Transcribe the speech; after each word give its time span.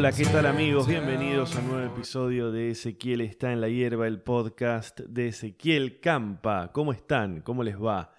Hola, 0.00 0.12
¿qué 0.12 0.24
tal 0.24 0.46
amigos? 0.46 0.88
Bienvenidos 0.88 1.54
a 1.54 1.60
un 1.60 1.68
nuevo 1.72 1.94
episodio 1.94 2.50
de 2.50 2.70
Ezequiel 2.70 3.20
está 3.20 3.52
en 3.52 3.60
la 3.60 3.68
hierba, 3.68 4.06
el 4.06 4.22
podcast 4.22 5.00
de 5.00 5.28
Ezequiel 5.28 6.00
Campa. 6.00 6.72
¿Cómo 6.72 6.94
están? 6.94 7.42
¿Cómo 7.42 7.62
les 7.62 7.78
va? 7.78 8.10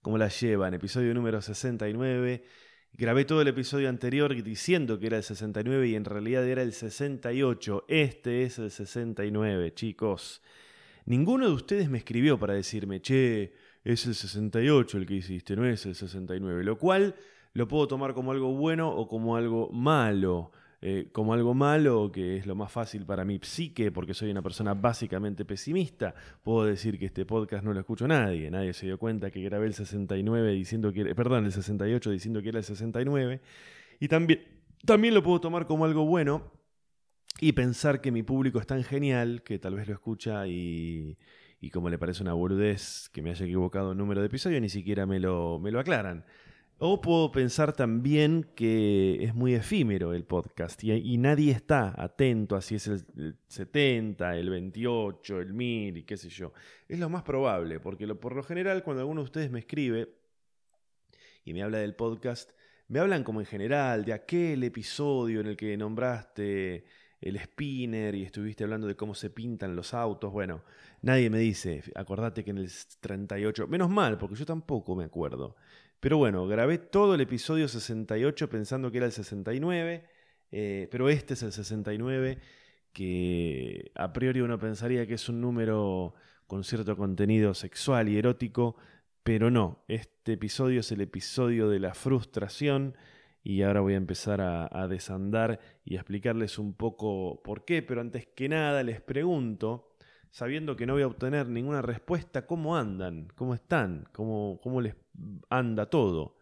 ¿Cómo 0.00 0.16
la 0.16 0.28
llevan? 0.28 0.72
Episodio 0.72 1.12
número 1.12 1.42
69. 1.42 2.42
Grabé 2.94 3.26
todo 3.26 3.42
el 3.42 3.48
episodio 3.48 3.90
anterior 3.90 4.34
diciendo 4.42 4.98
que 4.98 5.08
era 5.08 5.18
el 5.18 5.24
69 5.24 5.88
y 5.88 5.94
en 5.94 6.06
realidad 6.06 6.42
era 6.48 6.62
el 6.62 6.72
68. 6.72 7.84
Este 7.86 8.44
es 8.44 8.58
el 8.58 8.70
69, 8.70 9.74
chicos. 9.74 10.40
Ninguno 11.04 11.48
de 11.48 11.52
ustedes 11.52 11.90
me 11.90 11.98
escribió 11.98 12.38
para 12.38 12.54
decirme, 12.54 13.02
che, 13.02 13.52
es 13.84 14.06
el 14.06 14.14
68 14.14 14.96
el 14.96 15.04
que 15.04 15.14
hiciste, 15.16 15.54
no 15.54 15.66
es 15.66 15.84
el 15.84 15.96
69. 15.96 16.64
Lo 16.64 16.78
cual 16.78 17.14
lo 17.52 17.68
puedo 17.68 17.86
tomar 17.88 18.14
como 18.14 18.32
algo 18.32 18.54
bueno 18.54 18.88
o 18.88 19.06
como 19.06 19.36
algo 19.36 19.68
malo. 19.70 20.50
Eh, 20.82 21.08
como 21.10 21.32
algo 21.32 21.54
malo, 21.54 22.12
que 22.12 22.36
es 22.36 22.46
lo 22.46 22.54
más 22.54 22.70
fácil 22.70 23.06
para 23.06 23.24
mi 23.24 23.38
psique, 23.40 23.90
porque 23.90 24.12
soy 24.12 24.30
una 24.30 24.42
persona 24.42 24.74
básicamente 24.74 25.44
pesimista, 25.46 26.14
puedo 26.42 26.66
decir 26.66 26.98
que 26.98 27.06
este 27.06 27.24
podcast 27.24 27.64
no 27.64 27.72
lo 27.72 27.80
escucho 27.80 28.06
nadie. 28.06 28.50
Nadie 28.50 28.72
se 28.74 28.86
dio 28.86 28.98
cuenta 28.98 29.30
que 29.30 29.42
grabé 29.42 29.66
el 29.66 29.74
69 29.74 30.52
diciendo 30.52 30.92
que 30.92 31.14
perdón, 31.14 31.46
el 31.46 31.52
68 31.52 32.10
diciendo 32.10 32.42
que 32.42 32.50
era 32.50 32.58
el 32.58 32.64
69. 32.64 33.40
Y 34.00 34.08
también, 34.08 34.42
también 34.84 35.14
lo 35.14 35.22
puedo 35.22 35.40
tomar 35.40 35.66
como 35.66 35.86
algo 35.86 36.04
bueno 36.04 36.52
y 37.40 37.52
pensar 37.52 38.00
que 38.00 38.12
mi 38.12 38.22
público 38.22 38.58
es 38.58 38.66
tan 38.66 38.82
genial 38.84 39.42
que 39.42 39.58
tal 39.58 39.74
vez 39.74 39.88
lo 39.88 39.94
escucha 39.94 40.46
y, 40.46 41.18
y 41.60 41.70
como 41.70 41.88
le 41.88 41.98
parece 41.98 42.22
una 42.22 42.34
burdez 42.34 43.08
que 43.10 43.22
me 43.22 43.30
haya 43.30 43.44
equivocado 43.44 43.92
el 43.92 43.98
número 43.98 44.20
de 44.20 44.26
episodio, 44.26 44.60
ni 44.60 44.68
siquiera 44.68 45.06
me 45.06 45.20
lo, 45.20 45.58
me 45.58 45.70
lo 45.70 45.80
aclaran. 45.80 46.24
O 46.78 47.00
puedo 47.00 47.32
pensar 47.32 47.72
también 47.72 48.50
que 48.54 49.24
es 49.24 49.34
muy 49.34 49.54
efímero 49.54 50.12
el 50.12 50.24
podcast 50.24 50.84
y, 50.84 51.16
nadie 51.16 51.50
está 51.52 51.94
atento 51.96 52.54
a 52.54 52.60
si 52.60 52.74
es 52.74 52.86
el, 52.86 53.38
70, 53.48 54.36
el 54.36 54.50
28, 54.50 55.40
el 55.40 55.54
1000 55.54 55.96
y 55.96 56.02
qué 56.02 56.18
sé 56.18 56.28
yo. 56.28 56.52
Es 56.86 56.98
lo 56.98 57.08
más 57.08 57.22
probable, 57.22 57.80
porque 57.80 58.06
por 58.14 58.36
lo 58.36 58.42
general 58.42 58.82
cuando 58.82 59.00
alguno 59.00 59.22
de 59.22 59.24
ustedes 59.24 59.50
me 59.50 59.60
escribe 59.60 60.10
y 61.46 61.54
me 61.54 61.62
habla 61.62 61.78
del 61.78 61.94
podcast, 61.94 62.50
me 62.88 62.98
hablan 62.98 63.24
como 63.24 63.40
en 63.40 63.46
general 63.46 64.04
de 64.04 64.12
aquel 64.12 64.62
episodio 64.62 65.40
en 65.40 65.46
el 65.46 65.56
que 65.56 65.78
nombraste 65.78 66.84
el 67.22 67.38
spinner 67.38 68.14
y 68.14 68.24
estuviste 68.24 68.64
hablando 68.64 68.86
de 68.86 68.96
cómo 68.96 69.14
se 69.14 69.30
pintan 69.30 69.74
los 69.74 69.94
autos. 69.94 70.30
Bueno, 70.30 70.62
nadie 71.00 71.30
me 71.30 71.38
dice, 71.38 71.82
acordate 71.94 72.44
que 72.44 72.50
en 72.50 72.58
el 72.58 72.70
38, 73.00 73.66
menos 73.66 73.88
mal, 73.88 74.18
porque 74.18 74.36
yo 74.36 74.44
tampoco 74.44 74.94
me 74.94 75.04
acuerdo. 75.04 75.56
Pero 76.00 76.18
bueno, 76.18 76.46
grabé 76.46 76.78
todo 76.78 77.14
el 77.14 77.20
episodio 77.20 77.68
68 77.68 78.48
pensando 78.48 78.90
que 78.90 78.98
era 78.98 79.06
el 79.06 79.12
69, 79.12 80.04
eh, 80.52 80.88
pero 80.90 81.08
este 81.08 81.34
es 81.34 81.42
el 81.42 81.52
69, 81.52 82.38
que 82.92 83.92
a 83.94 84.12
priori 84.12 84.40
uno 84.40 84.58
pensaría 84.58 85.06
que 85.06 85.14
es 85.14 85.28
un 85.28 85.40
número 85.40 86.14
con 86.46 86.64
cierto 86.64 86.96
contenido 86.96 87.54
sexual 87.54 88.08
y 88.08 88.18
erótico, 88.18 88.76
pero 89.22 89.50
no, 89.50 89.84
este 89.88 90.34
episodio 90.34 90.80
es 90.80 90.92
el 90.92 91.00
episodio 91.00 91.68
de 91.68 91.80
la 91.80 91.94
frustración 91.94 92.94
y 93.42 93.62
ahora 93.62 93.80
voy 93.80 93.94
a 93.94 93.96
empezar 93.96 94.40
a, 94.40 94.88
desandar 94.88 95.60
y 95.84 95.96
a 95.96 96.00
explicarles 96.00 96.58
un 96.58 96.74
poco 96.74 97.42
por 97.42 97.64
qué, 97.64 97.82
pero 97.82 98.00
antes 98.00 98.26
que 98.26 98.48
nada 98.48 98.82
les 98.82 99.00
pregunto, 99.00 99.94
sabiendo 100.30 100.76
que 100.76 100.86
no 100.86 100.94
voy 100.94 101.02
a 101.02 101.06
obtener 101.06 101.48
ninguna 101.48 101.80
respuesta, 101.80 102.46
¿cómo 102.46 102.76
andan? 102.76 103.28
¿Cómo 103.36 103.54
están? 103.54 104.08
¿Cómo, 104.12 104.60
cómo 104.62 104.80
les 104.80 104.96
anda 105.48 105.86
todo. 105.90 106.36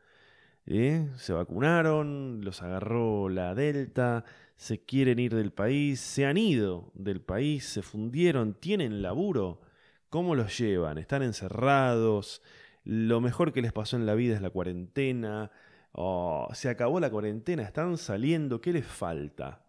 ¿Eh? 0.67 1.11
Se 1.17 1.33
vacunaron, 1.33 2.41
los 2.43 2.63
agarró 2.63 3.29
la 3.29 3.55
Delta, 3.55 4.25
se 4.57 4.85
quieren 4.85 5.19
ir 5.19 5.35
del 5.35 5.53
país, 5.53 6.01
se 6.01 6.27
han 6.27 6.37
ido 6.39 6.91
del 6.95 7.21
país, 7.21 7.67
se 7.67 7.83
fundieron, 7.83 8.55
tienen 8.55 9.03
laburo. 9.03 9.61
¿Cómo 10.09 10.35
los 10.35 10.59
llevan? 10.59 10.99
¿Están 10.99 11.23
encerrados? 11.23 12.43
Lo 12.85 13.21
mejor 13.21 13.53
que 13.53 13.63
les 13.63 13.73
pasó 13.73 13.97
en 13.97 14.07
la 14.07 14.15
vida 14.15 14.35
es 14.35 14.43
la 14.43 14.51
cuarentena. 14.51 15.51
Oh, 15.93 16.49
se 16.55 16.69
acabó 16.69 17.01
la 17.01 17.11
cuarentena, 17.11 17.63
están 17.63 17.99
saliendo, 17.99 18.61
¿qué 18.61 18.73
les 18.73 18.87
falta? 18.87 19.67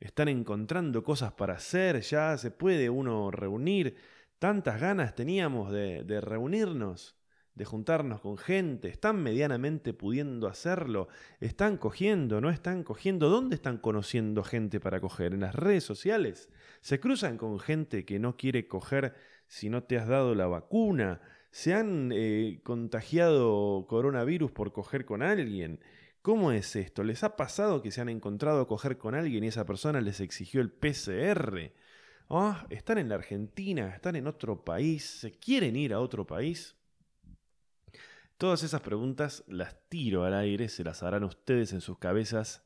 Están 0.00 0.28
encontrando 0.28 1.02
cosas 1.02 1.32
para 1.32 1.54
hacer, 1.54 2.00
ya 2.02 2.36
se 2.38 2.50
puede 2.50 2.88
uno 2.88 3.30
reunir. 3.30 3.96
Tantas 4.38 4.80
ganas 4.80 5.14
teníamos 5.14 5.72
de, 5.72 6.04
de 6.04 6.20
reunirnos 6.20 7.17
de 7.58 7.64
juntarnos 7.64 8.20
con 8.20 8.38
gente, 8.38 8.88
están 8.88 9.20
medianamente 9.20 9.92
pudiendo 9.92 10.46
hacerlo, 10.46 11.08
están 11.40 11.76
cogiendo, 11.76 12.40
no 12.40 12.50
están 12.50 12.84
cogiendo, 12.84 13.28
¿dónde 13.28 13.56
están 13.56 13.78
conociendo 13.78 14.44
gente 14.44 14.78
para 14.78 15.00
coger? 15.00 15.34
En 15.34 15.40
las 15.40 15.56
redes 15.56 15.82
sociales. 15.82 16.48
Se 16.80 17.00
cruzan 17.00 17.36
con 17.36 17.58
gente 17.58 18.04
que 18.04 18.20
no 18.20 18.36
quiere 18.36 18.68
coger 18.68 19.14
si 19.48 19.68
no 19.68 19.82
te 19.82 19.98
has 19.98 20.06
dado 20.06 20.36
la 20.36 20.46
vacuna, 20.46 21.20
se 21.50 21.74
han 21.74 22.12
eh, 22.14 22.60
contagiado 22.62 23.86
coronavirus 23.88 24.52
por 24.52 24.72
coger 24.72 25.04
con 25.04 25.22
alguien. 25.22 25.80
¿Cómo 26.22 26.52
es 26.52 26.76
esto? 26.76 27.02
¿Les 27.02 27.24
ha 27.24 27.34
pasado 27.36 27.82
que 27.82 27.90
se 27.90 28.00
han 28.00 28.08
encontrado 28.08 28.60
a 28.60 28.68
coger 28.68 28.98
con 28.98 29.16
alguien 29.16 29.42
y 29.42 29.48
esa 29.48 29.66
persona 29.66 30.00
les 30.00 30.20
exigió 30.20 30.60
el 30.60 30.70
PCR? 30.70 31.72
Ah, 32.30 32.66
están 32.70 32.98
en 32.98 33.08
la 33.08 33.16
Argentina, 33.16 33.88
están 33.88 34.14
en 34.14 34.28
otro 34.28 34.64
país, 34.64 35.04
se 35.04 35.32
quieren 35.32 35.74
ir 35.74 35.92
a 35.92 36.00
otro 36.00 36.24
país. 36.26 36.77
Todas 38.38 38.62
esas 38.62 38.82
preguntas 38.82 39.42
las 39.48 39.88
tiro 39.88 40.22
al 40.22 40.32
aire, 40.32 40.68
se 40.68 40.84
las 40.84 41.02
harán 41.02 41.24
ustedes 41.24 41.72
en 41.72 41.80
sus 41.80 41.98
cabezas 41.98 42.62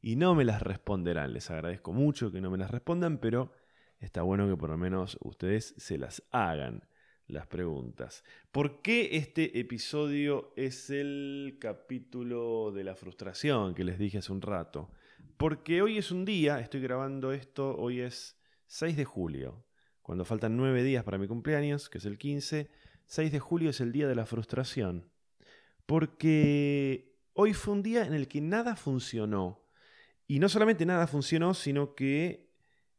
y 0.00 0.16
no 0.16 0.34
me 0.34 0.42
las 0.42 0.62
responderán. 0.62 1.34
Les 1.34 1.50
agradezco 1.50 1.92
mucho 1.92 2.32
que 2.32 2.40
no 2.40 2.50
me 2.50 2.56
las 2.56 2.70
respondan, 2.70 3.18
pero 3.18 3.52
está 4.00 4.22
bueno 4.22 4.48
que 4.48 4.56
por 4.56 4.70
lo 4.70 4.78
menos 4.78 5.18
ustedes 5.20 5.74
se 5.76 5.98
las 5.98 6.22
hagan 6.30 6.88
las 7.26 7.46
preguntas. 7.46 8.24
¿Por 8.52 8.80
qué 8.80 9.18
este 9.18 9.60
episodio 9.60 10.54
es 10.56 10.88
el 10.88 11.58
capítulo 11.60 12.72
de 12.72 12.82
la 12.82 12.94
frustración 12.94 13.74
que 13.74 13.84
les 13.84 13.98
dije 13.98 14.16
hace 14.16 14.32
un 14.32 14.40
rato? 14.40 14.90
Porque 15.36 15.82
hoy 15.82 15.98
es 15.98 16.10
un 16.10 16.24
día, 16.24 16.58
estoy 16.58 16.80
grabando 16.80 17.32
esto, 17.32 17.76
hoy 17.76 18.00
es 18.00 18.40
6 18.68 18.96
de 18.96 19.04
julio, 19.04 19.62
cuando 20.00 20.24
faltan 20.24 20.56
9 20.56 20.82
días 20.82 21.04
para 21.04 21.18
mi 21.18 21.28
cumpleaños, 21.28 21.90
que 21.90 21.98
es 21.98 22.06
el 22.06 22.16
15 22.16 22.70
6 23.06 23.32
de 23.32 23.40
julio 23.40 23.70
es 23.70 23.80
el 23.80 23.92
día 23.92 24.08
de 24.08 24.14
la 24.14 24.26
frustración. 24.26 25.10
Porque 25.86 27.18
hoy 27.34 27.54
fue 27.54 27.74
un 27.74 27.82
día 27.82 28.04
en 28.04 28.14
el 28.14 28.28
que 28.28 28.40
nada 28.40 28.76
funcionó. 28.76 29.62
Y 30.26 30.38
no 30.38 30.48
solamente 30.48 30.86
nada 30.86 31.06
funcionó, 31.06 31.54
sino 31.54 31.94
que 31.94 32.50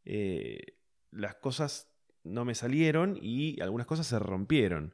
eh, 0.06 0.78
las 1.12 1.36
cosas 1.36 1.90
no 2.24 2.46
me 2.46 2.56
salieron 2.56 3.18
y 3.22 3.62
algunas 3.62 3.88
cosas 3.88 4.08
se 4.08 4.20
rompieron. 4.20 4.94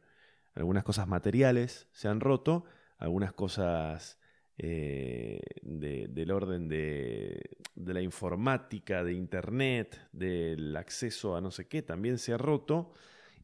Algunas 0.56 0.84
cosas 0.84 1.08
materiales 1.08 1.88
se 1.92 2.08
han 2.08 2.20
roto, 2.20 2.66
algunas 2.98 3.34
cosas 3.34 4.20
eh, 4.58 5.40
del 5.62 6.32
orden 6.32 6.68
de, 6.68 7.58
de, 7.76 7.94
la 7.94 8.02
informática, 8.02 9.04
de 9.04 9.14
Internet, 9.14 10.08
del 10.12 10.76
acceso 10.76 11.36
a 11.36 11.42
no 11.42 11.52
sé 11.52 11.68
qué, 11.68 11.82
también 11.82 12.18
se 12.18 12.34
ha 12.34 12.38
roto. 12.38 12.94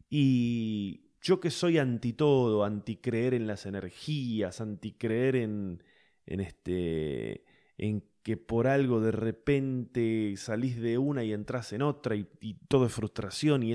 Y 0.09 1.04
yo 1.25 1.39
que 1.39 1.49
soy 1.49 1.79
anti 1.79 2.13
todo, 2.13 2.63
anti 2.63 2.97
creer 2.97 3.33
en 3.33 3.47
las 3.47 3.65
energías, 3.65 4.61
anti 4.61 4.91
creer 4.91 5.35
en, 5.37 5.83
en 6.27 6.39
este 6.39 7.43
en 7.79 8.03
que 8.21 8.37
por 8.37 8.67
algo 8.67 9.01
de 9.01 9.11
repente 9.11 10.35
salís 10.37 10.79
de 10.79 10.99
una 10.99 11.23
y 11.23 11.33
entras 11.33 11.73
en 11.73 11.81
otra 11.81 12.15
y, 12.15 12.27
todo 12.67 12.85
es 12.85 12.93
frustración 12.93 13.63
y, 13.63 13.73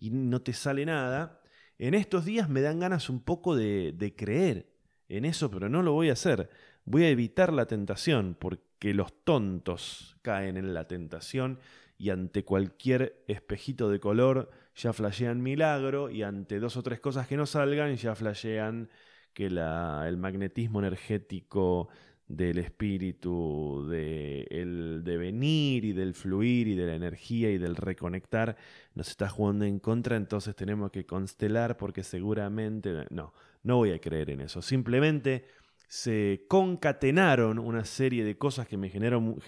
y 0.00 0.10
no 0.10 0.42
te 0.42 0.52
sale 0.52 0.84
nada, 0.84 1.40
en 1.78 1.94
estos 1.94 2.24
días 2.24 2.48
me 2.48 2.60
dan 2.60 2.80
ganas 2.80 3.08
un 3.08 3.20
poco 3.20 3.54
de, 3.54 3.92
de 3.92 4.16
creer 4.16 4.66
en 5.08 5.24
eso, 5.24 5.48
pero 5.48 5.68
no 5.68 5.82
lo 5.82 5.92
voy 5.92 6.10
a 6.10 6.14
hacer. 6.14 6.50
Voy 6.84 7.04
a 7.04 7.08
evitar 7.08 7.52
la 7.52 7.66
tentación 7.66 8.36
porque 8.38 8.94
los 8.94 9.12
tontos 9.22 10.16
caen 10.22 10.56
en 10.56 10.74
la 10.74 10.88
tentación 10.88 11.60
y 11.98 12.10
ante 12.10 12.44
cualquier 12.44 13.22
espejito 13.28 13.90
de 13.90 14.00
color 14.00 14.50
ya 14.80 14.92
flashean 14.92 15.42
milagro 15.42 16.10
y 16.10 16.22
ante 16.22 16.58
dos 16.58 16.76
o 16.76 16.82
tres 16.82 17.00
cosas 17.00 17.26
que 17.26 17.36
no 17.36 17.46
salgan 17.46 17.94
ya 17.96 18.14
flashean 18.14 18.88
que 19.32 19.46
el 19.46 20.16
magnetismo 20.16 20.80
energético 20.80 21.88
del 22.26 22.58
espíritu, 22.58 23.88
del 23.88 25.02
devenir 25.02 25.84
y 25.84 25.92
del 25.92 26.14
fluir 26.14 26.68
y 26.68 26.74
de 26.76 26.86
la 26.86 26.94
energía 26.94 27.50
y 27.50 27.58
del 27.58 27.74
reconectar 27.74 28.56
nos 28.94 29.08
está 29.08 29.28
jugando 29.28 29.64
en 29.64 29.80
contra, 29.80 30.16
entonces 30.16 30.54
tenemos 30.54 30.92
que 30.92 31.04
constelar 31.06 31.76
porque 31.76 32.04
seguramente 32.04 33.04
no, 33.10 33.32
no 33.64 33.76
voy 33.76 33.90
a 33.90 34.00
creer 34.00 34.30
en 34.30 34.42
eso. 34.42 34.62
Simplemente 34.62 35.44
se 35.88 36.44
concatenaron 36.48 37.58
una 37.58 37.84
serie 37.84 38.24
de 38.24 38.38
cosas 38.38 38.68
que 38.68 38.76
me 38.76 38.90
generaron, 38.90 39.40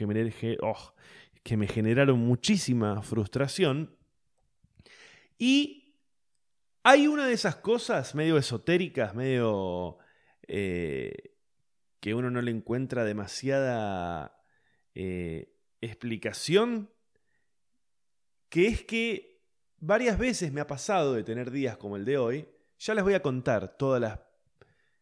oh, 0.63 0.95
que 1.45 1.57
me 1.57 1.69
generaron 1.69 2.19
muchísima 2.19 3.01
frustración 3.03 3.91
y 5.43 5.99
hay 6.85 7.09
una 7.09 7.27
de 7.27 7.33
esas 7.33 7.57
cosas 7.57 8.15
medio 8.15 8.39
esotéricas, 8.39 9.13
medio 9.13 9.99
eh, 10.47 11.35
que 11.99 12.15
uno 12.15 12.31
no 12.31 12.41
le 12.41 12.53
encuentra 12.53 13.03
demasiada 13.03 14.41
eh, 14.95 15.53
explicación 15.81 16.93
que 18.51 18.69
es 18.69 18.85
que 18.85 19.43
varias 19.79 20.17
veces 20.17 20.53
me 20.53 20.61
ha 20.61 20.69
pasado 20.69 21.15
de 21.15 21.25
tener 21.25 21.51
días 21.51 21.77
como 21.77 21.97
el 21.97 22.05
de 22.05 22.19
hoy. 22.19 22.49
Ya 22.79 22.95
les 22.95 23.03
voy 23.03 23.15
a 23.15 23.23
contar 23.23 23.77
todas 23.77 24.01
las 24.01 24.21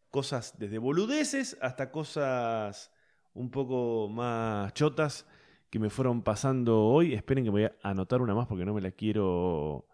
cosas, 0.09 0.57
desde 0.57 0.79
boludeces 0.79 1.55
hasta 1.61 1.91
cosas 1.91 2.91
un 3.35 3.51
poco 3.51 4.09
más 4.09 4.73
chotas 4.73 5.27
que 5.69 5.77
me 5.77 5.91
fueron 5.91 6.23
pasando 6.23 6.83
hoy. 6.83 7.13
Esperen 7.13 7.43
que 7.43 7.51
voy 7.51 7.65
a 7.65 7.75
anotar 7.83 8.23
una 8.23 8.33
más 8.33 8.47
porque 8.47 8.65
no 8.65 8.73
me 8.73 8.81
la 8.81 8.89
quiero. 8.89 9.85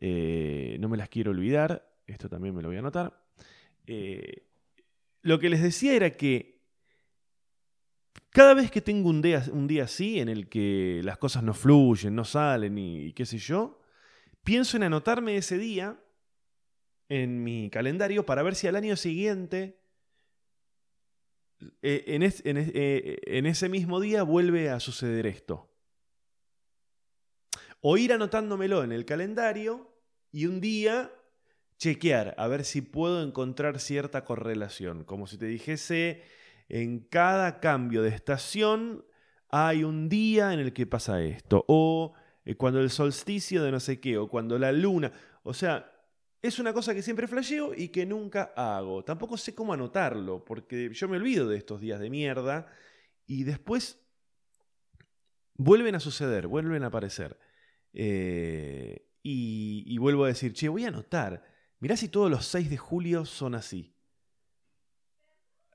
Eh, 0.00 0.78
no 0.80 0.88
me 0.88 0.96
las 0.96 1.08
quiero 1.08 1.30
olvidar. 1.30 1.86
Esto 2.06 2.28
también 2.28 2.54
me 2.54 2.62
lo 2.62 2.68
voy 2.68 2.76
a 2.76 2.80
anotar. 2.80 3.22
Eh, 3.86 4.46
lo 5.22 5.38
que 5.38 5.50
les 5.50 5.62
decía 5.62 5.94
era 5.94 6.10
que 6.10 6.60
cada 8.30 8.54
vez 8.54 8.70
que 8.70 8.80
tengo 8.80 9.10
un 9.10 9.22
día, 9.22 9.44
un 9.52 9.66
día 9.66 9.84
así, 9.84 10.20
en 10.20 10.28
el 10.28 10.48
que 10.48 11.00
las 11.04 11.18
cosas 11.18 11.42
no 11.42 11.52
fluyen, 11.52 12.14
no 12.14 12.24
salen 12.24 12.78
y, 12.78 13.12
qué 13.12 13.26
sé 13.26 13.38
yo, 13.38 13.80
pienso 14.44 14.76
en 14.76 14.84
anotarme 14.84 15.36
ese 15.36 15.58
día 15.58 16.00
en 17.08 17.42
mi 17.42 17.70
calendario 17.70 18.24
para 18.24 18.44
ver 18.44 18.54
si 18.54 18.68
al 18.68 18.76
año 18.76 18.96
siguiente, 18.96 19.80
eh, 21.82 22.04
en, 23.26 23.46
ese 23.46 23.68
mismo 23.68 23.98
día, 23.98 24.22
vuelve 24.22 24.70
a 24.70 24.78
suceder 24.78 25.26
esto. 25.26 25.68
O 27.80 27.96
ir 27.96 28.12
anotándomelo 28.12 28.84
en 28.84 28.92
el 28.92 29.04
calendario 29.04 29.89
y 30.32 30.46
un 30.46 30.60
día 30.60 31.12
chequear 31.78 32.34
a 32.36 32.46
ver 32.46 32.64
si 32.64 32.82
puedo 32.82 33.22
encontrar 33.22 33.80
cierta 33.80 34.24
correlación. 34.24 35.04
Como 35.04 35.26
si 35.26 35.38
te 35.38 35.46
dijese, 35.46 36.22
en 36.68 37.00
cada 37.00 37.58
cambio 37.58 38.02
de 38.02 38.10
estación 38.10 39.04
hay 39.48 39.82
un 39.82 40.08
día 40.08 40.52
en 40.52 40.60
el 40.60 40.72
que 40.72 40.86
pasa 40.86 41.22
esto. 41.22 41.64
O 41.68 42.14
eh, 42.44 42.54
cuando 42.54 42.80
el 42.80 42.90
solsticio 42.90 43.62
de 43.62 43.72
no 43.72 43.80
sé 43.80 43.98
qué, 43.98 44.18
o 44.18 44.28
cuando 44.28 44.58
la 44.58 44.72
luna. 44.72 45.10
O 45.42 45.54
sea, 45.54 45.90
es 46.42 46.58
una 46.58 46.72
cosa 46.72 46.94
que 46.94 47.02
siempre 47.02 47.26
flasheo 47.26 47.74
y 47.74 47.88
que 47.88 48.06
nunca 48.06 48.52
hago. 48.56 49.02
Tampoco 49.04 49.36
sé 49.36 49.54
cómo 49.54 49.72
anotarlo, 49.72 50.44
porque 50.44 50.90
yo 50.92 51.08
me 51.08 51.16
olvido 51.16 51.48
de 51.48 51.56
estos 51.56 51.80
días 51.80 51.98
de 51.98 52.10
mierda 52.10 52.66
y 53.26 53.44
después 53.44 53.98
vuelven 55.54 55.94
a 55.94 56.00
suceder, 56.00 56.46
vuelven 56.46 56.84
a 56.84 56.86
aparecer. 56.86 57.38
Eh, 57.92 59.09
y, 59.22 59.98
vuelvo 59.98 60.24
a 60.24 60.28
decir, 60.28 60.52
che, 60.52 60.68
voy 60.68 60.84
a 60.84 60.88
anotar. 60.88 61.42
Mirá 61.78 61.96
si 61.96 62.08
todos 62.08 62.30
los 62.30 62.46
6 62.46 62.70
de 62.70 62.76
julio 62.76 63.24
son 63.24 63.54
así. 63.54 63.94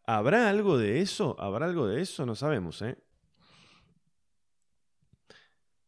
¿Habrá 0.06 0.50
algo 0.50 0.78
de 0.78 1.02
eso? 1.02 1.36
¿Habrá 1.40 1.66
algo 1.66 1.88
de 1.88 2.02
eso? 2.02 2.26
No 2.26 2.36
sabemos, 2.36 2.82
¿eh? 2.82 2.98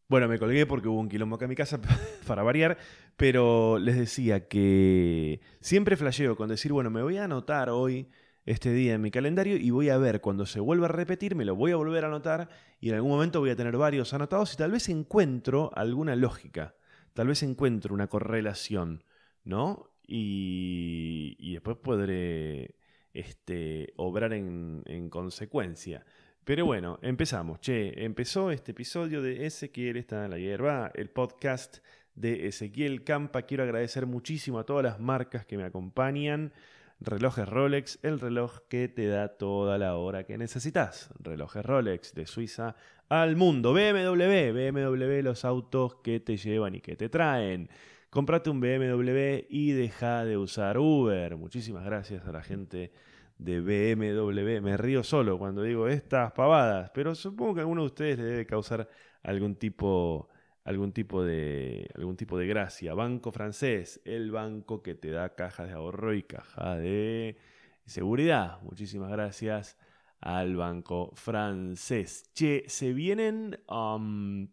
Bueno, 0.10 0.28
me 0.28 0.40
colgué 0.40 0.66
porque 0.66 0.88
hubo 0.88 1.00
un 1.00 1.10
quilombo 1.10 1.36
acá 1.36 1.46
en 1.46 1.50
mi 1.50 1.56
casa 1.56 1.80
para 2.28 2.42
variar, 2.42 2.78
pero 3.18 3.78
les 3.78 3.98
decía 3.98 4.48
que 4.48 5.42
siempre 5.60 5.98
flasheo 5.98 6.38
con 6.38 6.48
decir, 6.48 6.72
bueno, 6.72 6.90
me 6.90 7.02
voy 7.04 7.18
a 7.18 7.26
anotar 7.26 7.70
hoy 7.70 8.08
este 8.46 8.72
día 8.72 8.94
en 8.94 9.02
mi 9.02 9.12
calendario 9.12 9.58
y 9.58 9.70
voy 9.70 9.90
a 9.90 9.98
ver 9.98 10.22
cuando 10.22 10.46
se 10.46 10.62
vuelva 10.62 10.86
a 10.86 10.90
repetir, 10.90 11.36
me 11.36 11.44
lo 11.44 11.56
voy 11.56 11.74
a 11.74 11.76
volver 11.76 12.06
a 12.06 12.08
anotar 12.08 12.48
y 12.80 12.90
en 12.90 12.96
algún 12.96 13.12
momento 13.12 13.42
voy 13.42 13.50
a 13.50 13.58
tener 13.58 13.76
varios 13.76 14.14
anotados 14.14 14.54
y 14.54 14.58
tal 14.58 14.72
vez 14.72 14.88
encuentro 14.88 15.72
alguna 15.76 16.16
lógica, 16.16 16.74
tal 17.18 17.30
vez 17.30 17.42
encuentro 17.42 17.96
una 17.96 18.06
correlación, 18.06 19.04
¿no? 19.44 19.90
y, 20.06 21.52
después 21.52 21.78
podré 21.78 22.76
este, 23.12 23.92
obrar 23.96 24.34
en, 24.34 24.84
en, 24.86 25.10
consecuencia. 25.10 26.06
Pero 26.44 26.68
bueno, 26.68 27.00
empezamos. 27.02 27.60
Che, 27.60 28.06
empezó 28.06 28.52
este 28.52 28.74
episodio 28.74 29.24
de 29.24 29.48
Ezequiel 29.48 29.98
está 29.98 30.26
en 30.26 30.32
la 30.32 30.38
hierba, 30.38 30.92
el 30.94 31.10
podcast 31.10 31.80
de 32.14 32.46
Ezequiel 32.46 33.04
Campa. 33.04 33.42
Quiero 33.42 33.64
agradecer 33.64 34.06
muchísimo 34.06 34.60
a 34.60 34.66
todas 34.68 34.84
las 34.84 35.00
marcas 35.00 35.44
que 35.44 35.58
me 35.58 35.64
acompañan. 35.64 36.54
Relojes 37.00 37.50
Rolex, 37.50 37.98
el 38.04 38.20
reloj 38.20 38.60
que 38.70 38.90
te 38.90 39.08
da 39.08 39.38
toda 39.38 39.80
la 39.80 39.96
hora 39.96 40.24
que 40.24 40.38
necesitas. 40.38 41.10
Relojes 41.20 41.66
Rolex 41.66 42.14
de 42.14 42.28
Suiza 42.28 42.76
al 43.10 43.36
mundo. 43.36 43.74
BMW, 43.74 44.52
BMW, 44.52 45.22
los 45.22 45.46
autos 45.46 45.96
que 45.96 46.20
te 46.20 46.38
llevan 46.38 46.76
y 46.76 46.82
que 46.82 46.96
te 46.96 47.10
traen. 47.10 47.70
Comprate 48.10 48.50
un 48.50 48.60
BMW 48.60 49.46
y 49.50 49.72
deja 49.72 50.26
de 50.26 50.38
usar 50.38 50.78
Uber. 50.78 51.38
Muchísimas 51.38 51.86
gracias 51.86 52.26
a 52.28 52.32
la 52.32 52.42
gente 52.42 52.92
de 53.38 53.62
BMW. 53.62 54.62
Me 54.62 54.78
río 54.78 55.04
solo 55.04 55.38
cuando 55.38 55.64
digo 55.64 55.88
estas 55.88 56.32
pavadas, 56.32 56.92
pero 56.94 57.16
supongo 57.16 57.56
que 57.56 57.60
a 57.60 57.64
alguno 57.64 57.82
de 57.82 57.88
ustedes 57.88 58.18
le 58.18 58.26
debe 58.26 58.46
causar 58.46 58.90
algún 59.24 59.56
tipo, 59.56 60.30
algún 60.64 60.94
tipo 60.94 61.24
de, 61.24 61.90
algún 61.96 62.16
tipo 62.16 62.38
de 62.38 62.48
gracia. 62.48 62.94
Banco 62.94 63.32
francés, 63.32 64.02
el 64.06 64.32
banco 64.32 64.82
que 64.82 64.96
te 64.96 65.12
da 65.12 65.36
caja 65.36 65.66
de 65.66 65.74
ahorro 65.74 66.14
y 66.14 66.24
caja 66.24 66.78
de 66.78 67.38
seguridad. 67.86 68.62
Muchísimas 68.64 69.12
gracias 69.12 69.78
al 70.20 70.56
banco 70.56 71.12
francés. 71.16 72.30
Che, 72.34 72.66
se 72.68 72.94
vienen 72.94 73.60
um, 73.68 74.48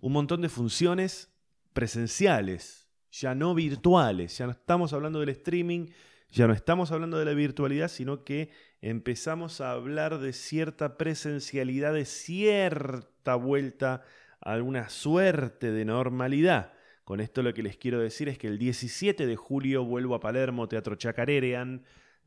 un 0.00 0.12
montón 0.12 0.42
de 0.42 0.48
funciones 0.48 1.32
presenciales, 1.72 2.88
ya 3.10 3.34
no 3.34 3.54
virtuales, 3.54 4.38
ya 4.38 4.46
no 4.46 4.52
estamos 4.52 4.92
hablando 4.92 5.20
del 5.20 5.30
streaming, 5.30 5.88
ya 6.30 6.46
no 6.46 6.54
estamos 6.54 6.92
hablando 6.92 7.18
de 7.18 7.26
la 7.26 7.34
virtualidad, 7.34 7.88
sino 7.88 8.24
que 8.24 8.50
empezamos 8.80 9.60
a 9.60 9.72
hablar 9.72 10.18
de 10.18 10.32
cierta 10.32 10.96
presencialidad, 10.96 11.92
de 11.92 12.06
cierta 12.06 13.34
vuelta 13.34 14.02
a 14.40 14.52
alguna 14.52 14.88
suerte 14.88 15.70
de 15.70 15.84
normalidad. 15.84 16.72
Con 17.04 17.20
esto 17.20 17.42
lo 17.42 17.52
que 17.52 17.62
les 17.62 17.76
quiero 17.76 18.00
decir 18.00 18.28
es 18.28 18.38
que 18.38 18.46
el 18.46 18.58
17 18.58 19.26
de 19.26 19.36
julio 19.36 19.84
vuelvo 19.84 20.14
a 20.14 20.20
Palermo, 20.20 20.68
Teatro 20.68 20.96
Chacarerean. 20.96 21.84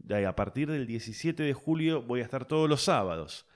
A 0.09 0.36
partir 0.36 0.70
del 0.70 0.86
17 0.86 1.43
de 1.43 1.53
julio 1.53 2.01
voy 2.01 2.22
a 2.22 2.24
estar 2.24 2.46
todos 2.46 2.70
los 2.70 2.84
sábados. 2.84 3.48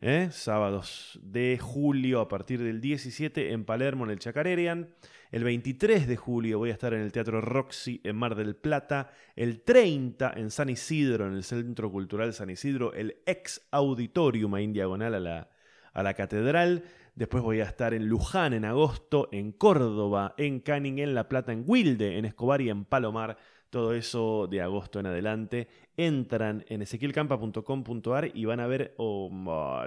¿eh? 0.00 0.28
Sábados 0.30 1.18
de 1.22 1.58
julio 1.60 2.20
a 2.20 2.28
partir 2.28 2.62
del 2.62 2.80
17 2.80 3.52
en 3.52 3.64
Palermo, 3.64 4.04
en 4.04 4.10
el 4.10 4.18
Chacarerean. 4.18 4.90
El 5.32 5.44
23 5.44 6.06
de 6.06 6.16
julio 6.16 6.58
voy 6.58 6.70
a 6.70 6.74
estar 6.74 6.94
en 6.94 7.00
el 7.00 7.12
Teatro 7.12 7.40
Roxy 7.40 8.00
en 8.04 8.16
Mar 8.16 8.36
del 8.36 8.56
Plata. 8.56 9.10
El 9.34 9.62
30 9.62 10.32
en 10.36 10.50
San 10.50 10.68
Isidro, 10.68 11.26
en 11.26 11.34
el 11.34 11.44
Centro 11.44 11.90
Cultural 11.90 12.32
San 12.32 12.50
Isidro, 12.50 12.92
el 12.92 13.16
ex 13.26 13.66
auditorium 13.70 14.54
ahí 14.54 14.64
en 14.64 14.72
diagonal 14.72 15.14
a 15.14 15.20
la, 15.20 15.50
a 15.92 16.02
la 16.02 16.14
catedral. 16.14 16.84
Después 17.16 17.42
voy 17.42 17.60
a 17.60 17.64
estar 17.64 17.94
en 17.94 18.06
Luján 18.06 18.52
en 18.52 18.64
agosto, 18.64 19.28
en 19.32 19.52
Córdoba, 19.52 20.34
en 20.36 20.60
Canning, 20.60 20.98
en 20.98 21.14
La 21.14 21.28
Plata, 21.28 21.52
en 21.52 21.64
Wilde, 21.66 22.18
en 22.18 22.26
Escobar 22.26 22.60
y 22.60 22.68
en 22.68 22.84
Palomar. 22.84 23.38
Todo 23.70 23.94
eso 23.94 24.46
de 24.46 24.60
agosto 24.60 25.00
en 25.00 25.06
adelante. 25.06 25.68
Entran 25.96 26.64
en 26.68 26.82
ezequielcampa.com.ar 26.82 28.30
y 28.34 28.44
van 28.44 28.60
a 28.60 28.66
ver 28.66 28.94
oh, 28.98 29.30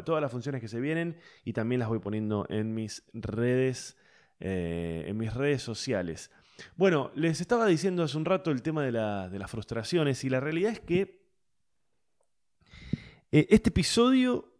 todas 0.06 0.22
las 0.22 0.32
funciones 0.32 0.62
que 0.62 0.68
se 0.68 0.80
vienen 0.80 1.18
y 1.46 1.54
también 1.54 1.80
las 1.80 1.90
voy 1.90 2.00
poniendo 2.00 2.46
en 2.50 2.74
mis 2.74 3.04
redes 3.14 3.96
eh, 4.42 5.04
en 5.08 5.18
mis 5.18 5.34
redes 5.34 5.62
sociales. 5.62 6.32
Bueno, 6.78 7.12
les 7.14 7.42
estaba 7.42 7.66
diciendo 7.66 8.04
hace 8.04 8.18
un 8.18 8.24
rato 8.24 8.52
el 8.52 8.62
tema 8.62 8.84
de, 8.84 8.92
las 8.92 9.52
frustraciones 9.52 10.24
y 10.24 10.30
la 10.30 10.40
realidad 10.40 10.72
es 10.72 10.80
que 10.80 11.28
eh, 13.32 13.48
este 13.50 13.70
episodio 13.70 14.54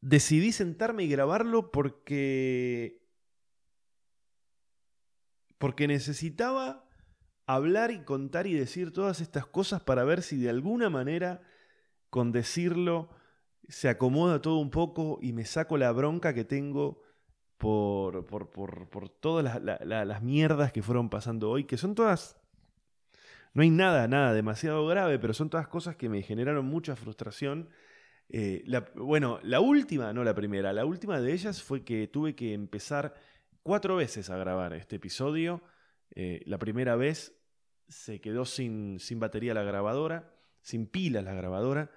decidí 0.00 0.52
sentarme 0.52 1.04
y 1.04 1.08
grabarlo 1.08 1.70
porque 1.70 3.06
porque 5.58 5.86
necesitaba 5.86 6.88
hablar 7.54 7.90
y 7.90 8.04
contar 8.04 8.46
y 8.46 8.54
decir 8.54 8.92
todas 8.92 9.20
estas 9.20 9.46
cosas 9.46 9.82
para 9.82 10.04
ver 10.04 10.22
si 10.22 10.36
de 10.36 10.50
alguna 10.50 10.90
manera 10.90 11.42
con 12.10 12.32
decirlo 12.32 13.10
se 13.68 13.88
acomoda 13.88 14.42
todo 14.42 14.58
un 14.58 14.70
poco 14.70 15.18
y 15.22 15.32
me 15.32 15.44
saco 15.44 15.76
la 15.76 15.92
bronca 15.92 16.34
que 16.34 16.44
tengo 16.44 17.02
por, 17.56 18.26
por, 18.26 19.08
todas 19.20 19.60
las, 19.62 20.22
mierdas 20.22 20.72
que 20.72 20.82
fueron 20.82 21.10
pasando 21.10 21.50
hoy, 21.50 21.64
que 21.64 21.76
son 21.76 21.94
todas... 21.94 22.36
No 23.52 23.62
hay 23.62 23.70
nada, 23.70 24.06
nada 24.06 24.32
demasiado 24.32 24.86
grave, 24.86 25.18
pero 25.18 25.34
son 25.34 25.50
todas 25.50 25.68
cosas 25.68 25.96
que 25.96 26.08
me 26.08 26.22
generaron 26.22 26.64
mucha 26.64 26.94
frustración. 26.94 27.68
Eh, 28.28 28.64
bueno, 28.94 29.40
la 29.42 29.60
última, 29.60 30.12
no 30.12 30.22
la 30.22 30.34
primera, 30.34 30.72
la 30.72 30.84
última 30.84 31.20
de 31.20 31.32
ellas 31.32 31.62
fue 31.62 31.84
que 31.84 32.06
tuve 32.06 32.36
que 32.36 32.54
empezar 32.54 33.14
cuatro 33.62 33.96
veces 33.96 34.30
a 34.30 34.36
grabar 34.36 34.72
este 34.72 34.96
episodio. 34.96 35.62
Eh, 36.14 36.42
la 36.46 36.58
primera 36.58 36.96
vez 36.96 37.39
se 37.90 38.20
quedó 38.20 38.44
sin, 38.44 38.98
sin 39.00 39.20
batería 39.20 39.52
la 39.52 39.62
grabadora, 39.62 40.32
sin 40.62 40.86
pilas 40.86 41.24
la 41.24 41.34
grabadora, 41.34 41.90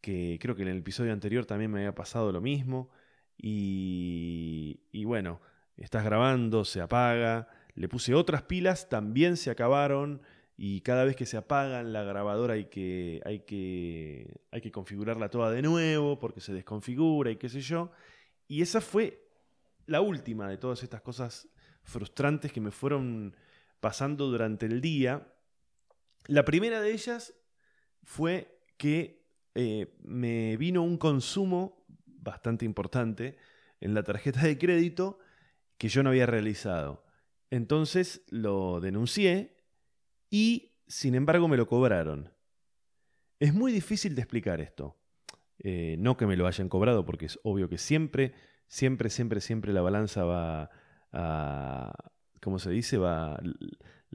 que 0.00 0.38
creo 0.40 0.54
que 0.54 0.62
en 0.62 0.68
el 0.68 0.78
episodio 0.78 1.12
anterior 1.12 1.46
también 1.46 1.70
me 1.70 1.78
había 1.78 1.94
pasado 1.94 2.32
lo 2.32 2.40
mismo. 2.40 2.90
Y, 3.38 5.04
bueno, 5.04 5.40
estás 5.76 6.04
grabando, 6.04 6.64
se 6.64 6.80
apaga. 6.80 7.48
Le 7.74 7.88
puse 7.88 8.14
otras 8.14 8.42
pilas, 8.42 8.88
también 8.88 9.36
se 9.36 9.50
acabaron. 9.50 10.20
Y 10.56 10.80
cada 10.80 11.04
vez 11.04 11.16
que 11.16 11.26
se 11.26 11.36
apagan 11.36 11.92
la 11.92 12.02
grabadora 12.02 12.54
hay 12.54 12.66
que, 12.66 13.20
hay 13.24 13.40
que, 13.40 14.40
hay 14.50 14.60
que 14.60 14.72
configurarla 14.72 15.28
toda 15.28 15.50
de 15.50 15.62
nuevo 15.62 16.18
porque 16.18 16.40
se 16.40 16.54
desconfigura 16.54 17.30
y 17.30 17.36
qué 17.36 17.48
sé 17.50 17.60
yo. 17.60 17.90
y 18.48 18.62
esa 18.62 18.80
fue 18.80 19.22
la 19.86 20.00
última 20.00 20.48
de 20.48 20.56
todas 20.56 20.82
estas 20.82 21.02
cosas 21.02 21.48
frustrantes 21.82 22.52
que 22.52 22.60
me 22.60 22.70
fueron 22.70 23.36
pasando 23.80 24.26
durante 24.26 24.66
el 24.66 24.80
día. 24.80 25.26
La 26.26 26.44
primera 26.44 26.80
de 26.80 26.92
ellas 26.92 27.34
fue 28.02 28.60
que 28.76 29.26
eh, 29.54 29.96
me 30.02 30.56
vino 30.56 30.82
un 30.82 30.98
consumo 30.98 31.84
bastante 32.06 32.64
importante 32.64 33.36
en 33.80 33.94
la 33.94 34.02
tarjeta 34.02 34.42
de 34.42 34.58
crédito 34.58 35.18
que 35.78 35.88
yo 35.88 36.02
no 36.02 36.10
había 36.10 36.26
realizado. 36.26 37.04
Entonces 37.50 38.22
lo 38.28 38.80
denuncié 38.80 39.56
y, 40.30 40.74
sin 40.86 41.14
embargo, 41.14 41.48
me 41.48 41.56
lo 41.56 41.66
cobraron. 41.66 42.32
Es 43.38 43.54
muy 43.54 43.72
difícil 43.72 44.14
de 44.14 44.22
explicar 44.22 44.60
esto. 44.60 44.98
Eh, 45.58 45.96
no 45.98 46.16
que 46.16 46.26
me 46.26 46.36
lo 46.36 46.46
hayan 46.46 46.68
cobrado, 46.68 47.04
porque 47.04 47.26
es 47.26 47.38
obvio 47.42 47.68
que 47.68 47.78
siempre, 47.78 48.34
siempre, 48.66 49.10
siempre, 49.10 49.40
siempre 49.40 49.72
la 49.72 49.82
balanza 49.82 50.24
va 50.24 50.70
a, 51.12 51.92
¿cómo 52.40 52.58
se 52.58 52.70
dice? 52.70 52.98
Va, 52.98 53.40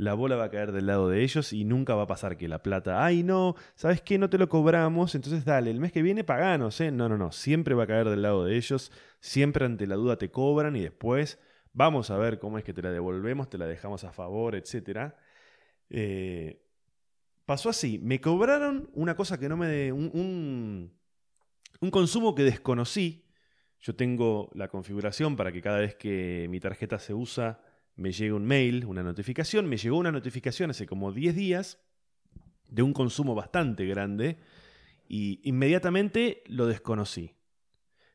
la 0.01 0.15
bola 0.15 0.36
va 0.36 0.46
a 0.46 0.50
caer 0.50 0.72
del 0.72 0.88
lado 0.88 1.10
de 1.10 1.22
ellos 1.24 1.53
y 1.53 1.63
nunca 1.63 1.93
va 1.96 2.03
a 2.03 2.08
pasar 2.08 2.36
que 2.36 2.48
la 2.48 2.63
plata, 2.63 3.05
ay 3.05 3.24
no, 3.24 3.55
¿sabes 3.75 4.01
qué? 4.01 4.17
No 4.17 4.29
te 4.29 4.38
lo 4.38 4.50
cobramos, 4.50 5.13
entonces 5.13 5.46
dale, 5.46 5.70
el 5.70 5.79
mes 5.79 5.91
que 5.91 6.01
viene 6.01 6.24
paganos, 6.24 6.81
¿eh? 6.81 6.91
No, 6.91 7.08
no, 7.08 7.17
no, 7.17 7.31
siempre 7.31 7.75
va 7.75 7.84
a 7.84 7.88
caer 7.88 8.10
del 8.10 8.24
lado 8.24 8.46
de 8.46 8.58
ellos, 8.58 8.91
siempre 9.20 9.65
ante 9.65 9.86
la 9.86 9.96
duda 9.96 10.17
te 10.17 10.31
cobran 10.31 10.75
y 10.75 10.81
después 10.81 11.39
vamos 11.72 12.10
a 12.10 12.17
ver 12.17 12.39
cómo 12.39 12.58
es 12.58 12.63
que 12.63 12.74
te 12.74 12.81
la 12.81 12.91
devolvemos, 12.91 13.50
te 13.50 13.58
la 13.60 13.67
dejamos 13.67 14.03
a 14.03 14.12
favor, 14.12 14.55
etc. 14.55 15.13
Eh, 15.89 16.65
pasó 17.46 17.70
así, 17.70 18.00
me 18.00 18.20
cobraron 18.20 18.89
una 18.93 19.15
cosa 19.15 19.39
que 19.39 19.50
no 19.50 19.58
me... 19.58 19.91
un 19.91 20.91
un 21.81 21.91
consumo 21.91 22.36
que 22.36 22.43
desconocí. 22.43 23.25
Yo 23.79 23.96
tengo 23.96 24.51
la 24.53 24.67
configuración 24.67 25.36
para 25.36 25.51
que 25.51 25.62
cada 25.62 25.79
vez 25.79 25.96
que 25.96 26.48
mi 26.50 26.60
tarjeta 26.60 27.00
se 27.00 27.13
usa 27.13 27.60
me 28.01 28.12
llegue 28.12 28.34
un 28.34 28.46
mail, 28.46 28.86
una 28.86 29.03
notificación. 29.03 29.67
Me 29.67 29.77
llegó 29.77 29.98
una 29.98 30.12
notificación 30.12 30.70
hace 30.70 30.86
como 30.86 31.12
10 31.12 31.36
días 31.36 31.79
de 32.70 32.84
un 32.84 32.93
consumo 32.93 33.36
bastante 33.36 33.86
grande 33.86 34.38
y 35.08 35.39
inmediatamente 35.43 36.43
lo 36.48 36.67
desconocí. 36.67 37.36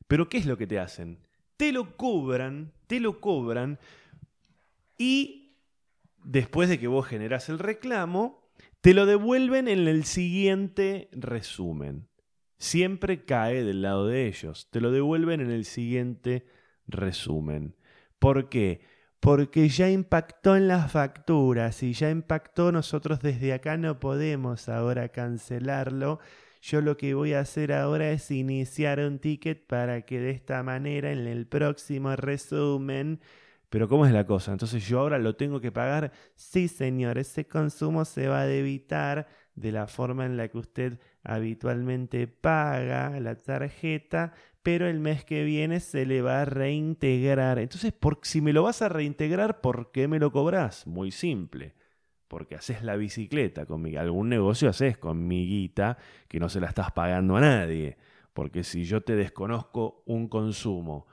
Pero 0.07 0.29
¿qué 0.29 0.39
es 0.39 0.47
lo 0.47 0.57
que 0.57 0.67
te 0.67 0.79
hacen? 0.79 1.19
Te 1.57 1.73
lo 1.73 1.97
cobran, 1.97 2.73
te 2.87 3.01
lo 3.01 3.21
cobran 3.21 3.79
y 4.99 5.57
después 6.25 6.69
de 6.69 6.79
que 6.79 6.87
vos 6.87 7.07
generás 7.07 7.49
el 7.49 7.59
reclamo, 7.59 8.51
te 8.81 8.95
lo 8.95 9.07
devuelven 9.07 9.69
en 9.69 9.89
el 9.89 10.05
siguiente 10.05 11.09
resumen 11.13 12.09
siempre 12.59 13.25
cae 13.25 13.65
del 13.65 13.83
lado 13.83 14.07
de 14.07 14.27
ellos. 14.27 14.69
Te 14.71 14.81
lo 14.81 14.91
devuelven 14.91 15.41
en 15.41 15.51
el 15.51 15.65
siguiente 15.65 16.47
resumen. 16.87 17.77
¿Por 18.19 18.49
qué? 18.49 18.81
Porque 19.21 19.69
ya 19.69 19.91
impactó 19.91 20.57
en 20.57 20.69
las 20.69 20.93
facturas 20.93 21.83
y 21.83 21.93
ya 21.93 22.11
impactó, 22.11 22.71
nosotros 22.71 23.21
desde 23.21 23.53
acá 23.53 23.77
no 23.77 23.99
podemos 23.99 24.69
ahora 24.69 25.09
cancelarlo. 25.09 26.21
Yo 26.63 26.81
lo 26.81 26.97
que 26.97 27.15
voy 27.15 27.35
a 27.35 27.41
hacer 27.41 27.73
ahora 27.73 28.11
es 28.11 28.31
iniciar 28.31 29.01
un 29.01 29.19
ticket 29.19 29.67
para 29.67 30.03
que 30.03 30.21
de 30.21 30.31
esta 30.31 30.63
manera 30.63 31.13
en 31.13 31.27
el 31.27 31.47
próximo 31.47 32.15
resumen 32.17 33.21
pero 33.69 33.89
¿cómo 33.89 34.07
es 34.07 34.13
la 34.13 34.27
cosa? 34.27 34.53
Entonces 34.53 34.87
yo 34.87 35.01
ahora 35.01 35.19
lo 35.19 35.37
tengo 35.37 35.61
que 35.61 35.73
pagar. 35.73 36.13
Sí, 36.35 36.69
señor, 36.69 37.19
ese 37.19 37.47
consumo 37.47 38.05
se 38.05 38.29
va 38.29 38.41
a 38.41 38.47
debitar 38.47 39.29
de 39.55 39.73
la 39.73 39.87
forma 39.87 40.25
en 40.27 40.37
la 40.37 40.49
que 40.49 40.59
usted 40.59 41.01
habitualmente 41.25 42.29
paga 42.29 43.19
la 43.21 43.35
tarjeta, 43.37 44.33
pero 44.67 44.89
el 44.89 44.99
mes 44.99 45.25
que 45.25 45.45
viene 45.45 45.79
se 45.79 46.07
le 46.07 46.23
va 46.23 46.41
a 46.41 46.45
reintegrar. 46.45 47.61
Entonces, 47.61 47.93
por, 47.93 48.19
si 48.23 48.41
me 48.41 48.53
lo 48.53 48.65
vas 48.65 48.83
a 48.83 48.89
reintegrar, 48.89 49.61
¿por 49.61 49.93
qué 49.93 50.09
me 50.09 50.19
lo 50.19 50.33
cobras? 50.33 50.89
Muy 50.89 51.13
simple. 51.13 51.77
Porque 52.27 52.57
haces 52.57 52.83
la 52.83 52.97
bicicleta 52.97 53.65
con 53.65 53.87
algún 53.97 54.29
negocio 54.29 54.69
haces 54.69 54.99
con 54.99 55.25
mi 55.29 55.47
guita 55.47 55.99
que 56.27 56.41
no 56.41 56.49
se 56.49 56.59
la 56.59 56.67
estás 56.67 56.91
pagando 56.91 57.37
a 57.37 57.43
nadie. 57.43 57.97
Porque 58.33 58.65
si 58.65 58.83
yo 58.83 59.03
te 59.03 59.15
desconozco 59.15 60.03
un 60.05 60.27
consumo 60.27 61.07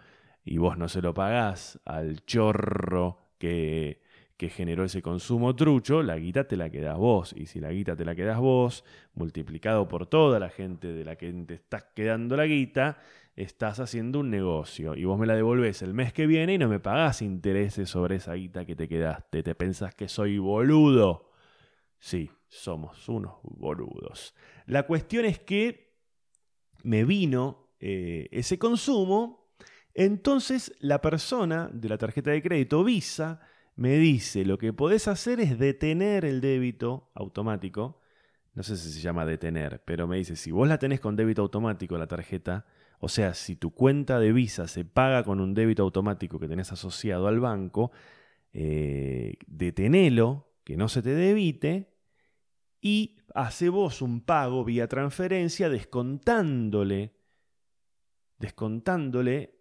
y 0.43 0.57
vos 0.57 0.75
no 0.75 0.89
se 0.89 1.03
lo 1.03 1.13
pagás 1.13 1.79
al 1.85 2.25
chorro 2.25 3.19
que 3.37 4.01
que 4.37 4.49
generó 4.49 4.83
ese 4.83 5.01
consumo 5.01 5.55
trucho, 5.55 6.01
la 6.03 6.17
guita 6.17 6.47
te 6.47 6.57
la 6.57 6.69
quedas 6.69 6.97
vos. 6.97 7.33
Y 7.37 7.45
si 7.45 7.59
la 7.59 7.71
guita 7.71 7.95
te 7.95 8.03
la 8.03 8.15
quedas 8.15 8.39
vos, 8.39 8.83
multiplicado 9.13 9.87
por 9.87 10.07
toda 10.07 10.39
la 10.39 10.49
gente 10.49 10.91
de 10.91 11.05
la 11.05 11.15
que 11.15 11.31
te 11.31 11.53
estás 11.53 11.85
quedando 11.95 12.35
la 12.35 12.45
guita, 12.45 12.97
estás 13.35 13.79
haciendo 13.79 14.19
un 14.19 14.29
negocio. 14.29 14.95
Y 14.95 15.05
vos 15.05 15.19
me 15.19 15.25
la 15.25 15.35
devolvés 15.35 15.81
el 15.81 15.93
mes 15.93 16.13
que 16.13 16.27
viene 16.27 16.53
y 16.53 16.57
no 16.57 16.69
me 16.69 16.79
pagás 16.79 17.21
intereses 17.21 17.89
sobre 17.89 18.17
esa 18.17 18.33
guita 18.33 18.65
que 18.65 18.75
te 18.75 18.87
quedaste. 18.87 19.43
¿Te 19.43 19.55
pensás 19.55 19.95
que 19.95 20.07
soy 20.07 20.37
boludo? 20.37 21.31
Sí, 21.99 22.29
somos 22.47 23.07
unos 23.09 23.35
boludos. 23.43 24.35
La 24.65 24.83
cuestión 24.83 25.25
es 25.25 25.39
que 25.39 25.97
me 26.83 27.05
vino 27.05 27.75
eh, 27.79 28.27
ese 28.31 28.59
consumo. 28.59 29.55
Entonces 29.93 30.73
la 30.79 31.01
persona 31.01 31.69
de 31.71 31.89
la 31.89 31.97
tarjeta 31.97 32.31
de 32.31 32.41
crédito 32.41 32.83
Visa 32.83 33.41
me 33.75 33.97
dice, 33.97 34.45
lo 34.45 34.57
que 34.57 34.73
podés 34.73 35.07
hacer 35.07 35.39
es 35.39 35.57
detener 35.57 36.25
el 36.25 36.41
débito 36.41 37.11
automático. 37.15 37.99
No 38.53 38.61
sé 38.61 38.77
si 38.77 38.91
se 38.91 39.01
llama 39.01 39.25
detener, 39.25 39.83
pero 39.83 40.07
me 40.07 40.17
dice, 40.17 40.35
si 40.35 40.51
vos 40.51 40.67
la 40.67 40.77
tenés 40.77 40.99
con 40.99 41.15
débito 41.15 41.41
automático 41.41 41.97
la 41.97 42.07
tarjeta, 42.07 42.65
o 43.03 43.09
sea, 43.09 43.33
si 43.33 43.57
tu 43.57 43.71
cuenta 43.71 44.17
de 44.17 44.31
Visa 44.31 44.65
se 44.69 44.85
paga 44.85 45.25
con 45.25 45.41
un 45.41 45.53
débito 45.53 45.83
automático 45.83 46.39
que 46.39 46.47
tenés 46.47 46.71
asociado 46.71 47.27
al 47.27 47.41
banco, 47.41 47.91
eh, 48.53 49.35
detenelo, 49.45 50.53
que 50.63 50.77
no 50.77 50.87
se 50.87 51.01
te 51.01 51.13
debite, 51.13 51.97
y 52.79 53.17
hace 53.35 53.67
vos 53.67 54.01
un 54.01 54.21
pago 54.21 54.63
vía 54.63 54.87
transferencia 54.87 55.67
descontándole, 55.67 57.13
descontándole 58.37 59.59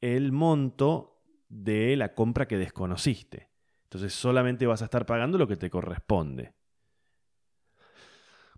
el 0.00 0.30
monto 0.30 1.20
de 1.48 1.96
la 1.96 2.14
compra 2.14 2.46
que 2.46 2.58
desconociste. 2.58 3.50
Entonces 3.82 4.14
solamente 4.14 4.66
vas 4.66 4.82
a 4.82 4.84
estar 4.84 5.04
pagando 5.04 5.36
lo 5.36 5.48
que 5.48 5.56
te 5.56 5.68
corresponde. 5.68 6.53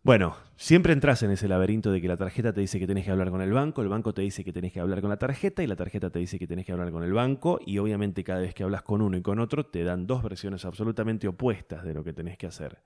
Bueno, 0.06 0.36
siempre 0.54 0.92
entras 0.92 1.24
en 1.24 1.32
ese 1.32 1.48
laberinto 1.48 1.90
de 1.90 2.00
que 2.00 2.06
la 2.06 2.16
tarjeta 2.16 2.52
te 2.52 2.60
dice 2.60 2.78
que 2.78 2.86
tenés 2.86 3.04
que 3.04 3.10
hablar 3.10 3.28
con 3.28 3.40
el 3.40 3.52
banco, 3.52 3.82
el 3.82 3.88
banco 3.88 4.14
te 4.14 4.22
dice 4.22 4.44
que 4.44 4.52
tenés 4.52 4.72
que 4.72 4.78
hablar 4.78 5.00
con 5.00 5.10
la 5.10 5.16
tarjeta 5.16 5.64
y 5.64 5.66
la 5.66 5.74
tarjeta 5.74 6.10
te 6.10 6.20
dice 6.20 6.38
que 6.38 6.46
tenés 6.46 6.64
que 6.64 6.70
hablar 6.70 6.92
con 6.92 7.02
el 7.02 7.12
banco 7.12 7.58
y 7.66 7.78
obviamente 7.78 8.22
cada 8.22 8.38
vez 8.38 8.54
que 8.54 8.62
hablas 8.62 8.82
con 8.82 9.02
uno 9.02 9.16
y 9.16 9.22
con 9.22 9.40
otro 9.40 9.66
te 9.66 9.82
dan 9.82 10.06
dos 10.06 10.22
versiones 10.22 10.64
absolutamente 10.64 11.26
opuestas 11.26 11.82
de 11.82 11.92
lo 11.92 12.04
que 12.04 12.12
tenés 12.12 12.38
que 12.38 12.46
hacer. 12.46 12.78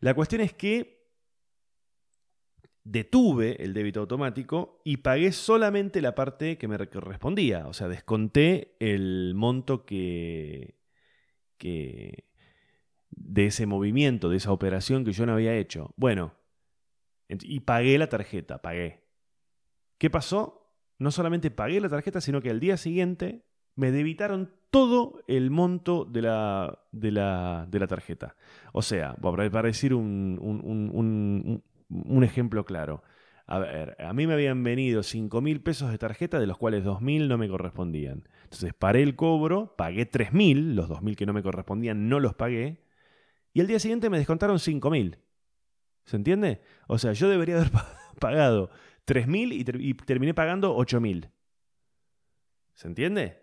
La 0.00 0.12
cuestión 0.12 0.42
es 0.42 0.52
que 0.52 1.08
detuve 2.84 3.64
el 3.64 3.72
débito 3.72 4.00
automático 4.00 4.82
y 4.84 4.98
pagué 4.98 5.32
solamente 5.32 6.02
la 6.02 6.14
parte 6.14 6.58
que 6.58 6.68
me 6.68 6.76
correspondía, 6.88 7.68
o 7.68 7.72
sea, 7.72 7.88
desconté 7.88 8.76
el 8.80 9.32
monto 9.34 9.86
que, 9.86 10.74
que 11.56 12.28
de 13.08 13.46
ese 13.46 13.64
movimiento, 13.64 14.28
de 14.28 14.36
esa 14.36 14.52
operación 14.52 15.06
que 15.06 15.12
yo 15.12 15.24
no 15.24 15.32
había 15.32 15.56
hecho. 15.56 15.94
Bueno, 15.96 16.34
y 17.28 17.60
pagué 17.60 17.98
la 17.98 18.08
tarjeta, 18.08 18.62
pagué. 18.62 19.04
¿Qué 19.98 20.10
pasó? 20.10 20.72
No 20.98 21.10
solamente 21.10 21.50
pagué 21.50 21.80
la 21.80 21.88
tarjeta, 21.88 22.20
sino 22.20 22.40
que 22.40 22.50
al 22.50 22.60
día 22.60 22.76
siguiente 22.76 23.44
me 23.74 23.90
debitaron 23.90 24.52
todo 24.70 25.22
el 25.26 25.50
monto 25.50 26.04
de 26.04 26.22
la, 26.22 26.78
de 26.92 27.10
la, 27.10 27.66
de 27.68 27.78
la 27.78 27.86
tarjeta. 27.86 28.36
O 28.72 28.82
sea, 28.82 29.14
para 29.16 29.62
decir 29.62 29.94
un, 29.94 30.38
un, 30.40 31.62
un 31.88 32.24
ejemplo 32.24 32.64
claro. 32.64 33.02
A 33.46 33.60
ver, 33.60 33.96
a 34.00 34.12
mí 34.12 34.26
me 34.26 34.34
habían 34.34 34.64
venido 34.64 35.02
5 35.02 35.40
mil 35.40 35.62
pesos 35.62 35.90
de 35.90 35.98
tarjeta, 35.98 36.40
de 36.40 36.46
los 36.46 36.58
cuales 36.58 36.82
2 36.82 37.00
mil 37.00 37.28
no 37.28 37.38
me 37.38 37.48
correspondían. 37.48 38.28
Entonces 38.44 38.74
paré 38.74 39.02
el 39.02 39.14
cobro, 39.14 39.76
pagué 39.76 40.04
3 40.04 40.32
mil, 40.32 40.74
los 40.74 40.88
2 40.88 41.02
mil 41.02 41.14
que 41.16 41.26
no 41.26 41.32
me 41.32 41.42
correspondían 41.42 42.08
no 42.08 42.18
los 42.18 42.34
pagué, 42.34 42.82
y 43.52 43.60
al 43.60 43.68
día 43.68 43.78
siguiente 43.78 44.10
me 44.10 44.18
descontaron 44.18 44.58
5 44.58 44.90
mil. 44.90 45.18
¿Se 46.06 46.16
entiende? 46.16 46.62
O 46.86 46.98
sea, 46.98 47.12
yo 47.12 47.28
debería 47.28 47.56
haber 47.56 47.70
pagado 48.20 48.70
3 49.04 49.26
mil 49.26 49.52
y, 49.52 49.64
y, 49.78 49.94
terminé 49.94 50.32
pagando 50.32 50.74
8 50.74 51.00
mil. 51.00 51.28
¿Se 52.74 52.88
entiende? 52.88 53.42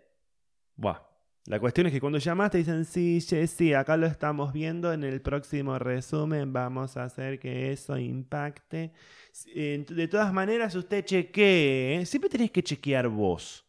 Buah. 0.76 1.14
La 1.46 1.60
cuestión 1.60 1.86
es 1.86 1.92
que 1.92 2.00
cuando 2.00 2.18
llamas 2.18 2.50
te 2.50 2.58
dicen, 2.58 2.86
sí, 2.86 3.20
sí, 3.20 3.74
acá 3.74 3.98
lo 3.98 4.06
estamos 4.06 4.54
viendo, 4.54 4.94
en 4.94 5.04
el 5.04 5.20
próximo 5.20 5.78
resumen 5.78 6.54
vamos 6.54 6.96
a 6.96 7.04
hacer 7.04 7.38
que 7.38 7.70
eso 7.70 7.98
impacte. 7.98 8.92
De 9.54 10.08
todas 10.10 10.32
maneras, 10.32 10.74
usted 10.74 11.04
chequee, 11.04 11.96
¿eh? 12.00 12.06
siempre 12.06 12.30
tenés 12.30 12.50
que 12.50 12.62
chequear 12.62 13.08
vos. 13.08 13.62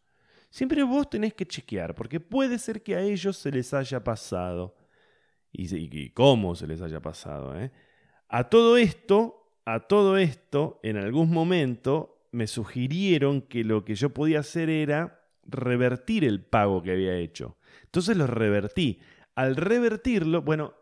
Siempre 0.48 0.82
vos 0.84 1.10
tenés 1.10 1.34
que 1.34 1.44
chequear, 1.44 1.94
porque 1.94 2.18
puede 2.18 2.58
ser 2.58 2.82
que 2.82 2.96
a 2.96 3.02
ellos 3.02 3.36
se 3.36 3.50
les 3.50 3.74
haya 3.74 4.02
pasado. 4.02 4.74
Y, 5.52 6.10
cómo 6.10 6.54
se 6.54 6.66
les 6.66 6.80
haya 6.80 7.00
pasado. 7.00 7.58
¿eh? 7.60 7.70
A 8.28 8.48
todo 8.48 8.76
esto, 8.76 9.52
a 9.64 9.80
todo 9.80 10.16
esto, 10.16 10.80
en 10.82 10.96
algún 10.96 11.30
momento 11.30 12.28
me 12.32 12.46
sugirieron 12.46 13.42
que 13.42 13.64
lo 13.64 13.84
que 13.84 13.94
yo 13.94 14.10
podía 14.10 14.40
hacer 14.40 14.68
era 14.68 15.20
revertir 15.44 16.24
el 16.24 16.42
pago 16.42 16.82
que 16.82 16.92
había 16.92 17.16
hecho. 17.16 17.56
Entonces 17.84 18.16
lo 18.16 18.26
revertí. 18.26 18.98
Al 19.34 19.56
revertirlo, 19.56 20.42
bueno, 20.42 20.74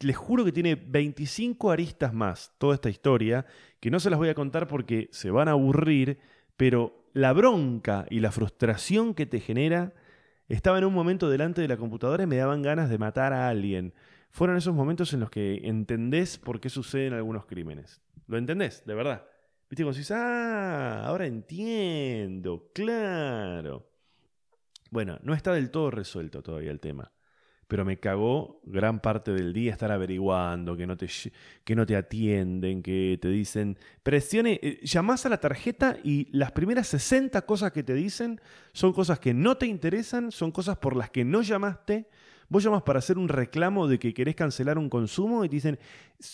les 0.00 0.16
juro 0.16 0.44
que 0.44 0.52
tiene 0.52 0.74
25 0.74 1.70
aristas 1.70 2.12
más 2.12 2.54
toda 2.58 2.74
esta 2.74 2.90
historia, 2.90 3.46
que 3.80 3.90
no 3.90 4.00
se 4.00 4.10
las 4.10 4.18
voy 4.18 4.28
a 4.28 4.34
contar 4.34 4.68
porque 4.68 5.08
se 5.12 5.30
van 5.30 5.48
a 5.48 5.52
aburrir, 5.52 6.18
pero 6.56 7.06
la 7.14 7.32
bronca 7.32 8.06
y 8.10 8.20
la 8.20 8.32
frustración 8.32 9.14
que 9.14 9.26
te 9.26 9.40
genera, 9.40 9.92
estaba 10.48 10.78
en 10.78 10.84
un 10.84 10.94
momento 10.94 11.30
delante 11.30 11.62
de 11.62 11.68
la 11.68 11.76
computadora 11.76 12.24
y 12.24 12.26
me 12.26 12.36
daban 12.36 12.62
ganas 12.62 12.90
de 12.90 12.98
matar 12.98 13.32
a 13.32 13.48
alguien. 13.48 13.94
Fueron 14.32 14.56
esos 14.56 14.74
momentos 14.74 15.12
en 15.12 15.20
los 15.20 15.30
que 15.30 15.60
entendés 15.62 16.38
por 16.38 16.60
qué 16.60 16.68
suceden 16.68 17.12
algunos 17.12 17.46
crímenes. 17.46 18.00
¿Lo 18.26 18.38
entendés? 18.38 18.84
De 18.84 18.94
verdad. 18.94 19.24
Viste, 19.70 19.84
como 19.84 19.92
decís, 19.92 20.10
ah, 20.10 21.04
ahora 21.06 21.26
entiendo, 21.26 22.70
claro. 22.74 23.88
Bueno, 24.90 25.18
no 25.22 25.34
está 25.34 25.52
del 25.52 25.70
todo 25.70 25.90
resuelto 25.90 26.42
todavía 26.42 26.70
el 26.70 26.80
tema 26.80 27.12
pero 27.72 27.86
me 27.86 27.98
cagó 27.98 28.60
gran 28.64 29.00
parte 29.00 29.32
del 29.32 29.54
día 29.54 29.72
estar 29.72 29.90
averiguando, 29.90 30.76
que 30.76 30.86
no 30.86 30.94
te, 30.94 31.08
que 31.64 31.74
no 31.74 31.86
te 31.86 31.96
atienden, 31.96 32.82
que 32.82 33.18
te 33.18 33.28
dicen, 33.28 33.78
presione, 34.02 34.60
eh, 34.62 34.80
llamás 34.82 35.24
a 35.24 35.30
la 35.30 35.40
tarjeta 35.40 35.96
y 36.04 36.28
las 36.36 36.52
primeras 36.52 36.88
60 36.88 37.40
cosas 37.46 37.72
que 37.72 37.82
te 37.82 37.94
dicen 37.94 38.42
son 38.74 38.92
cosas 38.92 39.20
que 39.20 39.32
no 39.32 39.56
te 39.56 39.64
interesan, 39.64 40.30
son 40.32 40.52
cosas 40.52 40.76
por 40.76 40.94
las 40.94 41.08
que 41.08 41.24
no 41.24 41.40
llamaste. 41.40 42.10
Vos 42.52 42.62
llamas 42.62 42.82
para 42.82 42.98
hacer 42.98 43.16
un 43.16 43.30
reclamo 43.30 43.88
de 43.88 43.98
que 43.98 44.12
querés 44.12 44.36
cancelar 44.36 44.76
un 44.76 44.90
consumo 44.90 45.42
y 45.42 45.48
te 45.48 45.56
dicen, 45.56 45.78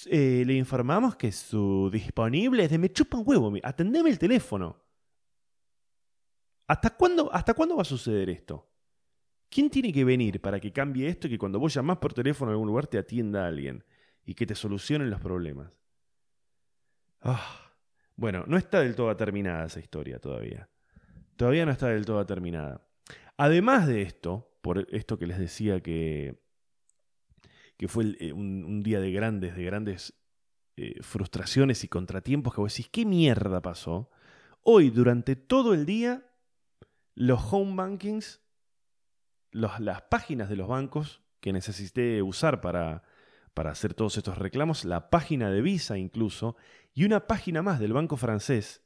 eh, 0.06 0.42
le 0.44 0.54
informamos 0.54 1.14
que 1.14 1.30
su 1.30 1.88
disponible 1.92 2.64
es 2.64 2.70
de 2.70 2.76
me 2.76 2.90
chupan 2.90 3.22
huevo, 3.24 3.52
atendeme 3.62 4.10
el 4.10 4.18
teléfono. 4.18 4.82
¿Hasta 6.66 6.90
cuándo, 6.90 7.32
¿Hasta 7.32 7.54
cuándo 7.54 7.76
va 7.76 7.82
a 7.82 7.84
suceder 7.84 8.30
esto? 8.30 8.68
¿Quién 9.48 9.70
tiene 9.70 9.92
que 9.92 10.04
venir 10.04 10.40
para 10.40 10.58
que 10.58 10.72
cambie 10.72 11.08
esto 11.08 11.28
y 11.28 11.30
que 11.30 11.38
cuando 11.38 11.60
vos 11.60 11.72
llamás 11.72 11.98
por 11.98 12.12
teléfono 12.12 12.50
a 12.50 12.54
algún 12.54 12.66
lugar 12.66 12.88
te 12.88 12.98
atienda 12.98 13.46
alguien 13.46 13.84
y 14.26 14.34
que 14.34 14.44
te 14.44 14.56
solucionen 14.56 15.10
los 15.10 15.20
problemas? 15.20 15.70
Ah, 17.20 17.70
bueno, 18.16 18.42
no 18.48 18.56
está 18.56 18.80
del 18.80 18.96
todo 18.96 19.16
terminada 19.16 19.66
esa 19.66 19.78
historia 19.78 20.18
todavía. 20.18 20.68
Todavía 21.36 21.64
no 21.64 21.70
está 21.70 21.86
del 21.86 22.04
todo 22.04 22.26
terminada. 22.26 22.84
Además 23.36 23.86
de 23.86 24.02
esto, 24.02 24.47
por 24.60 24.86
esto 24.90 25.18
que 25.18 25.26
les 25.26 25.38
decía 25.38 25.80
que, 25.80 26.42
que 27.76 27.88
fue 27.88 28.16
eh, 28.20 28.32
un, 28.32 28.82
día 28.82 29.00
de 29.00 29.12
grandes, 29.12 29.56
de 29.56 29.64
grandes 29.64 30.14
eh, 30.76 31.02
frustraciones 31.02 31.84
y 31.84 31.88
contratiempos 31.88 32.54
que 32.54 32.60
vos 32.60 32.72
decís, 32.72 32.88
¿qué 32.90 33.04
mierda 33.04 33.62
pasó? 33.62 34.10
Hoy, 34.62 34.90
durante 34.90 35.36
todo 35.36 35.74
el 35.74 35.86
día, 35.86 36.30
los 37.14 37.40
home 37.52 37.74
bankings 37.76 38.40
las 39.50 40.02
páginas 40.02 40.48
de 40.48 40.56
los 40.56 40.68
bancos 40.68 41.22
que 41.40 41.52
necesité 41.52 42.22
usar 42.22 42.60
para, 42.60 43.02
para 43.54 43.70
hacer 43.70 43.94
todos 43.94 44.16
estos 44.16 44.38
reclamos, 44.38 44.84
la 44.84 45.10
página 45.10 45.50
de 45.50 45.62
Visa 45.62 45.98
incluso, 45.98 46.56
y 46.94 47.04
una 47.04 47.26
página 47.26 47.62
más 47.62 47.80
del 47.80 47.92
banco 47.92 48.16
francés 48.16 48.82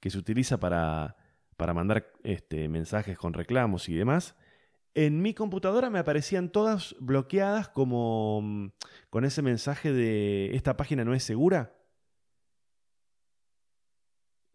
que 0.00 0.10
se 0.10 0.18
utiliza 0.18 0.58
para, 0.58 1.16
para 1.56 1.74
mandar 1.74 2.12
este, 2.22 2.68
mensajes 2.68 3.18
con 3.18 3.32
reclamos 3.32 3.88
y 3.88 3.94
demás, 3.94 4.36
en 4.96 5.22
mi 5.22 5.34
computadora 5.34 5.90
me 5.90 6.00
aparecían 6.00 6.50
todas 6.50 6.96
bloqueadas 6.98 7.68
como 7.68 8.40
mm, 8.42 8.68
con 9.10 9.24
ese 9.24 9.42
mensaje 9.42 9.92
de 9.92 10.56
esta 10.56 10.76
página 10.76 11.04
no 11.04 11.14
es 11.14 11.22
segura. 11.22 11.76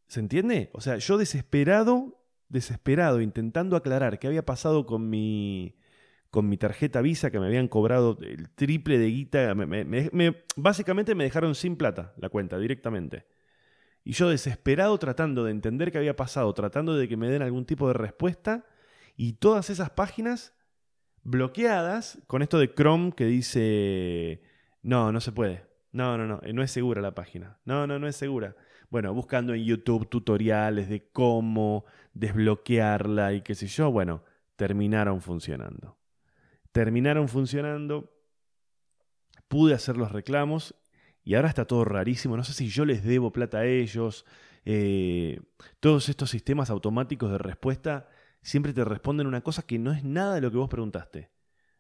¿Se 0.08 0.20
entiende? 0.20 0.70
O 0.74 0.82
sea, 0.82 0.98
yo 0.98 1.18
desesperado 1.18 2.22
desesperado, 2.52 3.22
intentando 3.22 3.76
aclarar 3.76 4.20
qué 4.20 4.28
había 4.28 4.46
pasado 4.46 4.86
con 4.86 5.10
mi, 5.10 5.76
con 6.30 6.50
mi 6.50 6.58
tarjeta 6.58 7.02
Visa, 7.02 7.32
que 7.32 7.40
me 7.40 7.48
habían 7.48 7.68
cobrado 7.68 8.18
el 8.22 8.50
triple 8.50 9.00
de 9.00 9.08
guita. 9.08 9.56
básicamente 10.58 11.16
me 11.16 11.24
dejaron 11.24 11.56
sin 11.56 11.78
plata 11.78 12.14
la 12.18 12.30
cuenta 12.30 12.60
directamente. 12.60 13.26
Y 14.04 14.14
yo 14.14 14.30
desesperado 14.30 14.98
tratando 14.98 15.44
de 15.46 15.52
entender 15.52 15.92
qué 15.92 16.00
había 16.00 16.16
pasado, 16.16 16.54
tratando 16.54 16.96
de 16.96 17.08
que 17.08 17.18
me 17.18 17.30
den 17.30 17.42
algún 17.42 17.66
tipo 17.66 17.88
de 17.88 17.94
respuesta. 17.94 18.66
Y 19.22 19.34
todas 19.34 19.70
esas 19.70 19.92
páginas 19.92 20.56
bloqueadas 21.22 22.18
con 22.26 22.42
esto 22.42 22.58
de 22.58 22.74
Chrome 22.74 23.12
que 23.12 23.26
dice, 23.26 24.42
no, 24.82 25.12
no 25.12 25.22
se 25.22 25.32
puede. 25.32 25.68
No, 25.92 26.18
no, 26.18 26.26
no, 26.26 26.42
no 26.42 26.64
es 26.64 26.72
segura 26.72 27.02
la 27.02 27.14
página. 27.14 27.60
No, 27.66 27.86
no, 27.86 28.00
no 28.00 28.08
es 28.08 28.16
segura 28.16 28.56
bueno, 28.92 29.14
buscando 29.14 29.54
en 29.54 29.64
YouTube 29.64 30.10
tutoriales 30.10 30.90
de 30.90 31.10
cómo 31.14 31.86
desbloquearla 32.14 33.34
y 33.34 33.42
qué 33.42 33.56
sé 33.56 33.68
yo, 33.68 33.90
bueno, 33.90 34.26
terminaron 34.58 35.22
funcionando. 35.22 35.98
Terminaron 36.74 37.30
funcionando, 37.30 38.12
pude 39.48 39.74
hacer 39.74 39.96
los 39.96 40.12
reclamos 40.12 40.76
y 41.24 41.36
ahora 41.36 41.48
está 41.48 41.66
todo 41.66 41.86
rarísimo, 41.86 42.36
no 42.36 42.44
sé 42.44 42.52
si 42.52 42.68
yo 42.68 42.84
les 42.84 43.02
debo 43.06 43.32
plata 43.32 43.60
a 43.60 43.66
ellos. 43.66 44.26
Eh, 44.66 45.40
todos 45.80 46.10
estos 46.10 46.30
sistemas 46.30 46.70
automáticos 46.70 47.32
de 47.32 47.38
respuesta 47.38 48.10
siempre 48.42 48.74
te 48.74 48.84
responden 48.84 49.28
una 49.28 49.42
cosa 49.42 49.64
que 49.64 49.80
no 49.80 49.92
es 49.92 50.04
nada 50.04 50.36
de 50.36 50.42
lo 50.42 50.52
que 50.52 50.58
vos 50.58 50.70
preguntaste. 50.70 51.30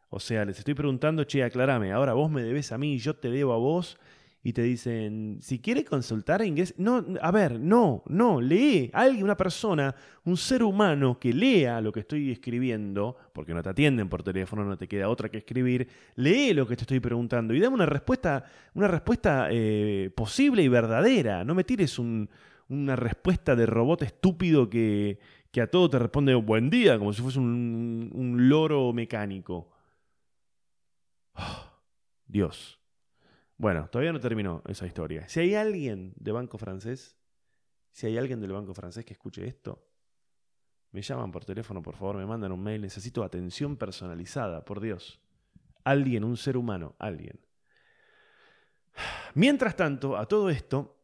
O 0.09 0.19
sea, 0.19 0.43
les 0.45 0.59
estoy 0.59 0.73
preguntando, 0.73 1.23
che, 1.23 1.43
aclarame, 1.43 1.91
ahora 1.91 2.13
vos 2.13 2.29
me 2.29 2.43
debes 2.43 2.71
a 2.71 2.77
mí, 2.77 2.97
yo 2.97 3.15
te 3.15 3.29
debo 3.29 3.53
a 3.53 3.57
vos, 3.57 3.97
y 4.43 4.53
te 4.53 4.63
dicen, 4.63 5.37
si 5.39 5.59
quiere 5.59 5.85
consultar 5.85 6.43
inglés, 6.43 6.73
no, 6.77 7.05
a 7.21 7.31
ver, 7.31 7.59
no, 7.59 8.03
no, 8.07 8.41
lee, 8.41 8.89
alguien, 8.91 9.23
una 9.23 9.37
persona, 9.37 9.93
un 10.25 10.35
ser 10.35 10.63
humano 10.63 11.19
que 11.19 11.31
lea 11.31 11.79
lo 11.79 11.91
que 11.91 11.99
estoy 11.99 12.31
escribiendo, 12.31 13.15
porque 13.33 13.53
no 13.53 13.61
te 13.61 13.69
atienden 13.69 14.09
por 14.09 14.23
teléfono, 14.23 14.65
no 14.65 14.77
te 14.77 14.87
queda 14.87 15.09
otra 15.09 15.29
que 15.29 15.37
escribir, 15.37 15.87
lee 16.15 16.53
lo 16.53 16.67
que 16.67 16.75
te 16.75 16.81
estoy 16.81 16.99
preguntando 16.99 17.53
y 17.53 17.59
dame 17.59 17.75
una 17.75 17.85
respuesta, 17.85 18.43
una 18.73 18.87
respuesta 18.87 19.47
eh, 19.51 20.11
posible 20.15 20.63
y 20.63 20.67
verdadera, 20.67 21.45
no 21.45 21.53
me 21.53 21.63
tires 21.63 21.99
una 21.99 22.95
respuesta 22.95 23.55
de 23.55 23.67
robot 23.67 24.01
estúpido 24.01 24.71
que, 24.71 25.19
que, 25.51 25.61
a 25.61 25.69
todo 25.69 25.89
te 25.89 25.99
responde 25.99 26.33
buen 26.35 26.69
día, 26.69 26.97
como 26.97 27.13
si 27.13 27.21
fuese 27.21 27.39
un, 27.39 28.35
loro 28.49 28.91
mecánico. 28.93 29.71
Dios. 32.25 32.79
Bueno, 33.57 33.87
todavía 33.89 34.13
no 34.13 34.19
terminó 34.19 34.63
esa 34.67 34.87
historia. 34.87 35.27
Si 35.27 35.39
hay 35.39 35.55
alguien 35.55 36.13
de 36.15 36.31
Banco 36.31 36.57
Francés, 36.57 37.17
si 37.91 38.07
hay 38.07 38.17
alguien 38.17 38.39
del 38.39 38.53
Banco 38.53 38.73
Francés 38.73 39.05
que 39.05 39.13
escuche 39.13 39.45
esto, 39.45 39.87
me 40.91 41.01
llaman 41.01 41.31
por 41.31 41.45
teléfono, 41.45 41.81
por 41.81 41.95
favor, 41.95 42.17
me 42.17 42.25
mandan 42.25 42.51
un 42.51 42.61
mail. 42.61 42.81
Necesito 42.81 43.23
atención 43.23 43.77
personalizada, 43.77 44.65
por 44.65 44.79
Dios. 44.81 45.21
Alguien, 45.83 46.23
un 46.23 46.37
ser 46.37 46.57
humano, 46.57 46.95
alguien. 46.99 47.39
Mientras 49.35 49.75
tanto, 49.75 50.17
a 50.17 50.25
todo 50.25 50.49
esto, 50.49 50.97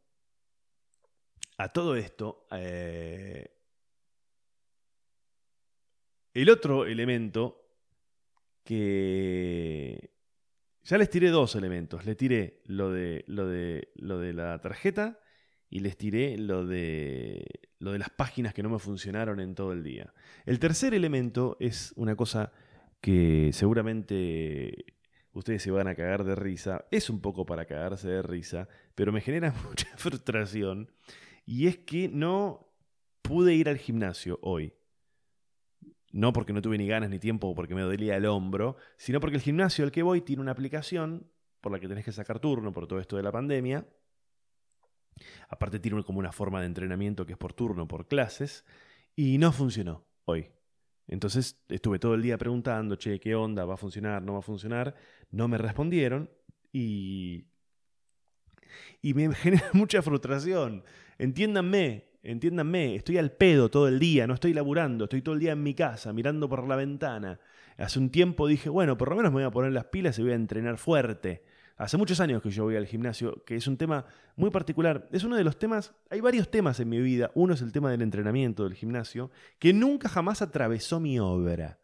a 1.57 1.69
todo 1.69 1.95
esto, 1.95 2.47
eh, 2.51 3.56
el 6.41 6.51
otro 6.51 6.85
elemento 6.85 7.67
que 8.63 10.11
ya 10.83 10.99
les 10.99 11.09
tiré 11.09 11.29
dos 11.29 11.55
elementos. 11.55 12.05
Le 12.05 12.13
tiré 12.13 12.61
lo 12.65 12.91
de, 12.91 13.23
lo 13.27 13.47
de, 13.47 13.89
lo 13.95 14.19
de 14.19 14.33
la 14.33 14.61
tarjeta 14.61 15.19
y 15.67 15.79
les 15.79 15.97
tiré 15.97 16.37
lo 16.37 16.63
de, 16.63 17.43
lo 17.79 17.91
de 17.91 17.97
las 17.97 18.11
páginas 18.11 18.53
que 18.53 18.61
no 18.61 18.69
me 18.69 18.77
funcionaron 18.77 19.39
en 19.39 19.55
todo 19.55 19.73
el 19.73 19.83
día. 19.83 20.13
El 20.45 20.59
tercer 20.59 20.93
elemento 20.93 21.57
es 21.59 21.91
una 21.95 22.15
cosa 22.15 22.51
que 23.01 23.49
seguramente 23.51 24.85
ustedes 25.33 25.63
se 25.63 25.71
van 25.71 25.87
a 25.87 25.95
cagar 25.95 26.23
de 26.23 26.35
risa. 26.35 26.85
Es 26.91 27.09
un 27.09 27.19
poco 27.19 27.47
para 27.47 27.65
cagarse 27.65 28.09
de 28.09 28.21
risa, 28.21 28.67
pero 28.93 29.11
me 29.11 29.21
genera 29.21 29.55
mucha 29.67 29.87
frustración. 29.97 30.91
Y 31.47 31.65
es 31.65 31.79
que 31.79 32.09
no 32.09 32.69
pude 33.23 33.55
ir 33.55 33.69
al 33.69 33.77
gimnasio 33.79 34.37
hoy. 34.43 34.76
No 36.11 36.33
porque 36.33 36.53
no 36.53 36.61
tuve 36.61 36.77
ni 36.77 36.87
ganas 36.87 37.09
ni 37.09 37.19
tiempo 37.19 37.47
o 37.47 37.55
porque 37.55 37.75
me 37.75 37.81
dolía 37.81 38.15
el 38.15 38.25
hombro, 38.25 38.77
sino 38.97 39.19
porque 39.19 39.35
el 39.35 39.41
gimnasio 39.41 39.83
al 39.83 39.91
que 39.91 40.03
voy 40.03 40.21
tiene 40.21 40.41
una 40.41 40.51
aplicación 40.51 41.29
por 41.61 41.71
la 41.71 41.79
que 41.79 41.87
tenés 41.87 42.05
que 42.05 42.11
sacar 42.11 42.39
turno 42.39 42.71
por 42.71 42.87
todo 42.87 42.99
esto 42.99 43.17
de 43.17 43.23
la 43.23 43.31
pandemia. 43.31 43.85
Aparte 45.49 45.79
tiene 45.79 46.03
como 46.03 46.19
una 46.19 46.31
forma 46.31 46.59
de 46.61 46.67
entrenamiento 46.67 47.25
que 47.25 47.33
es 47.33 47.37
por 47.37 47.53
turno, 47.53 47.87
por 47.87 48.07
clases, 48.07 48.65
y 49.15 49.37
no 49.37 49.51
funcionó 49.51 50.05
hoy. 50.25 50.51
Entonces 51.07 51.59
estuve 51.69 51.99
todo 51.99 52.15
el 52.15 52.21
día 52.21 52.37
preguntando, 52.37 52.95
che, 52.95 53.19
¿qué 53.19 53.33
onda? 53.35 53.65
¿Va 53.65 53.75
a 53.75 53.77
funcionar? 53.77 54.21
¿No 54.21 54.33
va 54.33 54.39
a 54.39 54.43
funcionar? 54.43 54.95
No 55.31 55.47
me 55.47 55.57
respondieron 55.57 56.29
y... 56.71 57.47
Y 59.01 59.13
me 59.13 59.33
genera 59.35 59.69
mucha 59.73 60.01
frustración. 60.01 60.83
Entiéndanme, 61.17 62.09
Entiéndanme, 62.29 62.95
estoy 62.95 63.17
al 63.17 63.31
pedo 63.31 63.69
todo 63.69 63.87
el 63.87 63.99
día, 63.99 64.27
no 64.27 64.33
estoy 64.33 64.53
laburando, 64.53 65.05
estoy 65.05 65.21
todo 65.21 65.33
el 65.35 65.39
día 65.39 65.53
en 65.53 65.63
mi 65.63 65.73
casa, 65.73 66.11
mirando 66.11 66.49
por 66.49 66.67
la 66.67 66.75
ventana. 66.75 67.39
Hace 67.77 67.99
un 67.99 68.09
tiempo 68.09 68.47
dije, 68.47 68.69
bueno, 68.69 68.97
por 68.97 69.09
lo 69.09 69.15
menos 69.15 69.31
me 69.31 69.35
voy 69.35 69.43
a 69.45 69.51
poner 69.51 69.71
las 69.71 69.85
pilas 69.85 70.19
y 70.19 70.23
voy 70.23 70.31
a 70.31 70.35
entrenar 70.35 70.77
fuerte 70.77 71.43
Hace 71.77 71.95
muchos 71.97 72.19
años 72.19 72.41
que 72.41 72.49
yo 72.49 72.63
voy 72.63 72.75
al 72.75 72.87
gimnasio, 72.87 73.43
que 73.45 73.55
es 73.55 73.67
un 73.67 73.77
tema 73.77 74.05
muy 74.35 74.49
particular. 74.49 75.07
Es 75.11 75.23
uno 75.23 75.35
de 75.35 75.43
los 75.43 75.59
temas, 75.59 75.93
hay 76.09 76.21
varios 76.21 76.49
temas 76.49 76.79
en 76.79 76.89
mi 76.89 76.99
vida. 76.99 77.29
Uno 77.35 77.53
es 77.53 77.61
el 77.61 77.71
tema 77.71 77.91
del 77.91 78.01
entrenamiento 78.01 78.63
del 78.63 78.73
gimnasio, 78.73 79.29
que 79.59 79.73
nunca 79.73 80.09
jamás 80.09 80.41
atravesó 80.41 80.99
mi 80.99 81.19
obra. 81.19 81.77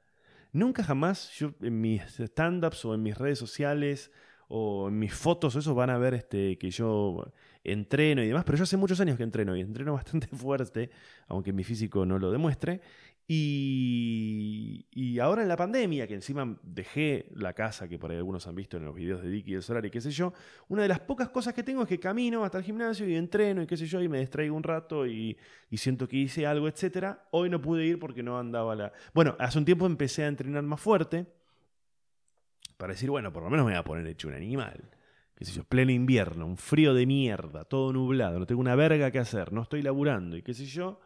Nunca 0.52 0.84
jamás 0.84 1.32
yo 1.38 1.54
en 1.62 1.80
mis 1.80 2.02
stand-ups 2.20 2.86
o 2.86 2.96
en 2.96 3.04
mis 3.04 3.18
redes 3.20 3.38
sociales 3.38 4.12
o 4.48 4.88
en 4.88 4.98
mis 4.98 5.14
fotos, 5.14 5.56
eso 5.56 5.76
van 5.76 5.92
a 5.92 5.98
ver 6.00 6.16
este, 6.16 6.58
que 6.58 6.72
yo 6.72 7.32
entreno 7.64 8.24
y 8.24 8.28
demás, 8.28 8.44
pero 8.44 8.58
yo 8.58 8.64
hace 8.64 8.78
muchos 8.78 9.00
años 9.00 9.18
que 9.18 9.24
entreno 9.24 9.56
y 9.56 9.62
entreno 9.62 9.94
bastante 9.94 10.28
fuerte, 10.28 10.90
aunque 11.28 11.54
mi 11.54 11.64
físico 11.64 12.06
no 12.06 12.20
lo 12.20 12.32
demuestre, 12.32 12.82
y, 13.26 15.18
ahora 15.20 15.44
en 15.44 15.48
la 15.48 15.56
pandemia, 15.56 16.08
que 16.08 16.14
encima 16.14 16.58
dejé 16.62 17.30
la 17.36 17.54
casa, 17.54 17.88
que 17.88 17.98
por 17.98 18.12
ahí 18.12 18.18
algunos 18.18 18.46
han 18.48 18.56
visto 18.56 18.76
en 18.76 18.84
los 18.84 18.94
videos 18.94 19.22
de 19.22 19.30
Dicky 19.30 19.52
y 19.52 19.56
el 19.56 19.64
Solar 19.64 19.86
y 19.86 19.90
qué 19.90 20.02
sé 20.02 20.12
yo, 20.12 20.34
una 20.68 20.82
de 20.82 20.90
las 20.90 21.00
pocas 21.00 21.30
cosas 21.30 21.54
que 21.54 21.64
tengo 21.64 21.84
es 21.84 21.88
que 21.88 22.00
camino 22.00 22.44
hasta 22.44 22.58
el 22.58 22.66
gimnasio 22.66 23.08
y 23.08 23.16
entreno 23.16 23.62
y 23.62 23.68
qué 23.68 23.78
sé 23.78 23.86
yo, 23.86 24.02
y 24.02 24.10
me 24.10 24.20
distraigo 24.20 24.56
un 24.56 24.64
rato 24.64 25.08
y, 25.08 25.38
siento 25.72 26.08
que 26.08 26.18
hice 26.18 26.46
algo, 26.46 26.68
etc. 26.68 27.18
Hoy 27.32 27.50
no 27.50 27.62
pude 27.62 27.86
ir 27.86 27.98
porque 28.00 28.22
no 28.24 28.38
andaba 28.38 28.76
la... 28.76 28.94
Bueno, 29.14 29.36
hace 29.40 29.58
un 29.58 29.66
tiempo 29.66 29.86
empecé 29.86 30.24
a 30.24 30.28
entrenar 30.28 30.64
más 30.64 30.82
fuerte 30.82 31.26
para 32.78 32.94
decir, 32.94 33.10
bueno, 33.10 33.32
por 33.32 33.44
lo 33.44 33.50
menos 33.50 33.66
me 33.66 33.72
voy 33.72 33.80
a 33.80 33.84
poner 33.84 34.06
hecho 34.08 34.28
un 34.28 34.34
animal. 34.34 34.90
Pleno 35.68 35.92
invierno, 35.92 36.46
un 36.46 36.58
frío 36.58 36.94
de 36.94 37.06
mierda, 37.06 37.66
todo 37.66 37.92
nublado, 37.92 38.40
no 38.40 38.46
tengo 38.46 38.62
una 38.62 38.76
verga 38.76 39.12
que 39.12 39.20
hacer, 39.20 39.52
no 39.52 39.64
estoy 39.64 39.82
laburando 39.82 40.38
y 40.38 40.42
qué 40.42 40.54
sé 40.54 40.66
yo 40.66 41.00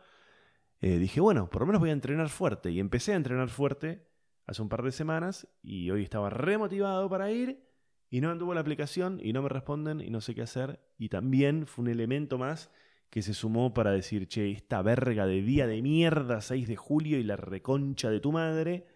eh, 0.79 0.99
dije, 0.99 1.19
bueno, 1.19 1.49
por 1.49 1.61
lo 1.61 1.67
menos 1.67 1.79
voy 1.79 1.89
a 1.89 1.93
entrenar 1.93 2.29
fuerte. 2.29 2.71
Y 2.71 2.79
empecé 2.79 3.13
a 3.13 3.15
entrenar 3.15 3.49
fuerte 3.49 4.07
hace 4.45 4.61
un 4.61 4.69
par 4.69 4.83
de 4.83 4.91
semanas 4.91 5.47
y 5.61 5.89
hoy 5.89 6.03
estaba 6.03 6.29
remotivado 6.29 7.09
para 7.09 7.31
ir 7.31 7.65
y 8.09 8.21
no 8.21 8.29
anduvo 8.29 8.53
la 8.53 8.61
aplicación 8.61 9.19
y 9.21 9.33
no 9.33 9.41
me 9.41 9.49
responden 9.49 10.01
y 10.01 10.09
no 10.09 10.21
sé 10.21 10.35
qué 10.35 10.43
hacer. 10.43 10.79
Y 10.97 11.09
también 11.09 11.67
fue 11.67 11.83
un 11.83 11.89
elemento 11.89 12.37
más 12.37 12.71
que 13.09 13.21
se 13.21 13.33
sumó 13.33 13.73
para 13.73 13.91
decir, 13.91 14.27
che, 14.27 14.51
esta 14.51 14.81
verga 14.81 15.25
de 15.25 15.41
día 15.41 15.65
de 15.65 15.81
mierda, 15.81 16.41
6 16.41 16.67
de 16.67 16.75
julio 16.75 17.17
y 17.17 17.23
la 17.23 17.37
reconcha 17.37 18.09
de 18.09 18.19
tu 18.19 18.31
madre. 18.31 18.87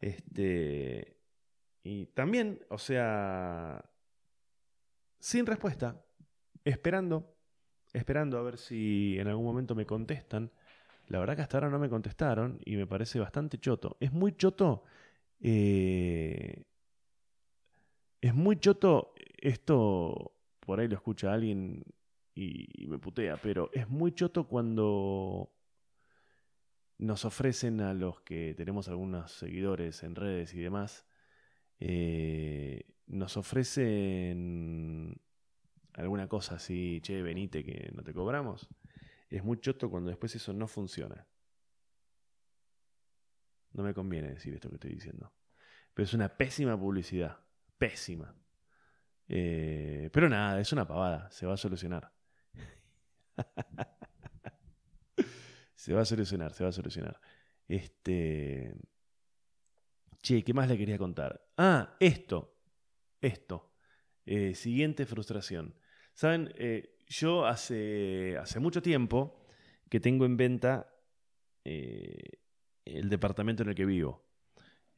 Este. 0.00 1.18
Y 1.84 2.06
también, 2.06 2.60
o 2.70 2.78
sea, 2.78 3.84
sin 5.22 5.46
respuesta, 5.46 6.04
esperando, 6.64 7.36
esperando 7.92 8.38
a 8.38 8.42
ver 8.42 8.58
si 8.58 9.16
en 9.20 9.28
algún 9.28 9.44
momento 9.44 9.76
me 9.76 9.86
contestan. 9.86 10.50
La 11.06 11.20
verdad 11.20 11.36
que 11.36 11.42
hasta 11.42 11.58
ahora 11.58 11.70
no 11.70 11.78
me 11.78 11.88
contestaron 11.88 12.58
y 12.64 12.74
me 12.74 12.88
parece 12.88 13.20
bastante 13.20 13.58
choto. 13.58 13.96
Es 14.00 14.12
muy 14.12 14.36
choto. 14.36 14.82
Eh, 15.38 16.64
es 18.20 18.34
muy 18.34 18.56
choto. 18.58 19.14
Esto 19.38 20.32
por 20.58 20.80
ahí 20.80 20.88
lo 20.88 20.96
escucha 20.96 21.32
alguien 21.32 21.84
y, 22.34 22.88
me 22.88 22.98
putea, 22.98 23.36
pero 23.36 23.70
es 23.72 23.88
muy 23.88 24.10
choto 24.12 24.48
cuando 24.48 25.52
nos 26.98 27.24
ofrecen 27.24 27.80
a 27.80 27.94
los 27.94 28.22
que 28.22 28.54
tenemos 28.56 28.88
algunos 28.88 29.30
seguidores 29.30 30.02
en 30.02 30.16
redes 30.16 30.52
y 30.52 30.58
demás. 30.58 31.06
Eh, 31.84 32.84
nos 33.08 33.36
ofrecen 33.36 35.20
alguna 35.94 36.28
cosa 36.28 36.54
así, 36.54 37.00
che, 37.02 37.22
venite 37.22 37.64
que 37.64 37.90
no 37.92 38.04
te 38.04 38.14
cobramos. 38.14 38.68
Es 39.28 39.42
muy 39.42 39.58
choto 39.58 39.90
cuando 39.90 40.10
después 40.10 40.32
eso 40.36 40.52
no 40.52 40.68
funciona. 40.68 41.26
No 43.72 43.82
me 43.82 43.94
conviene 43.94 44.28
decir 44.28 44.54
esto 44.54 44.68
que 44.68 44.76
estoy 44.76 44.94
diciendo. 44.94 45.32
Pero 45.92 46.04
es 46.04 46.14
una 46.14 46.28
pésima 46.28 46.78
publicidad. 46.78 47.40
Pésima. 47.78 48.32
Eh, 49.28 50.08
pero 50.12 50.28
nada, 50.28 50.60
es 50.60 50.72
una 50.72 50.86
pavada. 50.86 51.28
Se 51.32 51.46
va 51.46 51.54
a 51.54 51.56
solucionar. 51.56 52.12
se 55.74 55.92
va 55.92 56.02
a 56.02 56.04
solucionar, 56.04 56.52
se 56.52 56.62
va 56.62 56.70
a 56.70 56.72
solucionar. 56.72 57.20
Este. 57.66 58.72
Che, 60.22 60.44
¿qué 60.44 60.54
más 60.54 60.68
le 60.68 60.78
quería 60.78 60.98
contar? 60.98 61.48
Ah, 61.56 61.96
esto. 61.98 62.56
Esto. 63.20 63.74
Eh, 64.24 64.54
siguiente 64.54 65.04
frustración. 65.04 65.74
Saben, 66.14 66.52
eh, 66.56 66.96
yo 67.08 67.44
hace, 67.44 68.38
hace 68.38 68.60
mucho 68.60 68.80
tiempo 68.82 69.44
que 69.88 69.98
tengo 69.98 70.24
en 70.24 70.36
venta 70.36 70.94
eh, 71.64 72.38
el 72.84 73.08
departamento 73.10 73.64
en 73.64 73.70
el 73.70 73.74
que 73.74 73.84
vivo. 73.84 74.24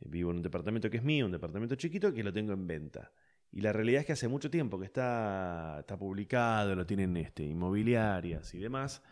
Vivo 0.00 0.30
en 0.30 0.36
un 0.36 0.42
departamento 0.42 0.90
que 0.90 0.98
es 0.98 1.02
mío, 1.02 1.24
un 1.24 1.32
departamento 1.32 1.74
chiquito 1.76 2.12
que 2.12 2.22
lo 2.22 2.32
tengo 2.32 2.52
en 2.52 2.66
venta. 2.66 3.10
Y 3.50 3.62
la 3.62 3.72
realidad 3.72 4.00
es 4.00 4.06
que 4.06 4.12
hace 4.12 4.28
mucho 4.28 4.50
tiempo 4.50 4.78
que 4.78 4.84
está, 4.84 5.78
está 5.80 5.96
publicado, 5.96 6.74
lo 6.74 6.84
tienen 6.84 7.16
este, 7.16 7.44
inmobiliarias 7.44 8.52
y 8.52 8.58
demás. 8.58 9.02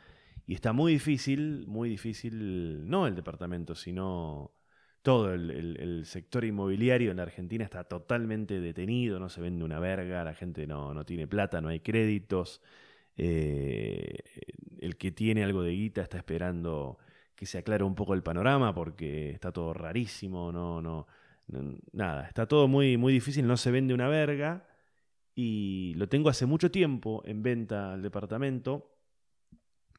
Y 0.46 0.52
está 0.52 0.74
muy 0.74 0.92
difícil, 0.92 1.66
muy 1.68 1.88
difícil, 1.88 2.86
no 2.86 3.06
el 3.06 3.14
departamento, 3.14 3.74
sino 3.74 4.52
todo 5.02 5.34
el, 5.34 6.04
sector 6.06 6.44
inmobiliario 6.44 7.10
en 7.10 7.20
Argentina 7.20 7.64
está 7.64 7.84
totalmente 7.84 8.60
detenido, 8.60 9.18
no 9.18 9.28
se 9.28 9.40
vende 9.40 9.64
una 9.64 9.80
verga, 9.80 10.24
la 10.24 10.34
gente 10.34 10.66
no, 10.66 10.94
no 10.94 11.04
tiene 11.04 11.26
plata, 11.26 11.60
no 11.60 11.68
hay 11.68 11.80
créditos. 11.80 12.62
Eh, 13.16 14.18
el 14.80 14.96
que 14.96 15.12
tiene 15.12 15.44
algo 15.44 15.62
de 15.62 15.72
guita 15.72 16.02
está 16.02 16.16
esperando 16.18 16.98
que 17.34 17.46
se 17.46 17.58
aclare 17.58 17.84
un 17.84 17.94
poco 17.94 18.14
el 18.14 18.22
panorama 18.22 18.74
porque 18.74 19.30
está 19.30 19.52
todo 19.52 19.74
rarísimo, 19.74 20.52
no, 20.52 20.80
no, 20.80 21.06
nada, 21.92 22.26
está 22.26 22.46
todo 22.46 22.68
muy, 22.68 22.96
muy 22.96 23.12
difícil, 23.12 23.46
no 23.46 23.56
se 23.56 23.70
vende 23.70 23.94
una 23.94 24.08
verga 24.08 24.66
y 25.34 25.94
lo 25.96 26.08
tengo 26.08 26.28
hace 26.28 26.46
mucho 26.46 26.70
tiempo 26.70 27.22
en 27.26 27.42
venta 27.42 27.92
al 27.92 28.02
departamento. 28.02 28.88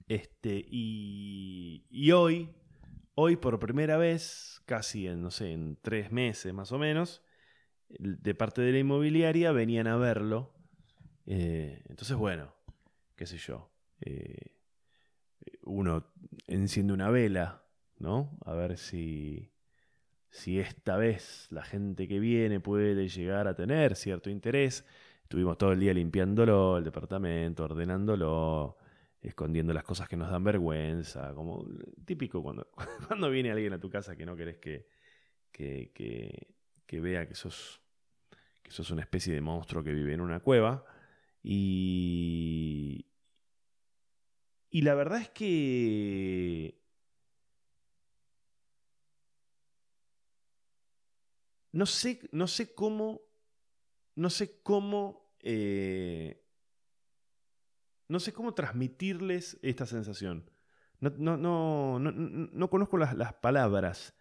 Este, 0.08 0.64
y, 0.70 1.86
y 1.90 2.12
hoy, 2.12 2.50
hoy 3.16 3.36
por 3.36 3.60
primera 3.60 3.98
vez, 3.98 4.62
casi 4.66 5.08
en, 5.08 5.22
no 5.22 5.32
sé, 5.32 5.52
en 5.52 5.78
tres 5.82 6.12
meses 6.12 6.54
más 6.54 6.72
o 6.72 6.80
menos, 6.80 7.24
de 7.90 8.36
parte 8.36 8.62
de 8.62 8.72
la 8.72 8.80
inmobiliaria 8.80 9.52
venían 9.52 9.88
a 9.88 9.98
verlo. 9.98 10.54
Eh, 11.26 11.82
entonces, 11.88 12.18
bueno, 12.18 12.54
qué 13.16 13.26
sé 13.26 13.38
yo, 13.38 13.72
eh, 14.02 14.58
uno 15.64 16.06
enciende 16.48 16.94
una 16.94 17.10
vela, 17.10 17.64
¿no? 18.00 18.38
A 18.46 18.54
ver 18.54 18.78
si, 18.78 19.52
si 20.30 20.60
esta 20.60 20.98
vez 20.98 21.48
la 21.52 21.64
gente 21.64 22.08
que 22.08 22.20
viene 22.20 22.60
puede 22.60 23.08
llegar 23.08 23.48
a 23.48 23.56
tener 23.56 23.96
cierto 23.96 24.30
interés. 24.30 24.86
Estuvimos 25.24 25.58
todo 25.58 25.72
el 25.72 25.80
día 25.80 25.94
limpiándolo, 25.94 26.78
el 26.78 26.84
departamento, 26.84 27.64
ordenándolo, 27.64 28.78
escondiendo 29.24 29.74
las 29.74 29.84
cosas 29.84 30.10
que 30.10 30.18
nos 30.18 30.30
dan 30.30 30.44
vergüenza, 30.44 31.34
como 31.34 31.66
típico 32.06 32.44
cuando, 32.44 32.70
cuando 33.08 33.30
viene 33.30 33.52
alguien 33.52 33.74
a 33.74 33.80
tu 33.80 33.90
casa 33.90 34.16
que 34.16 34.26
no 34.26 34.36
querés 34.36 34.58
que, 34.58 34.88
que, 35.52 35.92
que, 35.94 36.56
que 36.86 37.00
vea 37.00 37.28
que 37.28 37.34
sos, 37.34 37.82
que 38.62 38.72
sos 38.72 38.92
una 38.92 39.02
especie 39.02 39.34
de 39.34 39.42
monstruo 39.42 39.84
que 39.84 39.94
vive 39.94 40.14
en 40.14 40.22
una 40.22 40.42
cueva. 40.42 40.86
Y, 41.42 43.08
y 44.70 44.82
la 44.82 44.94
verdad 44.96 45.22
es 45.22 45.30
que... 45.30 46.82
No 51.72 51.86
sé, 51.86 52.20
no 52.32 52.48
sé 52.48 52.74
cómo... 52.76 53.22
No 54.16 54.30
sé 54.30 54.62
cómo... 54.62 55.34
Eh, 55.40 56.43
no 58.08 58.20
sé 58.20 58.34
cómo 58.34 58.54
transmitirles 58.54 59.60
esta 59.62 59.86
sensación. 59.86 60.50
No, 61.00 61.38
no, 61.38 62.00
no, 62.00 62.12
no 62.12 62.70
conozco 62.70 62.98
las, 62.98 63.34
palabras, 63.36 64.16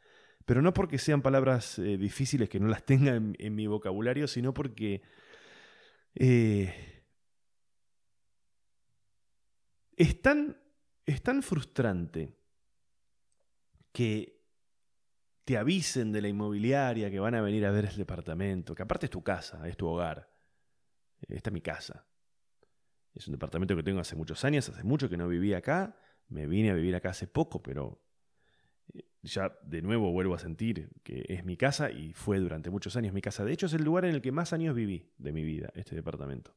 pero 0.45 0.63
no 0.63 0.73
porque 0.75 0.99
sean 0.99 1.23
palabras 1.23 1.79
eh, 1.79 1.97
difíciles 1.97 2.49
que 2.49 2.59
no 2.59 2.69
las 2.69 2.85
tenga 2.87 3.15
en, 3.15 3.37
en 3.39 3.55
mi 3.55 3.67
vocabulario, 3.67 4.27
sino 4.27 4.53
porque 4.53 5.03
eh, 6.15 7.05
es 9.97 10.21
tan, 10.21 10.57
es 11.07 11.23
tan 11.23 11.43
frustrante 11.43 12.37
que 13.93 14.43
te 15.45 15.57
avisen 15.57 16.13
de 16.13 16.23
la 16.23 16.29
inmobiliaria 16.29 17.11
que 17.11 17.21
van 17.21 17.35
a 17.35 17.43
venir 17.43 17.67
a 17.67 17.71
ver 17.71 17.87
el 17.87 17.97
departamento, 17.97 18.75
que 18.75 18.83
aparte 18.83 19.07
es 19.07 19.11
tu 19.11 19.23
casa, 19.23 19.69
es 19.69 19.77
tu 19.77 19.87
hogar. 19.87 20.31
Esta 21.29 21.51
es 21.51 21.55
mi 21.55 21.61
casa. 21.61 22.07
Es 23.15 23.27
un 23.29 23.33
departamento 23.33 23.77
que 23.77 23.83
tengo 23.83 24.01
hace 24.01 24.17
muchos 24.17 24.45
años, 24.45 24.69
hace 24.69 24.85
mucho 24.85 25.09
que 25.09 25.17
no 25.17 25.29
vivía 25.29 25.59
acá. 25.59 25.97
Me 26.29 26.47
vine 26.47 26.71
a 26.71 26.75
vivir 26.75 26.95
acá 26.97 27.11
hace 27.11 27.27
poco, 27.27 27.63
pero 27.63 28.03
eh, 28.95 29.05
ya 29.23 29.59
de 29.63 29.83
nuevo 29.83 30.11
vuelvo 30.13 30.35
a 30.35 30.39
sentir 30.39 30.91
que 31.03 31.25
es 31.29 31.45
mi 31.45 31.57
casa 31.57 31.91
y 31.91 32.15
fue 32.15 32.39
durante 32.39 32.71
muchos 32.71 32.97
años 32.97 33.13
mi 33.13 33.21
casa. 33.21 33.45
De 33.45 33.53
hecho, 33.53 33.67
es 33.67 33.75
el 33.75 33.85
lugar 33.85 34.05
en 34.07 34.15
el 34.15 34.23
que 34.23 34.33
más 34.33 34.53
años 34.53 34.75
viví 34.75 35.13
de 35.19 35.33
mi 35.33 35.45
vida, 35.45 35.71
este 35.75 35.95
departamento. 35.95 36.55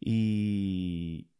Y, 0.00 1.30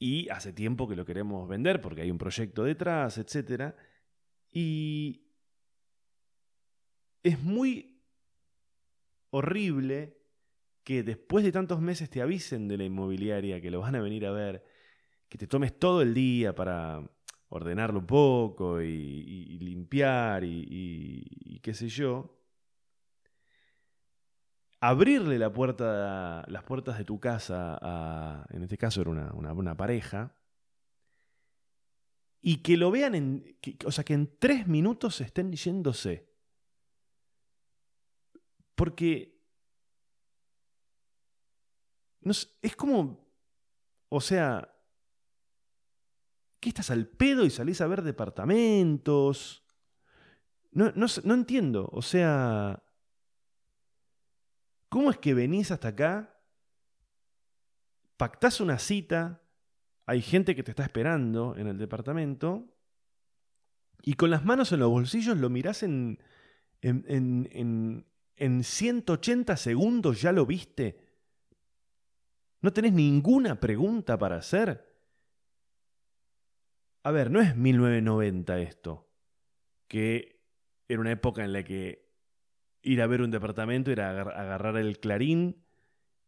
y 0.00 0.28
hace 0.30 0.52
tiempo 0.52 0.88
que 0.88 0.96
lo 0.96 1.04
queremos 1.04 1.48
vender 1.48 1.80
porque 1.80 2.02
hay 2.02 2.10
un 2.10 2.18
proyecto 2.18 2.64
detrás, 2.64 3.18
etc. 3.18 3.74
Y 4.50 5.28
es 7.22 7.40
muy... 7.40 7.92
horrible 9.30 10.23
que 10.84 11.02
después 11.02 11.44
de 11.44 11.50
tantos 11.50 11.80
meses 11.80 12.10
te 12.10 12.20
avisen 12.20 12.68
de 12.68 12.76
la 12.76 12.84
inmobiliaria 12.84 13.60
que 13.60 13.70
lo 13.70 13.80
van 13.80 13.96
a 13.96 14.02
venir 14.02 14.26
a 14.26 14.30
ver, 14.30 14.64
que 15.28 15.38
te 15.38 15.46
tomes 15.46 15.78
todo 15.78 16.02
el 16.02 16.12
día 16.12 16.54
para 16.54 17.02
ordenarlo 17.48 18.00
un 18.00 18.06
poco 18.06 18.82
y, 18.82 19.58
limpiar 19.58 20.44
y, 20.44 21.58
qué 21.62 21.72
sé 21.72 21.88
yo, 21.88 22.38
abrirle 24.80 25.38
la 25.38 25.52
puerta, 25.52 26.44
las 26.48 26.62
puertas 26.64 26.98
de 26.98 27.04
tu 27.04 27.18
casa 27.18 27.78
a, 27.80 28.46
en 28.50 28.62
este 28.62 28.76
caso 28.76 29.00
era 29.00 29.10
una, 29.10 29.76
pareja, 29.76 30.36
y 32.42 32.58
que 32.58 32.76
lo 32.76 32.90
vean 32.90 33.14
en, 33.14 33.56
o 33.86 33.90
sea, 33.90 34.04
que 34.04 34.12
en 34.12 34.38
tres 34.38 34.66
minutos 34.66 35.22
estén 35.22 35.50
yéndose. 35.52 36.28
Porque 38.74 39.33
no, 42.24 42.32
es 42.62 42.76
como, 42.76 43.24
o 44.08 44.20
sea, 44.20 44.74
¿qué 46.60 46.70
estás 46.70 46.90
al 46.90 47.06
pedo 47.06 47.44
y 47.44 47.50
salís 47.50 47.80
a 47.80 47.86
ver 47.86 48.02
departamentos? 48.02 49.64
No, 50.72 50.92
no, 50.96 51.34
entiendo, 51.34 51.88
o 51.92 52.02
sea, 52.02 52.82
¿cómo 54.88 55.10
es 55.10 55.18
que 55.18 55.34
venís 55.34 55.70
hasta 55.70 55.88
acá? 55.88 56.40
Pactás 58.16 58.60
una 58.60 58.78
cita, 58.78 59.42
hay 60.06 60.22
gente 60.22 60.56
que 60.56 60.62
te 60.62 60.72
está 60.72 60.82
esperando 60.82 61.54
en 61.56 61.68
el 61.68 61.78
departamento, 61.78 62.74
y 64.02 64.14
con 64.14 64.30
las 64.30 64.44
manos 64.44 64.72
en 64.72 64.80
los 64.80 64.90
bolsillos 64.90 65.36
lo 65.38 65.50
mirás 65.50 65.82
en, 65.82 66.18
en, 66.80 67.04
en, 67.52 68.06
en 68.36 68.64
180 68.64 69.56
segundos, 69.56 70.20
ya 70.20 70.32
lo 70.32 70.44
viste. 70.44 71.03
¿No 72.64 72.72
tenés 72.72 72.94
ninguna 72.94 73.60
pregunta 73.60 74.16
para 74.16 74.36
hacer? 74.36 74.90
A 77.02 77.10
ver, 77.10 77.30
no 77.30 77.42
es 77.42 77.54
1990 77.54 78.58
esto, 78.60 79.12
que 79.86 80.40
era 80.88 81.02
una 81.02 81.12
época 81.12 81.44
en 81.44 81.52
la 81.52 81.62
que 81.62 82.10
ir 82.80 83.02
a 83.02 83.06
ver 83.06 83.20
un 83.20 83.30
departamento 83.30 83.90
era 83.90 84.18
agarrar 84.18 84.78
el 84.78 84.98
clarín 84.98 85.62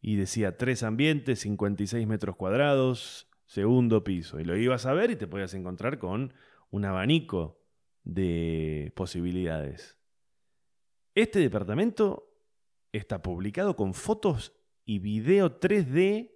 y 0.02 0.16
decía 0.16 0.58
tres 0.58 0.82
ambientes, 0.82 1.40
56 1.40 2.06
metros 2.06 2.36
cuadrados, 2.36 3.30
segundo 3.46 4.04
piso. 4.04 4.38
Y 4.38 4.44
lo 4.44 4.58
ibas 4.58 4.84
a 4.84 4.92
ver 4.92 5.12
y 5.12 5.16
te 5.16 5.26
podías 5.26 5.54
encontrar 5.54 5.98
con 5.98 6.34
un 6.68 6.84
abanico 6.84 7.62
de 8.04 8.92
posibilidades. 8.94 9.96
Este 11.14 11.38
departamento 11.38 12.30
está 12.92 13.22
publicado 13.22 13.74
con 13.74 13.94
fotos 13.94 14.52
y 14.86 14.98
video 15.00 15.60
3D. 15.60 16.30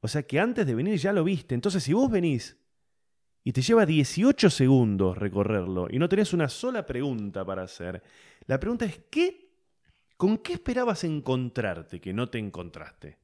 O 0.00 0.08
sea 0.08 0.22
que 0.22 0.40
antes 0.40 0.66
de 0.66 0.74
venir 0.74 0.98
ya 0.98 1.12
lo 1.12 1.24
viste. 1.24 1.54
Entonces, 1.54 1.82
si 1.82 1.92
vos 1.92 2.10
venís 2.10 2.56
y 3.42 3.52
te 3.52 3.60
lleva 3.60 3.84
18 3.84 4.48
segundos 4.48 5.18
recorrerlo 5.18 5.88
y 5.90 5.98
no 5.98 6.08
tenés 6.08 6.32
una 6.32 6.48
sola 6.48 6.86
pregunta 6.86 7.44
para 7.44 7.64
hacer, 7.64 8.02
la 8.46 8.58
pregunta 8.58 8.86
es: 8.86 9.02
¿qué, 9.10 9.50
¿con 10.16 10.38
qué 10.38 10.54
esperabas 10.54 11.04
encontrarte 11.04 12.00
que 12.00 12.14
no 12.14 12.30
te 12.30 12.38
encontraste? 12.38 13.18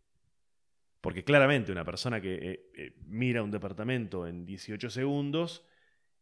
Porque 1.00 1.24
claramente 1.24 1.72
una 1.72 1.84
persona 1.84 2.20
que 2.20 2.34
eh, 2.34 2.70
eh, 2.74 2.94
mira 3.06 3.42
un 3.42 3.50
departamento 3.50 4.26
en 4.26 4.44
18 4.44 4.90
segundos 4.90 5.64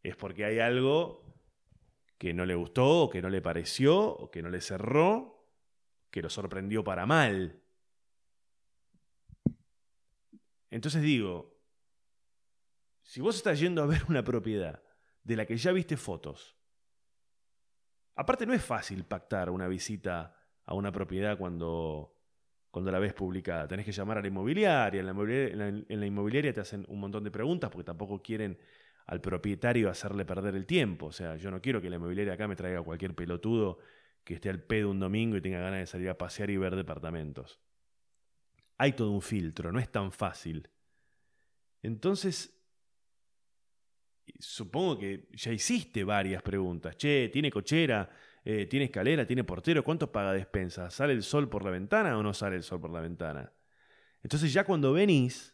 es 0.01 0.15
porque 0.15 0.45
hay 0.45 0.59
algo 0.59 1.25
que 2.17 2.33
no 2.33 2.45
le 2.45 2.55
gustó, 2.55 3.03
o 3.03 3.09
que 3.09 3.21
no 3.21 3.29
le 3.29 3.41
pareció, 3.41 3.97
o 3.97 4.29
que 4.29 4.41
no 4.41 4.49
le 4.49 4.61
cerró, 4.61 5.47
que 6.11 6.21
lo 6.21 6.29
sorprendió 6.29 6.83
para 6.83 7.05
mal. 7.05 7.61
Entonces 10.69 11.01
digo, 11.01 11.59
si 13.01 13.21
vos 13.21 13.35
estás 13.35 13.59
yendo 13.59 13.81
a 13.81 13.87
ver 13.87 14.03
una 14.07 14.23
propiedad 14.23 14.83
de 15.23 15.35
la 15.35 15.45
que 15.45 15.57
ya 15.57 15.71
viste 15.71 15.97
fotos, 15.97 16.55
aparte 18.15 18.45
no 18.45 18.53
es 18.53 18.63
fácil 18.63 19.03
pactar 19.05 19.49
una 19.49 19.67
visita 19.67 20.35
a 20.65 20.73
una 20.75 20.91
propiedad 20.91 21.37
cuando, 21.37 22.15
cuando 22.69 22.91
la 22.91 22.99
ves 22.99 23.13
publicada. 23.13 23.67
Tenés 23.67 23.85
que 23.85 23.91
llamar 23.91 24.19
a 24.19 24.21
la 24.21 24.27
inmobiliaria. 24.27 24.99
En 24.99 25.05
la 25.07 25.11
inmobiliaria, 25.11 25.85
en 25.87 25.99
la 25.99 26.05
inmobiliaria 26.05 26.53
te 26.53 26.61
hacen 26.61 26.85
un 26.87 26.99
montón 26.99 27.23
de 27.23 27.31
preguntas 27.31 27.71
porque 27.71 27.85
tampoco 27.85 28.21
quieren 28.21 28.59
al 29.07 29.21
propietario 29.21 29.89
hacerle 29.89 30.25
perder 30.25 30.55
el 30.55 30.67
tiempo. 30.67 31.07
O 31.07 31.11
sea, 31.11 31.35
yo 31.37 31.49
no 31.49 31.61
quiero 31.61 31.81
que 31.81 31.89
la 31.89 31.95
inmobiliaria 31.95 32.33
acá 32.33 32.47
me 32.47 32.55
traiga 32.55 32.83
cualquier 32.83 33.15
pelotudo 33.15 33.79
que 34.23 34.35
esté 34.35 34.49
al 34.49 34.61
pedo 34.61 34.91
un 34.91 34.99
domingo 34.99 35.35
y 35.35 35.41
tenga 35.41 35.59
ganas 35.59 35.79
de 35.79 35.87
salir 35.87 36.09
a 36.09 36.17
pasear 36.17 36.51
y 36.51 36.57
ver 36.57 36.75
departamentos 36.75 37.59
hay 38.79 38.93
todo 38.93 39.11
un 39.11 39.21
filtro, 39.21 39.71
no 39.71 39.79
es 39.79 39.91
tan 39.91 40.11
fácil. 40.11 40.67
Entonces, 41.83 42.57
supongo 44.39 44.97
que 44.97 45.27
ya 45.33 45.51
hiciste 45.51 46.05
varias 46.05 46.41
preguntas. 46.41 46.95
Che, 46.97 47.29
¿tiene 47.31 47.51
cochera? 47.51 48.09
Eh, 48.43 48.67
¿Tiene 48.67 48.85
escalera? 48.85 49.27
¿Tiene 49.27 49.43
portero? 49.43 49.83
¿Cuánto 49.83 50.09
paga 50.09 50.31
despensa? 50.31 50.89
¿Sale 50.89 51.11
el 51.11 51.23
sol 51.23 51.49
por 51.49 51.65
la 51.65 51.71
ventana 51.71 52.17
o 52.17 52.23
no 52.23 52.33
sale 52.33 52.55
el 52.55 52.63
sol 52.63 52.79
por 52.79 52.89
la 52.89 53.01
ventana? 53.01 53.51
Entonces 54.23 54.53
ya 54.53 54.63
cuando 54.63 54.93
venís, 54.93 55.53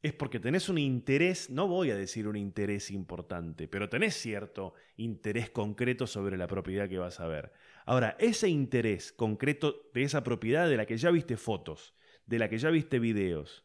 es 0.00 0.14
porque 0.14 0.40
tenés 0.40 0.70
un 0.70 0.78
interés, 0.78 1.50
no 1.50 1.68
voy 1.68 1.90
a 1.90 1.96
decir 1.96 2.28
un 2.28 2.36
interés 2.36 2.90
importante, 2.90 3.68
pero 3.68 3.90
tenés 3.90 4.14
cierto 4.14 4.72
interés 4.96 5.50
concreto 5.50 6.06
sobre 6.06 6.38
la 6.38 6.46
propiedad 6.46 6.88
que 6.88 6.98
vas 6.98 7.20
a 7.20 7.26
ver. 7.26 7.52
Ahora, 7.88 8.18
ese 8.18 8.50
interés 8.50 9.12
concreto 9.12 9.88
de 9.94 10.02
esa 10.02 10.22
propiedad 10.22 10.68
de 10.68 10.76
la 10.76 10.84
que 10.84 10.98
ya 10.98 11.10
viste 11.10 11.38
fotos, 11.38 11.94
de 12.26 12.38
la 12.38 12.50
que 12.50 12.58
ya 12.58 12.68
viste 12.68 12.98
videos, 12.98 13.64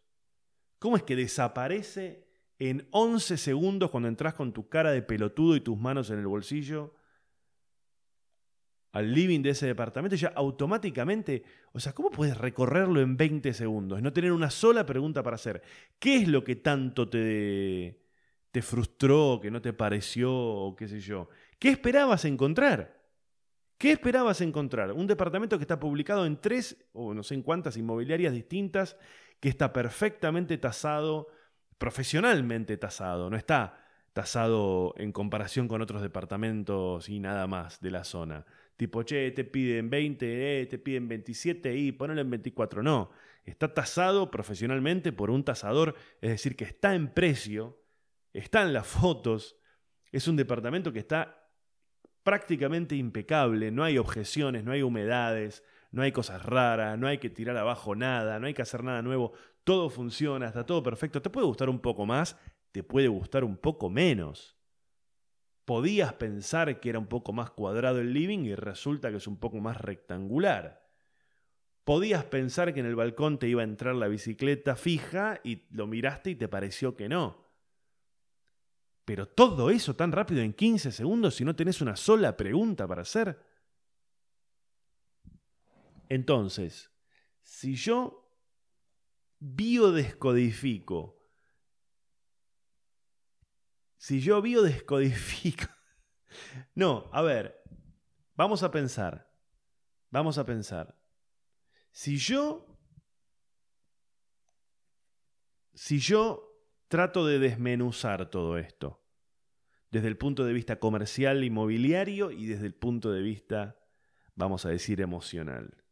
¿cómo 0.80 0.96
es 0.96 1.04
que 1.04 1.18
desaparece 1.18 2.26
en 2.58 2.88
11 2.92 3.36
segundos 3.36 3.90
cuando 3.90 4.08
entras 4.08 4.34
con 4.34 4.54
tu 4.54 4.70
cara 4.70 4.94
de 4.94 5.02
pelotudo 5.02 5.58
y 5.58 5.60
tus 5.60 5.78
manos 5.78 6.10
en 6.10 6.20
el 6.20 6.28
bolsillo 6.28 6.96
al 8.94 9.14
living 9.14 9.42
de 9.42 9.50
ese 9.50 9.68
departamento, 9.68 10.16
ya 10.16 10.30
automáticamente, 10.30 11.44
o 11.74 11.82
sea, 11.82 11.92
¿cómo 11.92 12.10
puedes 12.10 12.38
recorrerlo 12.38 13.02
en 13.02 13.18
20 13.18 13.54
segundos? 13.54 14.02
No 14.02 14.14
tener 14.14 14.32
una 14.32 14.50
sola 14.50 14.86
pregunta 14.86 15.22
para 15.22 15.36
hacer. 15.36 15.62
¿Qué 16.00 16.16
es 16.16 16.30
lo 16.30 16.46
que 16.46 16.56
tanto 16.56 17.10
te, 17.10 18.00
te 18.52 18.62
frustró, 18.62 19.40
que 19.42 19.52
no 19.52 19.62
te 19.62 19.74
pareció, 19.74 20.34
o 20.34 20.78
qué 20.78 20.88
sé 20.88 21.02
yo? 21.02 21.28
¿Qué 21.60 21.68
esperabas 21.68 22.24
encontrar? 22.24 23.03
¿Qué 23.78 23.92
esperabas 23.92 24.42
encontrar? 24.42 24.92
Un 24.94 25.08
departamento 25.08 25.58
que 25.58 25.64
está 25.64 25.80
publicado 25.80 26.26
en 26.26 26.40
tres 26.40 26.78
o 26.94 27.14
no 27.14 27.24
sé 27.24 27.36
en 27.36 27.44
cuántas 27.44 27.78
inmobiliarias 27.78 28.34
distintas, 28.34 28.98
que 29.40 29.50
está 29.50 29.74
perfectamente 29.74 30.58
tasado, 30.58 31.28
profesionalmente 31.78 32.78
tasado, 32.78 33.30
no 33.30 33.36
está 33.36 33.84
tasado 34.14 34.94
en 34.98 35.12
comparación 35.12 35.68
con 35.68 35.82
otros 35.82 36.02
departamentos 36.02 37.10
y 37.10 37.20
nada 37.20 37.48
más 37.48 37.82
de 37.82 37.92
la 37.92 38.04
zona. 38.04 38.46
Tipo, 38.78 39.04
che, 39.04 39.32
te 39.32 39.44
piden 39.44 39.90
20, 39.90 40.62
eh, 40.62 40.66
te 40.68 40.78
piden 40.78 41.08
27 41.08 41.76
y 41.76 41.92
ponelo 41.92 42.22
en 42.22 42.30
24. 42.30 42.84
No, 42.84 43.12
está 43.44 43.74
tasado 43.74 44.32
profesionalmente 44.32 45.12
por 45.12 45.30
un 45.30 45.44
tasador, 45.44 45.96
es 46.22 46.30
decir, 46.30 46.56
que 46.56 46.64
está 46.64 46.96
en 46.96 47.10
precio, 47.14 47.84
está 48.32 48.62
en 48.62 48.74
las 48.74 48.88
fotos, 48.88 49.58
es 50.12 50.28
un 50.28 50.36
departamento 50.36 50.94
que 50.94 51.00
está 51.00 51.43
prácticamente 52.24 52.96
impecable, 52.96 53.72
no 53.72 53.84
hay 53.84 53.98
objeciones, 53.98 54.64
no 54.64 54.72
hay 54.72 54.82
humedades, 54.82 55.64
no 55.92 56.02
hay 56.02 56.12
cosas 56.12 56.44
raras, 56.44 56.98
no 56.98 57.08
hay 57.08 57.20
que 57.20 57.30
tirar 57.30 57.58
abajo 57.58 57.96
nada, 57.96 58.40
no 58.40 58.48
hay 58.48 58.54
que 58.54 58.62
hacer 58.62 58.84
nada 58.84 59.02
nuevo, 59.02 59.34
todo 59.64 59.90
funciona, 59.90 60.48
está 60.48 60.66
todo 60.66 60.82
perfecto. 60.82 61.22
Te 61.22 61.30
puede 61.30 61.48
gustar 61.48 61.70
un 61.70 61.80
poco 61.80 62.06
más, 62.06 62.38
te 62.72 62.84
puede 62.84 63.08
gustar 63.08 63.44
un 63.44 63.58
poco 63.58 63.90
menos 63.90 64.58
podías 65.66 66.14
pensar 66.14 66.80
que 66.80 66.90
era 66.90 67.00
un 67.00 67.08
poco 67.08 67.34
más 67.34 67.52
cuadrado 67.52 68.00
el 68.00 68.14
living 68.14 68.40
y 68.40 68.56
resulta 68.56 69.12
que 69.12 69.18
es 69.18 69.28
un 69.28 69.38
poco 69.38 69.60
más 69.60 69.80
rectangular. 69.80 70.84
Podías 71.84 72.24
pensar 72.26 72.74
que 72.74 72.80
en 72.80 72.86
el 72.86 72.96
balcón 72.96 73.40
te 73.40 73.48
iba 73.48 73.62
a 73.62 73.66
entrar 73.66 73.96
la 73.96 74.08
bicicleta 74.08 74.76
fija 74.76 75.40
y 75.44 75.66
lo 75.72 75.88
miraste 75.88 76.32
y 76.32 76.36
te 76.36 76.48
pareció 76.48 76.96
que 76.96 77.10
no. 77.10 77.43
Pero 79.06 79.28
todo 79.28 79.70
eso 79.70 79.96
tan 79.96 80.12
rápido 80.12 80.42
en 80.42 80.54
15 80.54 80.92
segundos 80.92 81.36
si 81.36 81.46
no 81.46 81.56
tenés 81.56 81.82
una 81.82 81.96
sola 81.96 82.38
pregunta 82.38 82.88
para 82.88 83.02
hacer. 83.02 83.40
Entonces, 86.10 86.92
si 87.42 87.76
yo 87.76 88.30
biodescodifico 89.40 91.24
si 94.04 94.20
yo 94.20 94.42
biodescodifico... 94.42 95.64
No, 96.76 97.10
a 97.14 97.22
ver, 97.22 97.64
vamos 98.36 98.64
a 98.64 98.72
pensar. 98.72 99.32
Vamos 100.10 100.38
a 100.38 100.46
pensar. 100.46 101.00
Si 101.92 102.18
yo... 102.18 102.68
Si 105.74 106.00
yo 106.00 106.53
trato 106.94 107.26
de 107.26 107.40
desmenuzar 107.40 108.30
todo 108.30 108.60
esto, 108.60 109.04
desde 109.90 110.10
el 110.10 110.16
punto 110.16 110.46
de 110.46 110.54
vista 110.54 110.78
comercial, 110.78 111.44
inmobiliario 111.44 112.30
y 112.30 112.46
desde 112.46 112.68
el 112.68 112.76
punto 112.76 113.12
de 113.12 113.24
vista 113.24 113.80
vamos 114.36 114.64
a 114.68 114.70
decir, 114.70 115.02
emocional. 115.02 115.84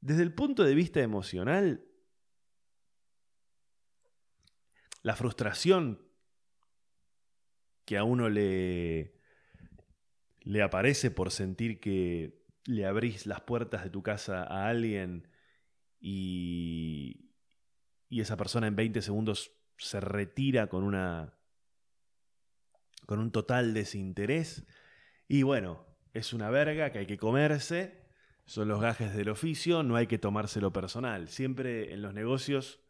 Desde 0.00 0.24
el 0.24 0.34
punto 0.34 0.64
de 0.64 0.74
vista 0.74 0.98
emocional, 0.98 1.86
la 5.02 5.14
frustración 5.14 6.04
que 7.84 7.96
a 7.96 8.02
uno 8.02 8.28
le, 8.28 9.14
le 10.40 10.62
aparece 10.62 11.12
por 11.12 11.30
sentir 11.30 11.78
que 11.78 12.42
le 12.64 12.86
abrís 12.86 13.24
las 13.24 13.42
puertas 13.42 13.84
de 13.84 13.90
tu 13.90 14.02
casa 14.02 14.42
a 14.42 14.66
alguien 14.68 15.28
y, 16.00 17.30
y 18.08 18.20
esa 18.20 18.36
persona 18.36 18.66
en 18.66 18.74
20 18.74 19.00
segundos 19.00 19.52
se 19.84 20.00
retira 20.00 20.68
con 20.68 20.82
una 20.82 21.34
con 23.06 23.18
un 23.18 23.30
total 23.30 23.74
desinterés 23.74 24.64
y 25.28 25.42
bueno, 25.42 25.86
es 26.14 26.32
una 26.32 26.48
verga 26.48 26.90
que 26.90 27.00
hay 27.00 27.06
que 27.06 27.18
comerse, 27.18 28.08
son 28.46 28.68
los 28.68 28.80
gajes 28.80 29.14
del 29.14 29.28
oficio, 29.28 29.82
no 29.82 29.96
hay 29.96 30.06
que 30.06 30.18
tomárselo 30.18 30.72
personal. 30.72 31.28
Siempre 31.28 31.92
en 31.92 32.00
los 32.00 32.14
negocios 32.14 32.80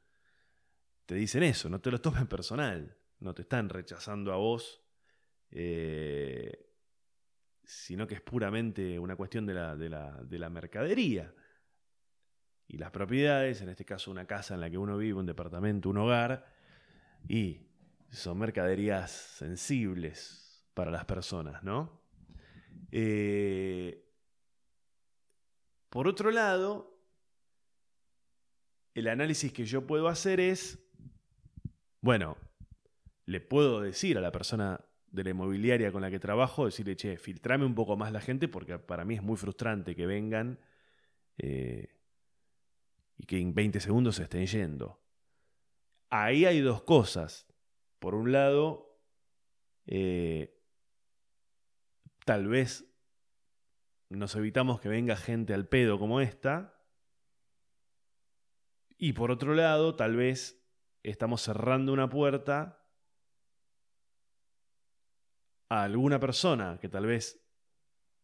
te 1.06 1.16
dicen 1.16 1.42
eso, 1.42 1.68
no 1.68 1.80
te 1.80 1.90
lo 1.90 2.00
tomen 2.00 2.28
personal, 2.28 2.96
no 3.18 3.34
te 3.34 3.42
están 3.42 3.68
rechazando 3.68 4.32
a 4.32 4.36
vos, 4.36 4.80
eh, 5.50 6.70
sino 7.64 8.06
que 8.06 8.14
es 8.14 8.20
puramente 8.20 9.00
una 9.00 9.16
cuestión 9.16 9.46
de 9.46 9.54
la, 9.54 9.74
de, 9.74 9.88
la, 9.88 10.22
de 10.22 10.38
la 10.38 10.48
mercadería. 10.48 11.34
Y 12.68 12.78
las 12.78 12.92
propiedades, 12.92 13.60
en 13.62 13.68
este 13.68 13.84
caso 13.84 14.12
una 14.12 14.26
casa 14.26 14.54
en 14.54 14.60
la 14.60 14.70
que 14.70 14.78
uno 14.78 14.96
vive, 14.96 15.18
un 15.18 15.26
departamento, 15.26 15.90
un 15.90 15.98
hogar, 15.98 16.53
y 17.28 17.66
son 18.10 18.38
mercaderías 18.38 19.10
sensibles 19.10 20.66
para 20.74 20.90
las 20.90 21.04
personas, 21.04 21.62
¿no? 21.62 22.02
Eh, 22.90 24.04
por 25.88 26.08
otro 26.08 26.30
lado, 26.30 26.94
el 28.94 29.08
análisis 29.08 29.52
que 29.52 29.64
yo 29.64 29.86
puedo 29.86 30.08
hacer 30.08 30.40
es, 30.40 30.78
bueno, 32.00 32.36
le 33.26 33.40
puedo 33.40 33.80
decir 33.80 34.18
a 34.18 34.20
la 34.20 34.32
persona 34.32 34.80
de 35.06 35.24
la 35.24 35.30
inmobiliaria 35.30 35.92
con 35.92 36.02
la 36.02 36.10
que 36.10 36.18
trabajo, 36.18 36.66
decirle, 36.66 36.96
che, 36.96 37.16
filtrame 37.16 37.64
un 37.64 37.74
poco 37.74 37.96
más 37.96 38.12
la 38.12 38.20
gente 38.20 38.48
porque 38.48 38.78
para 38.78 39.04
mí 39.04 39.14
es 39.14 39.22
muy 39.22 39.36
frustrante 39.36 39.94
que 39.94 40.06
vengan 40.06 40.58
eh, 41.38 41.94
y 43.16 43.26
que 43.26 43.38
en 43.38 43.54
20 43.54 43.80
segundos 43.80 44.16
se 44.16 44.24
estén 44.24 44.46
yendo. 44.46 45.03
Ahí 46.16 46.44
hay 46.44 46.60
dos 46.60 46.80
cosas. 46.84 47.52
Por 47.98 48.14
un 48.14 48.30
lado, 48.30 49.00
eh, 49.84 50.62
tal 52.24 52.46
vez 52.46 52.88
nos 54.10 54.36
evitamos 54.36 54.80
que 54.80 54.88
venga 54.88 55.16
gente 55.16 55.54
al 55.54 55.66
pedo 55.66 55.98
como 55.98 56.20
esta. 56.20 56.80
Y 58.96 59.14
por 59.14 59.32
otro 59.32 59.54
lado, 59.54 59.96
tal 59.96 60.14
vez 60.14 60.64
estamos 61.02 61.42
cerrando 61.42 61.92
una 61.92 62.08
puerta 62.08 62.80
a 65.68 65.82
alguna 65.82 66.20
persona 66.20 66.78
que 66.80 66.88
tal 66.88 67.06
vez 67.06 67.44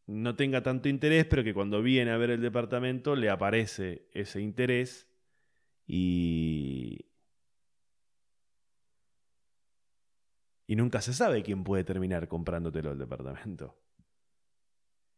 no 0.06 0.36
tenga 0.36 0.62
tanto 0.62 0.88
interés, 0.88 1.26
pero 1.26 1.42
que 1.42 1.54
cuando 1.54 1.82
viene 1.82 2.12
a 2.12 2.18
ver 2.18 2.30
el 2.30 2.40
departamento 2.40 3.16
le 3.16 3.30
aparece 3.30 4.08
ese 4.12 4.40
interés 4.40 5.10
y... 5.88 7.09
Y 10.70 10.76
nunca 10.76 11.00
se 11.00 11.12
sabe 11.12 11.42
quién 11.42 11.64
puede 11.64 11.82
terminar 11.82 12.28
comprándotelo 12.28 12.92
el 12.92 12.98
departamento. 12.98 13.76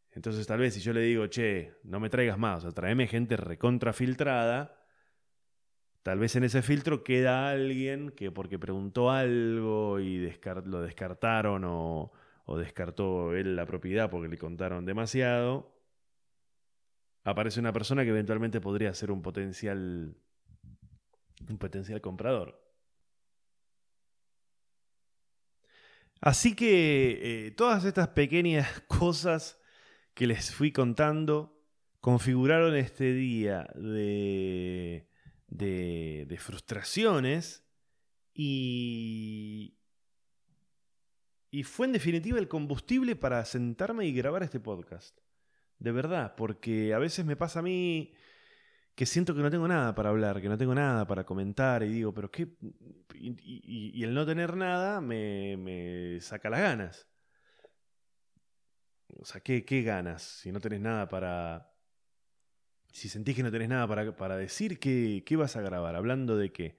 Entonces 0.09 0.47
tal 0.47 0.57
vez 0.57 0.73
si 0.73 0.79
yo 0.79 0.93
le 0.93 1.01
digo, 1.01 1.27
che, 1.27 1.75
no 1.83 1.99
me 1.99 2.09
traigas 2.09 2.39
más, 2.39 2.57
o 2.57 2.61
sea, 2.61 2.71
tráeme 2.71 3.05
gente 3.05 3.37
recontrafiltrada, 3.37 4.83
tal 6.01 6.17
vez 6.17 6.35
en 6.37 6.45
ese 6.45 6.63
filtro 6.63 7.03
queda 7.03 7.51
alguien 7.51 8.09
que 8.09 8.31
porque 8.31 8.57
preguntó 8.57 9.11
algo 9.11 9.99
y 9.99 10.27
lo 10.65 10.81
descartaron 10.81 11.65
o, 11.65 12.11
o 12.45 12.57
descartó 12.57 13.35
él 13.35 13.55
la 13.55 13.67
propiedad 13.67 14.09
porque 14.09 14.29
le 14.29 14.39
contaron 14.39 14.85
demasiado, 14.87 15.79
aparece 17.23 17.59
una 17.59 17.73
persona 17.73 18.03
que 18.03 18.09
eventualmente 18.09 18.59
podría 18.59 18.91
ser 18.95 19.11
un 19.11 19.21
potencial 19.21 20.15
un 21.47 21.57
potencial 21.59 22.01
comprador. 22.01 22.62
Así 26.23 26.55
que 26.55 27.47
eh, 27.47 27.51
todas 27.51 27.83
estas 27.83 28.07
pequeñas 28.07 28.79
cosas 28.87 29.59
que 30.13 30.25
les 30.25 30.55
fui 30.55 30.71
contando 30.71 31.61
configuraron 31.99 32.77
este 32.77 33.11
día 33.11 33.67
de, 33.75 35.09
de, 35.47 36.25
de 36.29 36.37
frustraciones 36.37 37.65
y, 38.33 39.75
y 41.51 41.63
fue 41.63 41.87
en 41.87 41.91
definitiva 41.91 42.39
el 42.39 42.47
combustible 42.47 43.17
para 43.17 43.43
sentarme 43.43 44.05
y 44.05 44.13
grabar 44.13 44.43
este 44.43 44.61
podcast. 44.61 45.19
De 45.77 45.91
verdad, 45.91 46.35
porque 46.37 46.93
a 46.93 46.99
veces 46.99 47.25
me 47.25 47.35
pasa 47.35 47.59
a 47.59 47.63
mí 47.63 48.13
que 48.95 49.05
siento 49.05 49.33
que 49.33 49.41
no 49.41 49.49
tengo 49.49 49.67
nada 49.67 49.95
para 49.95 50.09
hablar, 50.09 50.41
que 50.41 50.49
no 50.49 50.57
tengo 50.57 50.75
nada 50.75 51.07
para 51.07 51.25
comentar 51.25 51.83
y 51.83 51.89
digo, 51.89 52.13
pero 52.13 52.29
qué... 52.29 52.47
Y, 53.15 54.03
el 54.03 54.13
no 54.13 54.25
tener 54.25 54.55
nada 54.55 55.01
me, 55.01 55.57
me 55.57 56.19
saca 56.21 56.49
las 56.49 56.59
ganas. 56.59 57.07
O 59.19 59.25
sea, 59.25 59.41
¿qué, 59.41 59.65
¿qué, 59.65 59.81
ganas 59.81 60.21
si 60.21 60.51
no 60.51 60.59
tenés 60.59 60.81
nada 60.81 61.07
para... 61.07 61.71
Si 62.91 63.09
sentís 63.09 63.35
que 63.35 63.43
no 63.43 63.51
tenés 63.51 63.69
nada 63.69 63.87
para, 63.87 64.15
para 64.15 64.37
decir, 64.37 64.79
¿qué, 64.79 65.23
¿qué 65.25 65.35
vas 65.35 65.55
a 65.55 65.61
grabar? 65.61 65.95
¿Hablando 65.95 66.37
de 66.37 66.51
qué? 66.51 66.77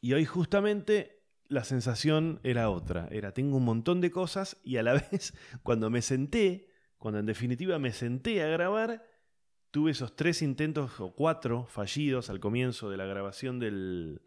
Y 0.00 0.14
hoy 0.14 0.24
justamente 0.24 1.22
la 1.46 1.62
sensación 1.64 2.40
era 2.42 2.70
otra. 2.70 3.08
Era, 3.10 3.32
tengo 3.32 3.56
un 3.56 3.64
montón 3.64 4.00
de 4.00 4.10
cosas 4.10 4.56
y 4.64 4.76
a 4.76 4.82
la 4.82 4.92
vez, 5.10 5.34
cuando 5.62 5.90
me 5.90 6.02
senté, 6.02 6.68
cuando 6.98 7.20
en 7.20 7.26
definitiva 7.26 7.78
me 7.78 7.92
senté 7.92 8.42
a 8.42 8.48
grabar, 8.48 9.04
tuve 9.70 9.90
esos 9.90 10.16
tres 10.16 10.42
intentos 10.42 11.00
o 11.00 11.14
cuatro 11.14 11.66
fallidos 11.66 12.30
al 12.30 12.40
comienzo 12.40 12.90
de 12.90 12.96
la 12.96 13.06
grabación 13.06 13.58
del, 13.58 14.22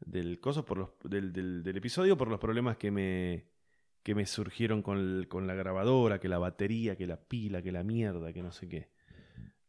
del, 0.00 0.40
coso 0.40 0.64
por 0.64 0.78
los, 0.78 0.90
del, 1.04 1.66
episodio 1.66 2.16
por 2.16 2.28
los 2.28 2.38
problemas 2.38 2.76
que 2.76 2.90
me, 2.90 3.46
que 4.02 4.14
me 4.14 4.26
surgieron 4.26 4.82
con, 4.82 5.26
con, 5.28 5.46
la 5.46 5.54
grabadora, 5.54 6.20
que 6.20 6.28
la 6.28 6.38
batería, 6.38 6.96
que 6.96 7.06
la 7.06 7.20
pila, 7.20 7.62
que 7.62 7.72
la 7.72 7.82
mierda, 7.82 8.32
que 8.32 8.42
no 8.42 8.52
sé 8.52 8.68
qué. 8.68 8.90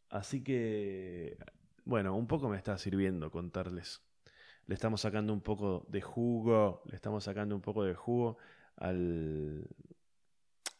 Así 0.09 0.43
que, 0.43 1.37
bueno, 1.85 2.15
un 2.15 2.27
poco 2.27 2.49
me 2.49 2.57
está 2.57 2.77
sirviendo 2.77 3.31
contarles. 3.31 4.01
Le 4.65 4.75
estamos 4.75 5.01
sacando 5.01 5.33
un 5.33 5.41
poco 5.41 5.85
de 5.89 6.01
jugo, 6.01 6.83
le 6.85 6.95
estamos 6.95 7.23
sacando 7.23 7.55
un 7.55 7.61
poco 7.61 7.83
de 7.83 7.95
jugo 7.95 8.37
al, 8.75 9.67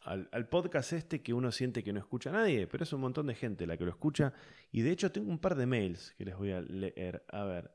al, 0.08 0.48
podcast 0.48 0.92
este 0.94 1.22
que 1.22 1.34
uno 1.34 1.52
siente 1.52 1.84
que 1.84 1.92
no 1.92 2.00
escucha 2.00 2.30
a 2.30 2.32
nadie, 2.32 2.66
pero 2.66 2.84
es 2.84 2.92
un 2.92 3.00
montón 3.00 3.26
de 3.26 3.34
gente 3.34 3.66
la 3.66 3.76
que 3.76 3.84
lo 3.84 3.90
escucha. 3.90 4.32
Y 4.72 4.82
de 4.82 4.90
hecho 4.90 5.12
tengo 5.12 5.30
un 5.30 5.38
par 5.38 5.54
de 5.54 5.66
mails 5.66 6.14
que 6.16 6.24
les 6.24 6.36
voy 6.36 6.52
a 6.52 6.60
leer. 6.60 7.24
A 7.28 7.44
ver. 7.44 7.70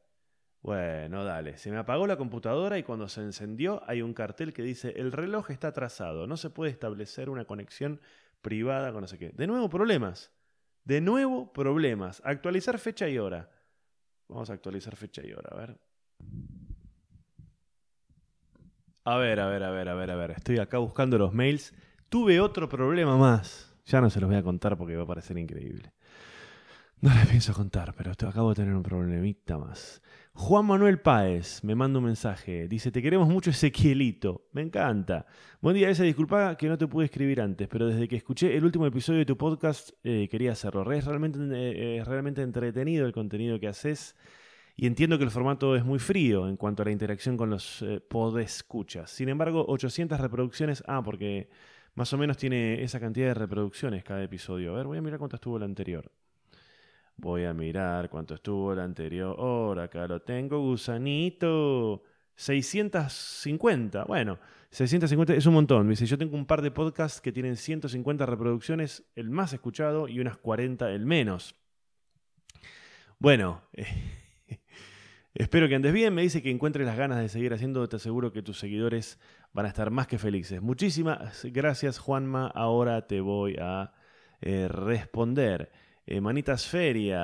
Bueno, 0.61 1.23
dale. 1.23 1.57
Se 1.57 1.69
me 1.69 1.77
apagó 1.77 2.07
la 2.07 2.17
computadora 2.17 2.77
y 2.77 2.83
cuando 2.83 3.07
se 3.07 3.21
encendió 3.21 3.83
hay 3.87 4.01
un 4.01 4.13
cartel 4.13 4.53
que 4.53 4.63
dice 4.63 4.93
el 4.97 5.11
reloj 5.11 5.51
está 5.51 5.69
atrasado, 5.69 6.25
no 6.25 6.37
se 6.37 6.49
puede 6.49 6.71
establecer 6.71 7.29
una 7.29 7.45
conexión 7.45 7.99
privada 8.41 8.91
con 8.91 9.01
no 9.01 9.07
sé 9.07 9.17
qué. 9.19 9.29
De 9.29 9.45
nuevo 9.45 9.69
problemas. 9.69 10.31
De 10.85 11.01
nuevo 11.01 11.53
problemas. 11.53 12.21
Actualizar 12.25 12.79
fecha 12.79 13.07
y 13.09 13.17
hora. 13.17 13.51
Vamos 14.27 14.49
a 14.49 14.53
actualizar 14.53 14.95
fecha 14.95 15.21
y 15.25 15.33
hora, 15.33 15.49
a 15.51 15.57
ver. 15.57 15.77
A 19.05 19.17
ver, 19.17 19.39
a 19.41 19.47
ver, 19.47 19.63
a 19.63 19.71
ver, 19.71 19.89
a 19.89 19.93
ver, 19.93 20.11
a 20.11 20.15
ver. 20.15 20.31
Estoy 20.31 20.59
acá 20.59 20.77
buscando 20.77 21.17
los 21.17 21.33
mails. 21.33 21.73
Tuve 22.13 22.39
otro 22.39 22.69
problema 22.69 23.17
más. 23.17 23.75
Ya 23.87 23.99
no 23.99 24.07
se 24.07 24.21
los 24.21 24.29
voy 24.29 24.37
a 24.37 24.43
contar 24.43 24.77
porque 24.77 24.95
va 24.95 25.01
a 25.01 25.07
parecer 25.07 25.35
increíble. 25.35 25.93
No 27.01 27.11
les 27.11 27.25
pienso 27.25 27.55
contar, 27.55 27.95
pero 27.97 28.11
acabo 28.11 28.49
de 28.49 28.55
tener 28.57 28.75
un 28.75 28.83
problemita 28.83 29.57
más. 29.57 29.99
Juan 30.33 30.63
Manuel 30.67 30.99
Páez 30.99 31.63
me 31.63 31.73
manda 31.73 31.97
un 31.97 32.05
mensaje. 32.05 32.67
Dice, 32.67 32.91
te 32.91 33.01
queremos 33.01 33.27
mucho 33.29 33.49
Ezequielito. 33.49 34.47
Me 34.51 34.61
encanta. 34.61 35.25
Buen 35.59 35.75
día, 35.75 35.89
esa 35.89 36.03
disculpa 36.03 36.55
que 36.55 36.67
no 36.67 36.77
te 36.77 36.85
pude 36.85 37.05
escribir 37.05 37.41
antes, 37.41 37.67
pero 37.67 37.87
desde 37.87 38.07
que 38.07 38.17
escuché 38.17 38.55
el 38.55 38.63
último 38.63 38.85
episodio 38.85 39.17
de 39.17 39.25
tu 39.25 39.35
podcast 39.35 39.89
eh, 40.03 40.27
quería 40.29 40.51
hacerlo. 40.51 40.91
Es 40.91 41.05
realmente, 41.05 41.39
eh, 41.41 42.03
realmente 42.05 42.43
entretenido 42.43 43.07
el 43.07 43.11
contenido 43.11 43.59
que 43.59 43.69
haces 43.69 44.15
y 44.75 44.85
entiendo 44.85 45.17
que 45.17 45.23
el 45.23 45.31
formato 45.31 45.75
es 45.75 45.83
muy 45.83 45.97
frío 45.97 46.47
en 46.47 46.57
cuanto 46.57 46.83
a 46.83 46.85
la 46.85 46.91
interacción 46.91 47.37
con 47.37 47.49
los 47.49 47.81
eh, 47.81 47.99
podescuchas. 48.07 49.09
Sin 49.09 49.29
embargo, 49.29 49.65
800 49.67 50.19
reproducciones... 50.19 50.83
Ah, 50.85 51.01
porque 51.03 51.49
más 51.95 52.11
o 52.13 52.17
menos 52.17 52.37
tiene 52.37 52.81
esa 52.83 52.99
cantidad 52.99 53.27
de 53.27 53.33
reproducciones 53.35 54.03
cada 54.03 54.23
episodio. 54.23 54.73
A 54.73 54.77
ver, 54.77 54.87
voy 54.87 54.97
a 54.97 55.01
mirar 55.01 55.19
cuánto 55.19 55.35
estuvo 55.35 55.57
el 55.57 55.63
anterior. 55.63 56.11
Voy 57.15 57.45
a 57.45 57.53
mirar 57.53 58.09
cuánto 58.09 58.33
estuvo 58.33 58.73
el 58.73 58.79
anterior. 58.79 59.79
Acá 59.79 60.07
lo 60.07 60.21
tengo, 60.21 60.59
gusanito. 60.59 62.03
650. 62.35 64.05
Bueno, 64.05 64.39
650 64.71 65.35
es 65.35 65.45
un 65.45 65.53
montón. 65.53 65.87
Dice, 65.87 66.05
yo 66.05 66.17
tengo 66.17 66.35
un 66.35 66.45
par 66.45 66.61
de 66.61 66.71
podcasts 66.71 67.21
que 67.21 67.31
tienen 67.31 67.55
150 67.55 68.25
reproducciones, 68.25 69.03
el 69.15 69.29
más 69.29 69.53
escuchado, 69.53 70.07
y 70.07 70.19
unas 70.19 70.37
40 70.37 70.89
el 70.91 71.05
menos. 71.05 71.55
Bueno, 73.19 73.61
espero 75.35 75.69
que 75.69 75.75
andes 75.75 75.93
bien. 75.93 76.13
Me 76.13 76.23
dice 76.23 76.41
que 76.41 76.49
encuentres 76.49 76.87
las 76.87 76.97
ganas 76.97 77.19
de 77.19 77.29
seguir 77.29 77.53
haciendo. 77.53 77.87
Te 77.87 77.97
aseguro 77.97 78.33
que 78.33 78.41
tus 78.41 78.57
seguidores 78.57 79.19
van 79.53 79.65
a 79.65 79.69
estar 79.69 79.89
más 79.91 80.07
que 80.07 80.17
felices. 80.17 80.61
Muchísimas 80.61 81.45
gracias, 81.45 81.99
Juanma. 81.99 82.47
Ahora 82.47 83.07
te 83.07 83.21
voy 83.21 83.55
a 83.59 83.93
eh, 84.41 84.67
responder. 84.67 85.71
Eh, 86.05 86.19
Manitas 86.19 86.67
Feria, 86.67 87.17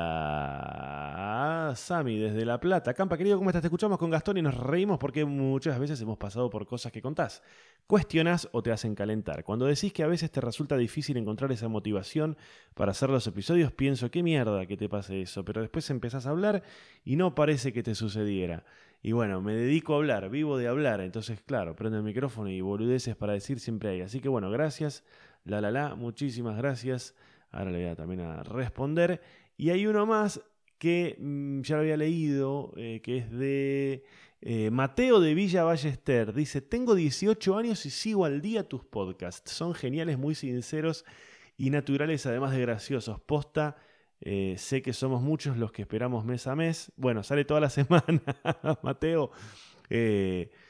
Sami 1.76 2.18
desde 2.18 2.46
La 2.46 2.62
Plata. 2.62 2.94
Campa, 2.94 3.18
querido, 3.18 3.38
¿cómo 3.38 3.50
estás? 3.50 3.62
Te 3.62 3.68
escuchamos 3.68 3.98
con 3.98 4.10
Gastón 4.10 4.38
y 4.38 4.42
nos 4.42 4.56
reímos 4.56 4.98
porque 4.98 5.26
muchas 5.26 5.78
veces 5.78 6.00
hemos 6.00 6.18
pasado 6.18 6.50
por 6.50 6.66
cosas 6.66 6.94
que 6.94 7.02
contás. 7.02 7.44
Cuestionas 7.88 8.48
o 8.54 8.64
te 8.64 8.72
hacen 8.72 8.96
calentar. 8.96 9.44
Cuando 9.44 9.66
decís 9.66 9.92
que 9.92 10.04
a 10.04 10.08
veces 10.08 10.32
te 10.32 10.40
resulta 10.40 10.78
difícil 10.78 11.18
encontrar 11.18 11.52
esa 11.52 11.68
motivación 11.68 12.38
para 12.74 12.92
hacer 12.92 13.10
los 13.10 13.28
episodios, 13.28 13.74
pienso, 13.74 14.10
qué 14.12 14.24
mierda 14.24 14.66
que 14.66 14.78
te 14.78 14.88
pase 14.88 15.24
eso. 15.24 15.44
Pero 15.44 15.60
después 15.60 15.90
empezás 15.90 16.26
a 16.26 16.30
hablar 16.30 16.64
y 17.04 17.18
no 17.18 17.36
parece 17.36 17.74
que 17.74 17.84
te 17.84 17.96
sucediera. 17.96 18.64
Y 19.02 19.14
bueno, 19.14 19.42
me 19.42 19.54
dedico 19.54 19.94
a 19.94 19.98
hablar, 19.98 20.30
vivo 20.30 20.58
de 20.58 20.68
hablar. 20.68 21.02
Entonces, 21.02 21.42
claro, 21.42 21.76
prendo 21.76 21.98
el 21.98 22.04
micrófono 22.04 22.50
y 22.50 22.62
boludeces 22.62 23.16
para 23.16 23.34
decir 23.34 23.60
siempre 23.60 23.90
hay. 23.90 24.02
Así 24.02 24.20
que 24.20 24.30
bueno, 24.30 24.52
gracias. 24.52 25.04
La 25.46 25.62
la 25.62 25.72
la, 25.72 25.96
muchísimas 25.96 26.58
gracias. 26.58 27.16
Ahora 27.52 27.72
le 27.72 27.80
voy 27.80 27.88
a 27.88 27.96
también 27.96 28.22
a 28.22 28.44
responder. 28.44 29.22
Y 29.58 29.70
hay 29.70 29.88
uno 29.88 30.06
más 30.06 30.42
que 30.78 31.16
mm, 31.20 31.62
ya 31.62 31.76
lo 31.76 31.82
había 31.82 31.98
leído, 31.98 32.74
eh, 32.78 33.02
que 33.04 33.18
es 33.18 33.32
de 33.32 34.04
eh, 34.42 34.70
Mateo 34.72 35.20
de 35.20 35.34
Villa 35.34 35.64
Ballester. 35.64 36.34
Dice, 36.34 36.62
tengo 36.62 36.96
18 36.96 37.58
años 37.58 37.86
y 37.86 37.90
sigo 37.90 38.26
al 38.26 38.42
día 38.42 38.68
tus 38.68 38.84
podcasts. 38.86 39.52
Son 39.52 39.74
geniales, 39.74 40.18
muy 40.18 40.36
sinceros 40.36 41.06
y 41.58 41.70
naturales, 41.70 42.26
además 42.26 42.54
de 42.54 42.62
graciosos. 42.62 43.20
Posta, 43.22 43.78
eh, 44.22 44.56
sé 44.58 44.82
que 44.82 44.94
somos 44.94 45.22
muchos 45.22 45.58
los 45.58 45.72
que 45.72 45.82
esperamos 45.84 46.26
mes 46.26 46.48
a 46.48 46.56
mes. 46.56 46.92
Bueno, 46.96 47.24
sale 47.24 47.46
toda 47.46 47.60
la 47.60 47.70
semana, 47.70 48.22
Mateo. 48.84 49.32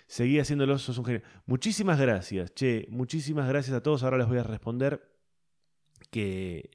seguí 0.08 0.40
haciéndolo, 0.40 0.78
sos 0.78 0.98
un 0.98 1.06
genio. 1.06 1.22
Muchísimas 1.46 2.00
gracias, 2.00 2.54
che. 2.54 2.88
Muchísimas 2.90 3.48
gracias 3.48 3.76
a 3.76 3.84
todos. 3.84 4.04
Ahora 4.04 4.18
les 4.18 4.28
voy 4.28 4.38
a 4.38 4.44
responder 4.44 5.02
que 6.10 6.72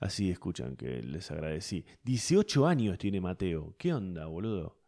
así 0.00 0.30
escuchan, 0.30 0.76
que 0.76 1.02
les 1.02 1.30
agradecí. 1.30 1.84
18 2.04 2.66
años 2.66 2.98
tiene 2.98 3.20
Mateo. 3.20 3.74
¿Qué 3.78 3.92
onda, 3.92 4.26
boludo? 4.26 4.78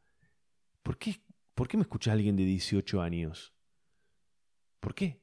¿Por 0.82 0.98
qué, 0.98 1.16
¿Por 1.54 1.68
qué 1.68 1.76
me 1.76 1.82
escucha 1.82 2.12
alguien 2.12 2.36
de 2.36 2.44
18 2.44 3.00
años? 3.00 3.52
¿Por 4.80 4.94
qué? 4.94 5.22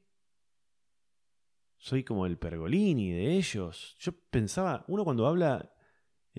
Soy 1.76 2.04
como 2.04 2.26
el 2.26 2.38
Pergolini 2.38 3.10
de 3.10 3.36
ellos. 3.36 3.96
Yo 3.98 4.12
pensaba, 4.12 4.84
uno 4.88 5.04
cuando 5.04 5.26
habla, 5.26 5.72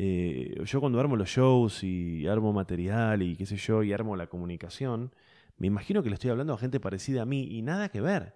eh, 0.04 0.64
yo 0.66 0.80
cuando 0.80 1.00
armo 1.00 1.16
los 1.16 1.30
shows 1.30 1.84
y 1.84 2.26
armo 2.26 2.52
material 2.52 3.22
y 3.22 3.36
qué 3.36 3.46
sé 3.46 3.56
yo, 3.58 3.84
y 3.84 3.94
armo 3.94 4.16
la 4.16 4.26
comunicación, 4.26 5.14
me 5.58 5.68
imagino 5.68 6.02
que 6.02 6.10
le 6.10 6.16
estoy 6.16 6.32
hablando 6.32 6.56
a 6.56 6.58
gente 6.58 6.80
parecida 6.80 7.22
a 7.22 7.26
mí 7.26 7.44
y 7.52 7.62
nada 7.62 7.90
que 7.90 8.02
ver. 8.02 8.36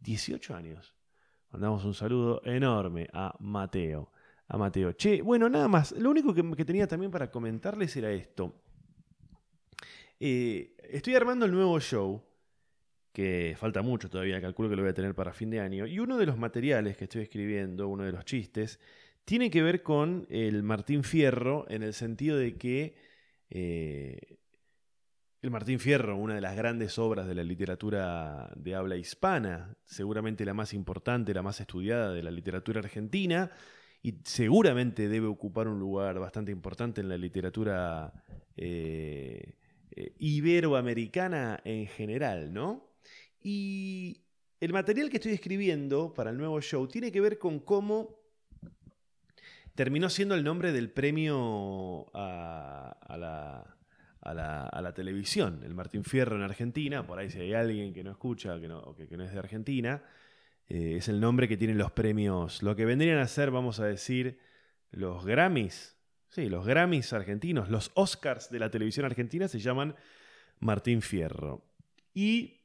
18 0.00 0.56
años. 0.56 0.96
Mandamos 1.52 1.84
un 1.84 1.94
saludo 1.94 2.42
enorme 2.44 3.08
a 3.12 3.36
Mateo. 3.38 4.10
A 4.48 4.58
Mateo. 4.58 4.94
Che, 4.94 5.22
bueno, 5.22 5.48
nada 5.48 5.68
más. 5.68 5.92
Lo 5.92 6.10
único 6.10 6.34
que, 6.34 6.64
tenía 6.64 6.88
también 6.88 7.12
para 7.12 7.30
comentarles 7.30 7.96
era 7.96 8.10
esto. 8.10 8.52
Eh, 10.18 10.74
estoy 10.90 11.14
armando 11.14 11.46
el 11.46 11.52
nuevo 11.52 11.78
show, 11.78 12.20
que 13.12 13.54
falta 13.56 13.80
mucho 13.80 14.10
todavía, 14.10 14.40
calculo 14.40 14.68
que 14.68 14.74
lo 14.74 14.82
voy 14.82 14.90
a 14.90 14.94
tener 14.94 15.14
para 15.14 15.32
fin 15.32 15.50
de 15.50 15.60
año. 15.60 15.86
Y 15.86 16.00
uno 16.00 16.18
de 16.18 16.26
los 16.26 16.36
materiales 16.36 16.96
que 16.96 17.04
estoy 17.04 17.22
escribiendo, 17.22 17.86
uno 17.86 18.02
de 18.02 18.10
los 18.10 18.24
chistes, 18.24 18.80
tiene 19.24 19.50
que 19.50 19.62
ver 19.62 19.82
con 19.82 20.26
el 20.30 20.62
Martín 20.62 21.04
Fierro, 21.04 21.66
en 21.68 21.82
el 21.82 21.94
sentido 21.94 22.36
de 22.36 22.56
que 22.56 22.94
eh, 23.50 24.38
el 25.42 25.50
Martín 25.50 25.80
Fierro, 25.80 26.16
una 26.16 26.34
de 26.34 26.40
las 26.40 26.56
grandes 26.56 26.98
obras 26.98 27.26
de 27.26 27.34
la 27.34 27.42
literatura 27.42 28.52
de 28.56 28.74
habla 28.74 28.96
hispana, 28.96 29.76
seguramente 29.84 30.44
la 30.44 30.54
más 30.54 30.72
importante, 30.72 31.34
la 31.34 31.42
más 31.42 31.60
estudiada 31.60 32.12
de 32.12 32.22
la 32.22 32.30
literatura 32.30 32.80
argentina, 32.80 33.50
y 34.02 34.14
seguramente 34.24 35.08
debe 35.08 35.26
ocupar 35.26 35.68
un 35.68 35.78
lugar 35.78 36.18
bastante 36.18 36.50
importante 36.50 37.00
en 37.00 37.08
la 37.08 37.16
literatura 37.16 38.12
eh, 38.56 39.54
eh, 39.92 40.14
iberoamericana 40.18 41.60
en 41.64 41.86
general, 41.86 42.52
¿no? 42.52 42.92
Y 43.40 44.22
el 44.60 44.72
material 44.72 45.10
que 45.10 45.16
estoy 45.16 45.32
escribiendo 45.32 46.14
para 46.14 46.30
el 46.30 46.38
nuevo 46.38 46.60
show 46.60 46.86
tiene 46.88 47.12
que 47.12 47.20
ver 47.20 47.38
con 47.38 47.60
cómo 47.60 48.21
terminó 49.74 50.08
siendo 50.10 50.34
el 50.34 50.44
nombre 50.44 50.72
del 50.72 50.90
premio 50.90 52.10
a 52.14 53.16
la 53.16 54.92
televisión. 54.94 55.60
El 55.64 55.74
Martín 55.74 56.04
Fierro 56.04 56.36
en 56.36 56.42
Argentina, 56.42 57.06
por 57.06 57.18
ahí 57.18 57.30
si 57.30 57.40
hay 57.40 57.54
alguien 57.54 57.92
que 57.92 58.04
no 58.04 58.10
escucha 58.10 58.60
que 58.60 58.68
no, 58.68 58.78
o 58.78 58.94
que, 58.94 59.16
no 59.16 59.24
es 59.24 59.32
de 59.32 59.38
Argentina, 59.38 60.02
eh, 60.68 60.96
es 60.96 61.08
el 61.08 61.20
nombre 61.20 61.48
que 61.48 61.56
tienen 61.56 61.78
los 61.78 61.92
premios, 61.92 62.62
lo 62.62 62.76
que 62.76 62.84
vendrían 62.84 63.18
a 63.18 63.26
ser, 63.26 63.50
vamos 63.50 63.80
a 63.80 63.86
decir, 63.86 64.38
los 64.90 65.24
Grammys. 65.24 65.96
Sí, 66.28 66.48
los 66.48 66.66
Grammys 66.66 67.12
argentinos, 67.12 67.68
los 67.68 67.90
Oscars 67.94 68.50
de 68.50 68.58
la 68.58 68.70
televisión 68.70 69.04
argentina 69.04 69.48
se 69.48 69.58
llaman 69.58 69.94
Martín 70.60 71.02
Fierro. 71.02 71.66
Y 72.14 72.61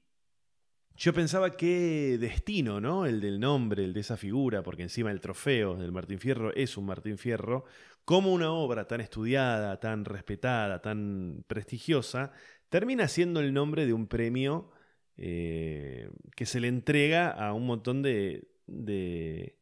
yo 0.98 1.14
pensaba 1.14 1.52
qué 1.52 2.18
destino, 2.20 2.82
¿no? 2.82 3.06
El 3.06 3.22
del 3.22 3.39
nombre, 3.39 3.84
el 3.84 3.93
de 3.93 4.00
esa 4.00 4.18
figura, 4.18 4.64
porque 4.64 4.82
encima 4.82 5.12
el 5.12 5.22
trofeo 5.22 5.76
del 5.76 5.91
Martín 5.91 6.20
Fierro 6.20 6.54
es 6.56 6.76
un 6.76 6.88
Martín 6.88 7.20
Fierro, 7.20 7.66
como 8.04 8.34
una 8.34 8.52
obra 8.52 8.88
tan 8.88 9.02
estudiada, 9.02 9.80
tan 9.80 10.06
respetada, 10.06 10.82
tan 10.82 11.43
prestigiosa, 11.48 12.32
termina 12.70 13.08
siendo 13.08 13.41
el 13.41 13.54
nombre 13.54 13.86
de 13.86 13.93
un 13.93 14.08
premio 14.08 14.72
eh, 15.18 16.10
que 16.36 16.45
se 16.45 16.60
le 16.60 16.68
entrega 16.68 17.30
a 17.30 17.54
un 17.54 17.68
montón 17.68 18.02
de, 18.02 18.48
de, 18.66 19.56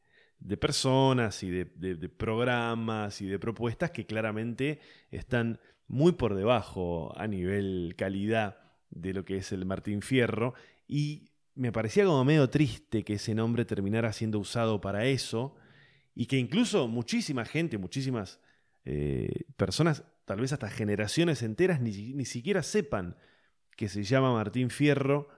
personas 0.58 1.44
y 1.44 1.50
de, 1.50 1.66
programas 2.10 3.22
y 3.22 3.26
de 3.26 3.40
propuestas 3.40 3.92
que 3.92 4.06
claramente 4.06 4.80
están 5.12 5.60
muy 5.88 6.14
por 6.14 6.36
debajo 6.36 7.14
a 7.18 7.28
nivel 7.28 7.94
calidad 7.98 8.58
de 8.90 9.14
lo 9.14 9.26
que 9.26 9.38
es 9.38 9.52
el 9.52 9.66
Martín 9.66 10.02
Fierro 10.02 10.54
y 10.88 11.32
me 11.56 11.72
parecía 11.72 12.06
como 12.06 12.24
medio 12.26 12.50
triste 12.50 13.04
que 13.04 13.14
ese 13.14 13.34
nombre 13.34 13.66
terminara 13.66 14.12
siendo 14.14 14.40
usado 14.40 14.82
para 14.82 15.06
eso 15.06 15.56
y 16.14 16.26
que 16.28 16.38
incluso 16.38 16.88
muchísima 16.88 17.46
gente, 17.46 17.78
muchísimas 17.78 18.40
eh, 18.84 19.46
personas, 19.58 20.04
tal 20.26 20.42
vez 20.42 20.54
hasta 20.54 20.70
generaciones 20.70 21.42
enteras, 21.42 21.82
ni, 21.82 22.26
siquiera 22.26 22.62
sepan 22.62 23.18
que 23.76 23.90
se 23.90 24.04
llama 24.04 24.34
Martín 24.34 24.70
Fierro 24.70 25.30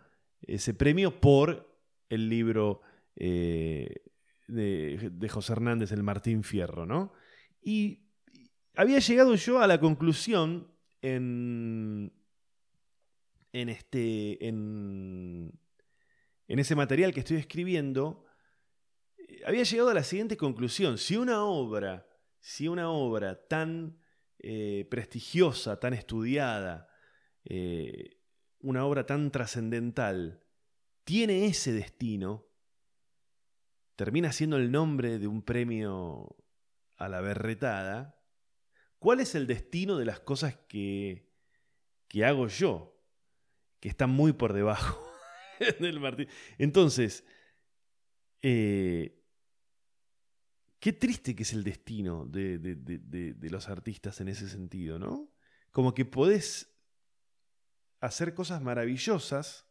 ese 0.42 0.74
premio 0.74 1.20
por 1.20 1.80
el 2.10 2.30
libro 2.30 2.82
eh, 3.16 3.96
de, 4.48 5.10
de, 5.12 5.30
José 5.30 5.54
Hernández, 5.54 5.92
el 5.92 6.04
Martín 6.04 6.44
Fierro, 6.44 6.86
¿no? 6.86 7.14
Y 7.62 8.08
había 8.76 9.00
llegado 9.00 9.34
yo 9.36 9.60
a 9.60 9.68
la 9.68 9.80
conclusión 9.80 10.72
en, 11.02 12.14
en, 13.52 13.70
este, 13.70 14.48
en, 14.48 15.60
en 16.48 16.60
ese 16.60 16.76
material 16.76 17.14
que 17.14 17.22
estoy 17.22 17.38
escribiendo, 17.38 18.26
eh, 19.18 19.42
había 19.46 19.64
llegado 19.64 19.90
a 19.90 19.94
la 19.94 20.04
siguiente 20.04 20.38
conclusión. 20.38 20.98
Si 20.98 21.16
una 21.16 21.44
obra, 21.44 22.08
si 22.40 22.68
una 22.68 22.90
obra 22.90 23.48
tan 23.48 24.00
eh, 24.40 24.88
prestigiosa, 24.90 25.80
tan 25.80 25.94
estudiada, 25.94 26.90
eh, 27.46 28.22
una 28.60 28.86
obra 28.86 29.06
tan 29.06 29.32
trascendental, 29.32 30.44
tiene 31.04 31.46
ese 31.46 31.72
destino, 31.72 32.48
termina 33.96 34.32
siendo 34.32 34.58
el 34.58 34.72
nombre 34.72 35.20
de 35.20 35.28
un 35.28 35.42
premio 35.42 36.36
a 36.98 37.10
la 37.10 37.22
berretada, 37.22 38.22
¿cuál 39.00 39.20
es 39.20 39.36
el 39.36 39.48
destino 39.48 39.98
de 39.98 40.06
las 40.06 40.20
cosas 40.20 40.58
que, 40.68 41.32
que 42.08 42.26
hago 42.26 42.48
yo? 42.48 42.97
Está 43.88 44.08
muy 44.08 44.34
por 44.34 44.54
debajo 44.54 45.04
del 45.80 46.00
Martín. 46.00 46.28
Entonces, 46.58 47.26
eh, 48.42 49.24
qué 50.80 50.94
triste 50.94 51.36
que 51.36 51.44
es 51.44 51.54
el 51.54 51.64
destino 51.64 52.26
de, 52.26 52.60
de, 52.60 53.50
los 53.50 53.70
artistas 53.70 54.22
en 54.22 54.28
ese 54.28 54.50
sentido, 54.50 55.00
¿no? 55.00 55.30
Como 55.72 55.94
que 55.94 56.06
podés 56.06 56.74
hacer 58.00 58.34
cosas 58.34 58.62
maravillosas 58.62 59.66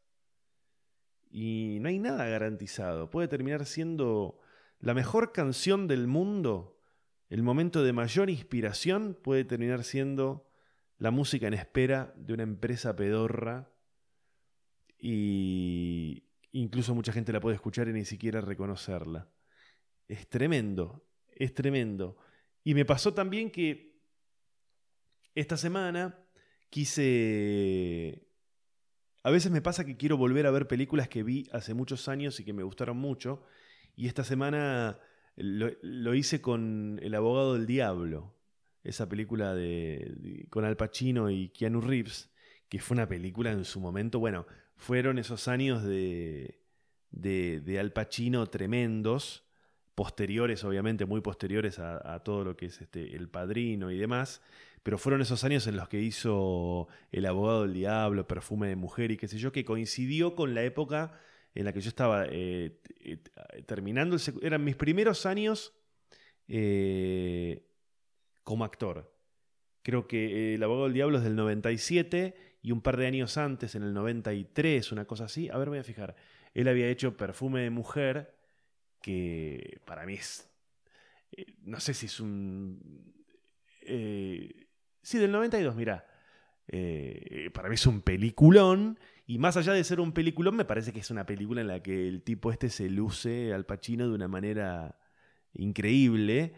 y 1.30 1.78
no 1.80 1.88
hay 1.88 1.98
nada 1.98 2.26
garantizado. 2.26 3.10
Puede 3.10 3.28
terminar 3.28 3.66
siendo 3.66 4.40
la 4.78 4.94
mejor 4.94 5.32
canción 5.32 5.86
del 5.86 6.06
mundo, 6.06 6.80
el 7.28 7.42
momento 7.42 7.82
de 7.82 7.92
mayor 7.92 8.30
inspiración 8.30 9.18
puede 9.20 9.44
terminar 9.44 9.84
siendo 9.84 10.48
la 10.98 11.10
música 11.10 11.46
en 11.46 11.54
espera 11.54 12.14
de 12.16 12.34
una 12.34 12.42
empresa 12.44 12.94
pedorra 12.94 13.70
y 14.98 16.24
incluso 16.52 16.94
mucha 16.94 17.12
gente 17.12 17.32
la 17.32 17.40
puede 17.40 17.56
escuchar 17.56 17.88
y 17.88 17.92
ni 17.92 18.04
siquiera 18.04 18.40
reconocerla. 18.40 19.28
Es 20.08 20.28
tremendo, 20.28 21.04
es 21.34 21.54
tremendo. 21.54 22.16
Y 22.64 22.74
me 22.74 22.84
pasó 22.84 23.14
también 23.14 23.50
que 23.50 23.96
esta 25.34 25.56
semana 25.56 26.18
quise... 26.70 28.26
A 29.22 29.30
veces 29.30 29.50
me 29.50 29.60
pasa 29.60 29.84
que 29.84 29.96
quiero 29.96 30.16
volver 30.16 30.46
a 30.46 30.52
ver 30.52 30.68
películas 30.68 31.08
que 31.08 31.24
vi 31.24 31.48
hace 31.52 31.74
muchos 31.74 32.08
años 32.08 32.38
y 32.38 32.44
que 32.44 32.52
me 32.52 32.62
gustaron 32.62 32.96
mucho. 32.96 33.42
Y 33.96 34.06
esta 34.06 34.22
semana 34.22 35.00
lo, 35.36 36.14
hice 36.14 36.40
con 36.40 37.00
El 37.02 37.14
abogado 37.14 37.54
del 37.54 37.66
diablo, 37.66 38.36
esa 38.84 39.08
película 39.08 39.54
de, 39.54 40.46
con 40.48 40.64
Al 40.64 40.76
Pacino 40.76 41.28
y 41.28 41.48
Keanu 41.48 41.80
Reeves, 41.80 42.30
que 42.68 42.78
fue 42.78 42.94
una 42.94 43.08
película 43.08 43.50
en 43.50 43.64
su 43.64 43.80
momento, 43.80 44.20
bueno, 44.20 44.46
fueron 44.76 45.18
esos 45.18 45.48
años 45.48 45.82
de, 45.82 46.60
de, 47.10 47.60
de 47.60 47.78
Al 47.78 47.92
Pacino 47.92 48.46
tremendos, 48.48 49.44
posteriores, 49.96 50.62
obviamente, 50.62 51.06
muy 51.06 51.22
posteriores 51.22 51.78
a, 51.78 52.20
todo 52.20 52.44
lo 52.44 52.56
que 52.56 52.66
es 52.66 52.80
este, 52.82 53.16
El 53.16 53.28
Padrino 53.28 53.90
y 53.90 53.96
demás, 53.96 54.42
pero 54.82 54.98
fueron 54.98 55.22
esos 55.22 55.42
años 55.42 55.66
en 55.66 55.76
los 55.76 55.88
que 55.88 56.00
hizo 56.00 56.86
El 57.10 57.24
Abogado 57.26 57.62
del 57.62 57.72
Diablo, 57.72 58.28
Perfume 58.28 58.68
de 58.68 58.76
Mujer 58.76 59.10
y 59.10 59.16
qué 59.16 59.26
sé 59.26 59.38
yo, 59.38 59.52
que 59.52 59.64
coincidió 59.64 60.34
con 60.34 60.54
la 60.54 60.62
época 60.62 61.18
en 61.54 61.64
la 61.64 61.72
que 61.72 61.80
yo 61.80 61.88
estaba 61.88 62.26
eh, 62.28 62.78
eh, 63.00 63.18
terminando, 63.64 64.18
eran 64.42 64.62
mis 64.62 64.76
primeros 64.76 65.24
años 65.24 65.72
eh, 66.46 67.66
como 68.44 68.64
actor. 68.64 69.12
Creo 69.82 70.06
que 70.06 70.54
El 70.54 70.62
Abogado 70.62 70.84
del 70.84 70.92
Diablo 70.92 71.16
es 71.16 71.24
del 71.24 71.36
97 71.36 72.36
y 72.66 72.72
un 72.72 72.80
par 72.80 72.96
de 72.96 73.06
años 73.06 73.36
antes, 73.36 73.76
en 73.76 73.84
el 73.84 73.94
93, 73.94 74.90
una 74.90 75.04
cosa 75.04 75.26
así. 75.26 75.48
A 75.50 75.56
ver, 75.56 75.68
voy 75.68 75.78
a 75.78 75.84
fijar. 75.84 76.16
Él 76.52 76.66
había 76.66 76.88
hecho 76.88 77.16
Perfume 77.16 77.60
de 77.60 77.70
Mujer, 77.70 78.34
que 79.00 79.80
para 79.84 80.04
mí 80.04 80.14
es. 80.14 80.50
no 81.62 81.78
sé 81.78 81.94
si 81.94 82.06
es 82.06 82.18
un. 82.18 83.14
sí, 83.80 85.18
del 85.18 85.30
92, 85.30 85.76
mira. 85.76 86.08
para 87.54 87.68
mí 87.68 87.76
es 87.76 87.86
un 87.86 88.02
peliculón 88.02 88.98
y 89.28 89.38
más 89.38 89.56
allá 89.56 89.72
de 89.72 89.84
ser 89.84 90.00
un 90.00 90.10
peliculón, 90.10 90.56
me 90.56 90.64
parece 90.64 90.92
que 90.92 90.98
es 90.98 91.10
una 91.12 91.24
película 91.24 91.60
en 91.60 91.68
la 91.68 91.84
que 91.84 92.08
el 92.08 92.22
tipo 92.22 92.50
este 92.50 92.68
se 92.68 92.90
luce 92.90 93.54
al 93.54 93.64
Pacino 93.64 94.08
de 94.08 94.14
una 94.16 94.26
manera 94.26 94.98
increíble. 95.54 96.52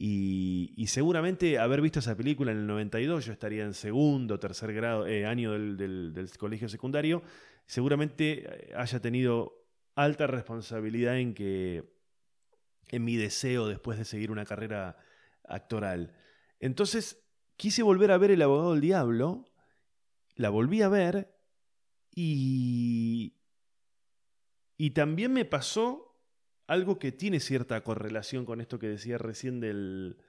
Y, 0.00 0.86
seguramente 0.86 1.58
haber 1.58 1.80
visto 1.80 1.98
esa 1.98 2.16
película 2.16 2.52
en 2.52 2.58
el 2.58 2.66
92, 2.68 3.26
yo 3.26 3.32
estaría 3.32 3.64
en 3.64 3.74
segundo, 3.74 4.38
tercer 4.38 4.72
grado, 4.72 5.08
eh, 5.08 5.26
año 5.26 5.52
del, 5.52 5.76
del, 5.76 6.30
colegio 6.38 6.68
secundario, 6.68 7.20
seguramente 7.66 8.68
eh, 8.70 8.74
haya 8.76 9.00
tenido 9.00 9.66
alta 9.96 10.28
responsabilidad 10.28 11.18
en 11.18 11.34
que 11.34 11.82
en 12.90 13.04
mi 13.04 13.16
deseo 13.16 13.66
después 13.66 13.98
de 13.98 14.04
seguir 14.04 14.30
una 14.30 14.44
carrera 14.44 14.96
actoral. 15.42 16.14
Entonces 16.60 17.20
quise 17.56 17.82
volver 17.82 18.12
a 18.12 18.18
ver 18.18 18.30
El 18.30 18.42
abogado 18.42 18.72
del 18.72 18.80
diablo, 18.80 19.46
la 20.36 20.48
volví 20.48 20.80
a 20.80 20.88
ver 20.88 21.36
y, 22.14 23.34
y 24.76 24.90
también 24.90 25.32
me 25.32 25.44
pasó 25.44 26.07
algo 26.68 27.00
que 27.00 27.10
tiene 27.10 27.40
cierta 27.40 27.82
correlación 27.82 28.44
con 28.44 28.60
esto 28.60 28.78
que 28.78 28.88
decía 28.88 29.18
recién 29.18 29.58
del, 29.58 30.22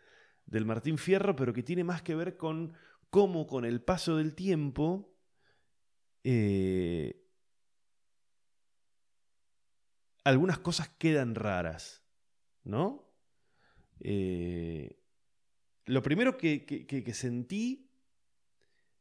del 0.48 0.66
Martín 0.66 0.98
Fierro, 0.98 1.36
pero 1.36 1.54
que 1.54 1.62
tiene 1.62 1.84
más 1.84 2.02
que 2.02 2.16
ver 2.16 2.36
con 2.38 2.74
cómo 3.12 3.46
con 3.46 3.66
el 3.66 3.82
paso 3.82 4.18
del 4.18 4.34
tiempo 4.34 5.14
eh, 6.24 7.24
algunas 10.24 10.58
cosas 10.58 10.90
quedan 10.98 11.36
raras, 11.36 12.04
¿no? 12.64 13.14
Eh, 14.00 15.00
lo 15.86 16.02
primero 16.02 16.38
que 16.38 17.12
sentí 17.14 17.92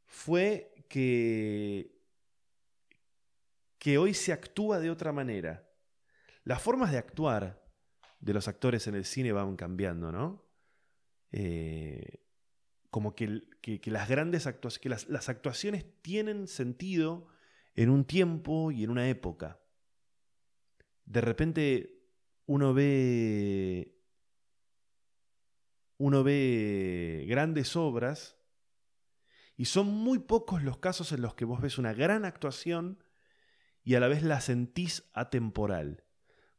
fue 0.05 0.74
que 0.89 1.99
que 3.78 3.97
hoy 3.99 4.14
se 4.14 4.32
actúa 4.32 4.80
de 4.80 4.91
otra 4.91 5.12
manera. 5.12 5.67
Las 6.49 6.62
formas 6.62 6.90
de 6.90 6.96
actuar 6.96 7.62
de 8.20 8.32
los 8.32 8.49
actores 8.49 8.86
en 8.86 8.94
el 8.94 9.05
cine 9.05 9.32
van 9.32 9.55
cambiando, 9.55 10.11
¿no? 10.11 10.49
Eh, 11.30 12.24
como 12.88 13.14
que, 13.14 13.42
las 13.84 14.09
grandes 14.09 14.46
actuaciones, 14.46 15.11
las 15.11 15.28
actuaciones 15.28 15.84
tienen 16.01 16.49
sentido 16.49 17.26
en 17.74 17.90
un 17.90 18.07
tiempo 18.07 18.72
y 18.72 18.82
en 18.82 18.88
una 18.88 19.11
época. 19.11 19.61
De 21.05 21.20
repente 21.20 22.01
uno 22.46 22.72
ve 22.72 24.01
uno 25.99 26.24
ve 26.24 27.26
grandes 27.28 27.76
obras 27.76 28.38
y 29.55 29.66
son 29.66 29.88
muy 29.88 30.18
pocos 30.18 30.62
los 30.62 30.78
casos 30.78 31.12
en 31.12 31.20
los 31.20 31.34
que 31.34 31.44
vos 31.44 31.61
ves 31.61 31.76
una 31.76 31.92
gran 31.92 32.24
actuación 32.24 33.05
y 33.84 33.96
a 33.96 34.01
la 34.01 34.09
vez 34.09 34.22
la 34.22 34.40
sentís 34.40 35.11
atemporal. 35.12 36.07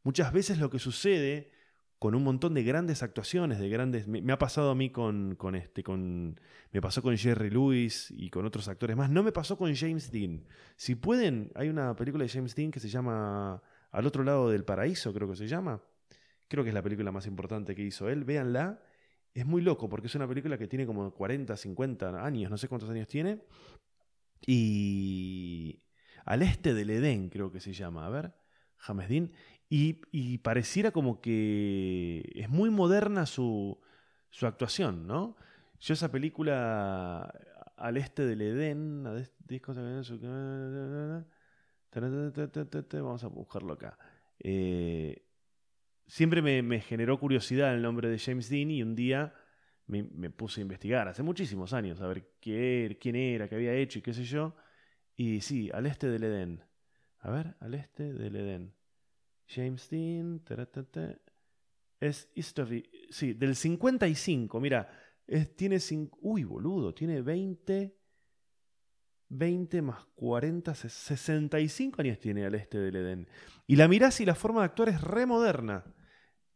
Muchas 0.02 0.32
veces 0.32 0.58
lo 0.58 0.70
que 0.70 0.78
sucede 0.78 1.50
con 2.00 2.14
un 2.14 2.24
montón 2.24 2.54
de 2.54 2.62
grandes 2.62 3.02
actuaciones, 3.02 3.58
de 3.58 3.68
grandes. 3.68 4.08
Me, 4.08 4.32
ha 4.32 4.38
pasado 4.38 4.70
a 4.70 4.74
mí 4.74 4.88
con, 4.88 5.34
con, 5.36 5.54
este, 5.54 5.82
con. 5.82 6.40
Me 6.72 6.80
pasó 6.80 7.02
con 7.02 7.16
Jerry 7.16 7.50
Lewis 7.50 8.10
y 8.10 8.30
con 8.30 8.46
otros 8.46 8.68
actores 8.68 8.96
más. 8.96 9.10
No 9.10 9.22
me 9.22 9.32
pasó 9.32 9.58
con 9.58 9.74
James 9.76 10.10
Dean. 10.10 10.46
Si 10.76 10.94
pueden, 10.94 11.52
hay 11.54 11.68
una 11.68 11.94
película 11.94 12.24
de 12.24 12.30
James 12.30 12.54
Dean 12.54 12.70
que 12.70 12.80
se 12.80 12.88
llama 12.88 13.62
Al 13.90 14.06
otro 14.06 14.24
lado 14.24 14.48
del 14.48 14.64
paraíso, 14.64 15.12
creo 15.12 15.28
que 15.28 15.36
se 15.36 15.46
llama. 15.46 15.82
Creo 16.48 16.64
que 16.64 16.70
es 16.70 16.74
la 16.74 16.82
película 16.82 17.12
más 17.12 17.26
importante 17.26 17.74
que 17.74 17.82
hizo 17.82 18.08
él. 18.08 18.24
Véanla. 18.24 18.82
Es 19.34 19.44
muy 19.44 19.60
loco 19.60 19.88
porque 19.90 20.06
es 20.06 20.14
una 20.14 20.26
película 20.26 20.56
que 20.56 20.66
tiene 20.66 20.86
como 20.86 21.12
40, 21.12 21.54
50 21.54 22.24
años, 22.24 22.50
no 22.50 22.56
sé 22.56 22.66
cuántos 22.66 22.88
años 22.88 23.08
tiene. 23.08 23.42
Y 24.46 25.82
al 26.24 26.40
este 26.40 26.72
del 26.72 26.88
Edén, 26.88 27.28
creo 27.28 27.52
que 27.52 27.60
se 27.60 27.74
llama. 27.74 28.06
A 28.06 28.08
ver, 28.08 28.32
James 28.78 29.32
Y, 29.72 30.38
pareciera 30.38 30.90
como 30.90 31.20
que 31.20 32.28
es 32.34 32.48
muy 32.48 32.70
moderna 32.70 33.24
su, 33.24 33.80
su 34.28 34.46
actuación, 34.48 35.06
¿no? 35.06 35.36
Yo 35.78 35.94
esa 35.94 36.10
película 36.10 37.32
al 37.76 37.96
este 37.96 38.26
del 38.26 38.42
Edén, 38.42 39.06
vamos 43.00 43.24
a 43.24 43.28
buscarlo 43.28 43.74
acá. 43.74 43.96
Siempre 46.10 46.42
me, 46.42 46.80
generó 46.80 47.20
curiosidad 47.20 47.72
el 47.72 47.82
nombre 47.82 48.08
de 48.08 48.18
James 48.18 48.50
Dean 48.50 48.72
y 48.72 48.82
un 48.82 48.96
día 48.96 49.32
me, 49.86 50.02
me, 50.02 50.30
puse 50.30 50.60
a 50.60 50.62
investigar, 50.62 51.06
hace 51.06 51.22
muchísimos 51.22 51.72
años, 51.72 52.00
a 52.00 52.08
ver 52.08 52.32
qué, 52.40 52.98
quién 53.00 53.14
era, 53.14 53.48
qué 53.48 53.54
había 53.54 53.74
hecho 53.74 54.00
y 54.00 54.02
qué 54.02 54.12
sé 54.12 54.24
yo. 54.24 54.56
Y 55.14 55.40
sí, 55.42 55.70
al 55.72 55.86
este 55.86 56.08
del 56.08 56.24
Edén. 56.24 56.64
A 57.20 57.30
ver, 57.30 57.54
al 57.60 57.74
este 57.74 58.12
del 58.12 58.34
Edén. 58.34 58.79
James 59.52 59.88
Dean. 59.90 60.42
Es 62.00 62.28
History. 62.34 62.88
Sí, 63.10 63.34
del 63.34 63.56
55. 63.56 64.60
Mira, 64.60 64.88
tiene. 65.56 65.78
Uy, 66.20 66.44
boludo. 66.44 66.94
Tiene 66.94 67.22
20. 67.22 67.96
20 69.30 69.82
más 69.82 70.04
40, 70.16 70.74
65 70.74 72.02
años 72.02 72.18
tiene 72.18 72.44
al 72.44 72.54
este 72.54 72.78
del 72.78 72.96
Edén. 72.96 73.28
Y 73.66 73.76
la 73.76 73.86
mirás 73.86 74.20
y 74.20 74.24
la 74.24 74.34
forma 74.34 74.60
de 74.60 74.66
actuar 74.66 74.88
es 74.88 75.00
re 75.00 75.24
moderna. 75.24 75.84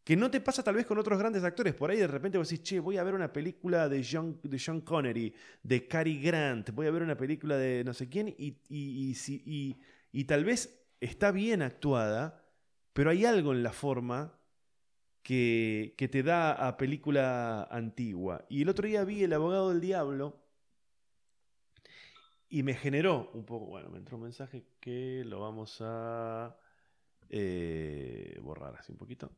Que 0.02 0.16
no 0.16 0.30
te 0.30 0.40
pasa 0.40 0.62
tal 0.62 0.74
vez 0.74 0.84
con 0.84 0.98
otros 0.98 1.18
grandes 1.18 1.44
actores. 1.44 1.74
Por 1.74 1.90
ahí 1.90 1.98
de 1.98 2.08
repente 2.08 2.36
vos 2.36 2.48
decís, 2.48 2.64
che, 2.64 2.80
voy 2.80 2.98
a 2.98 3.04
ver 3.04 3.14
una 3.14 3.32
película 3.32 3.88
de 3.88 4.04
John, 4.04 4.38
de 4.42 4.60
John 4.64 4.82
Connery, 4.82 5.32
de 5.62 5.86
Cary 5.86 6.20
Grant, 6.20 6.70
voy 6.72 6.88
a 6.88 6.90
ver 6.90 7.02
una 7.02 7.16
película 7.16 7.56
de 7.56 7.84
no 7.84 7.94
sé 7.94 8.08
quién, 8.08 8.28
y, 8.28 8.58
y, 8.68 9.16
y, 9.46 9.80
y, 10.12 10.24
tal 10.24 10.44
vez 10.44 10.84
está 11.00 11.30
bien 11.30 11.62
actuada, 11.62 12.43
pero 12.94 13.10
hay 13.10 13.26
algo 13.26 13.52
en 13.52 13.62
la 13.62 13.72
forma 13.72 14.40
que, 15.22 15.94
que 15.98 16.08
te 16.08 16.22
da 16.22 16.52
a 16.52 16.78
película 16.78 17.64
antigua. 17.64 18.46
Y 18.48 18.62
el 18.62 18.70
otro 18.70 18.86
día 18.86 19.04
vi 19.04 19.22
El 19.22 19.34
abogado 19.34 19.68
del 19.70 19.82
diablo 19.82 20.40
y 22.48 22.62
me 22.62 22.74
generó 22.74 23.30
un 23.34 23.44
poco, 23.44 23.66
bueno, 23.66 23.90
me 23.90 23.98
entró 23.98 24.16
un 24.16 24.22
mensaje 24.22 24.64
que 24.80 25.22
lo 25.26 25.40
vamos 25.40 25.78
a 25.80 26.56
eh, 27.28 28.38
borrar 28.42 28.76
así 28.76 28.92
un 28.92 28.98
poquito 28.98 29.32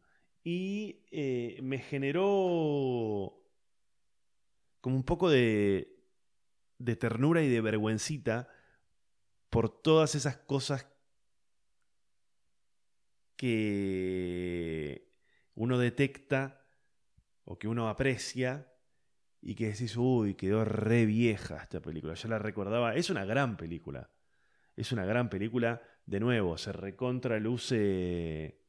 y 0.45 1.07
eh, 1.11 1.59
me 1.63 1.79
generó 1.79 3.43
como 4.81 4.97
un 4.97 5.03
poco 5.03 5.31
de, 5.31 5.99
de 6.79 6.95
ternura 6.95 7.43
y 7.43 7.49
de 7.49 7.61
vergüencita 7.61 8.49
por 9.51 9.71
todas 9.71 10.15
esas 10.15 10.37
cosas 10.37 10.87
que 13.37 15.13
uno 15.55 15.79
detecta 15.79 16.65
o 17.45 17.59
que 17.59 17.69
uno 17.69 17.89
aprecia 17.89 18.73
y 19.41 19.55
que 19.55 19.69
decís, 19.69 19.97
uy, 19.97 20.35
quedó 20.35 20.65
re 20.65 21.07
vieja 21.07 21.57
esta 21.63 21.81
película. 21.81 22.15
Yo 22.15 22.29
la 22.29 22.39
recordaba, 22.39 22.95
es 22.97 23.11
una 23.11 23.25
gran 23.25 23.57
película. 23.57 24.11
Es 24.75 24.93
una 24.93 25.05
gran 25.05 25.31
película. 25.31 25.83
De 26.05 26.21
nuevo, 26.21 26.59
se 26.59 26.73
recontraluce. 26.73 28.61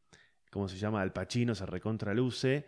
¿Cómo 0.51 0.67
se 0.67 0.77
llama? 0.77 1.01
Al 1.01 1.13
Pacino 1.13 1.55
se 1.55 1.65
recontraluce. 1.65 2.65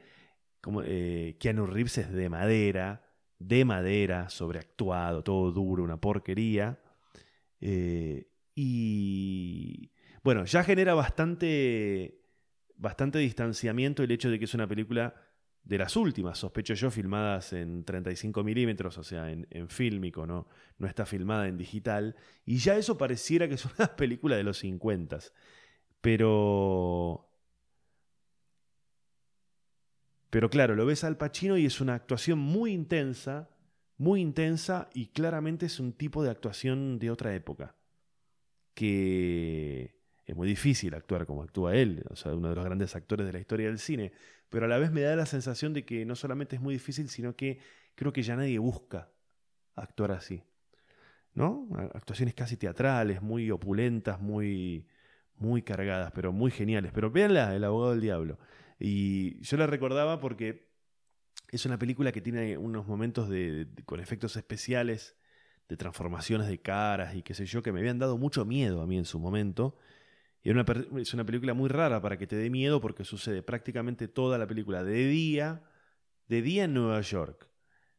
Como, 0.59 0.81
eh, 0.83 1.37
Keanu 1.39 1.65
Reeves 1.65 1.99
es 1.99 2.11
de 2.11 2.29
madera. 2.29 3.05
De 3.37 3.63
madera, 3.63 4.29
sobreactuado, 4.29 5.23
todo 5.23 5.51
duro, 5.51 5.83
una 5.83 6.01
porquería. 6.01 6.79
Eh, 7.61 8.29
y. 8.55 9.91
Bueno, 10.23 10.45
ya 10.45 10.63
genera 10.63 10.93
bastante. 10.93 12.15
Bastante 12.75 13.19
distanciamiento 13.19 14.03
el 14.03 14.11
hecho 14.11 14.29
de 14.29 14.39
que 14.39 14.45
es 14.45 14.53
una 14.53 14.65
película 14.65 15.13
de 15.63 15.77
las 15.77 15.95
últimas, 15.95 16.39
sospecho 16.39 16.73
yo, 16.73 16.89
filmadas 16.89 17.53
en 17.53 17.83
35 17.83 18.43
milímetros, 18.43 18.97
o 18.97 19.03
sea, 19.03 19.29
en, 19.31 19.69
fílmico, 19.69 20.25
¿no? 20.25 20.47
no 20.79 20.87
está 20.87 21.05
filmada 21.05 21.47
en 21.47 21.57
digital, 21.57 22.15
y 22.45 22.57
ya 22.57 22.75
eso 22.75 22.97
pareciera 22.97 23.47
que 23.47 23.53
es 23.53 23.65
una 23.65 23.87
película 23.95 24.35
de 24.35 24.43
los 24.43 24.57
50. 24.59 25.19
Pero... 26.01 27.25
Pero 30.31 30.49
claro, 30.49 30.75
lo 30.75 30.85
ves 30.85 31.03
al 31.03 31.17
Pacino 31.17 31.57
y 31.57 31.65
es 31.65 31.81
una 31.81 31.95
actuación 31.95 32.37
muy 32.37 32.71
intensa, 32.71 33.49
muy 33.97 34.21
intensa 34.21 34.89
y 34.93 35.07
claramente 35.07 35.65
es 35.65 35.79
un 35.79 35.93
tipo 35.93 36.23
de 36.23 36.29
actuación 36.29 36.99
de 36.99 37.09
otra 37.09 37.33
época. 37.33 37.75
Que 38.75 39.68
muy 40.39 40.47
difícil 40.47 40.95
actuar 40.95 41.25
como 41.25 41.43
actúa 41.43 41.75
él, 41.75 42.01
o 42.09 42.15
sea, 42.15 42.33
uno 42.33 42.47
de 42.47 42.55
los 42.55 42.63
grandes 42.63 42.95
actores 42.95 43.25
de 43.27 43.33
la 43.33 43.39
historia 43.39 43.67
del 43.67 43.77
cine, 43.77 44.13
pero 44.47 44.65
a 44.65 44.67
la 44.69 44.77
vez 44.77 44.89
me 44.89 45.01
da 45.01 45.13
la 45.17 45.25
sensación 45.25 45.73
de 45.73 45.83
que 45.83 46.05
no 46.05 46.15
solamente 46.15 46.55
es 46.55 46.61
muy 46.61 46.75
difícil, 46.75 47.09
sino 47.09 47.35
que 47.35 47.59
creo 47.93 48.13
que 48.13 48.23
ya 48.23 48.37
nadie 48.37 48.57
busca 48.57 49.11
actuar 49.75 50.13
así. 50.13 50.41
¿No? 51.33 51.67
Actuaciones 51.93 52.35
casi 52.35 52.55
teatrales, 52.55 53.21
muy 53.21 53.51
opulentas, 53.51 54.21
muy, 54.21 54.87
muy 55.35 55.61
cargadas, 55.61 56.13
pero 56.13 56.31
muy 56.31 56.51
geniales. 56.51 56.93
Pero 56.93 57.11
véanla, 57.11 57.53
El 57.53 57.65
abogado 57.65 57.91
del 57.91 58.01
diablo. 58.01 58.39
Y 58.79 59.41
yo 59.41 59.57
la 59.57 59.67
recordaba 59.67 60.21
porque 60.21 60.69
es 61.51 61.65
una 61.65 61.77
película 61.77 62.13
que 62.13 62.21
tiene 62.21 62.57
unos 62.57 62.87
momentos 62.87 63.27
de, 63.27 63.67
con 63.85 63.99
efectos 63.99 64.37
especiales, 64.37 65.17
de 65.67 65.75
transformaciones 65.75 66.47
de 66.47 66.61
caras 66.61 67.13
y 67.13 67.23
qué 67.23 67.33
sé 67.33 67.45
yo, 67.45 67.61
que 67.61 67.73
me 67.73 67.79
habían 67.81 67.99
dado 67.99 68.17
mucho 68.17 68.45
miedo 68.45 68.81
a 68.81 68.87
mí 68.87 68.97
en 68.97 69.05
su 69.05 69.19
momento 69.19 69.75
y 70.41 70.49
es 70.49 71.13
una 71.13 71.25
película 71.25 71.53
muy 71.53 71.69
rara 71.69 72.01
para 72.01 72.17
que 72.17 72.27
te 72.27 72.35
dé 72.35 72.49
miedo 72.49 72.79
porque 72.79 73.03
sucede 73.03 73.43
prácticamente 73.43 74.07
toda 74.07 74.37
la 74.37 74.47
película 74.47 74.83
de 74.83 75.07
día, 75.07 75.63
de 76.27 76.41
día 76.41 76.63
en 76.63 76.73
Nueva 76.73 77.01
York. 77.01 77.49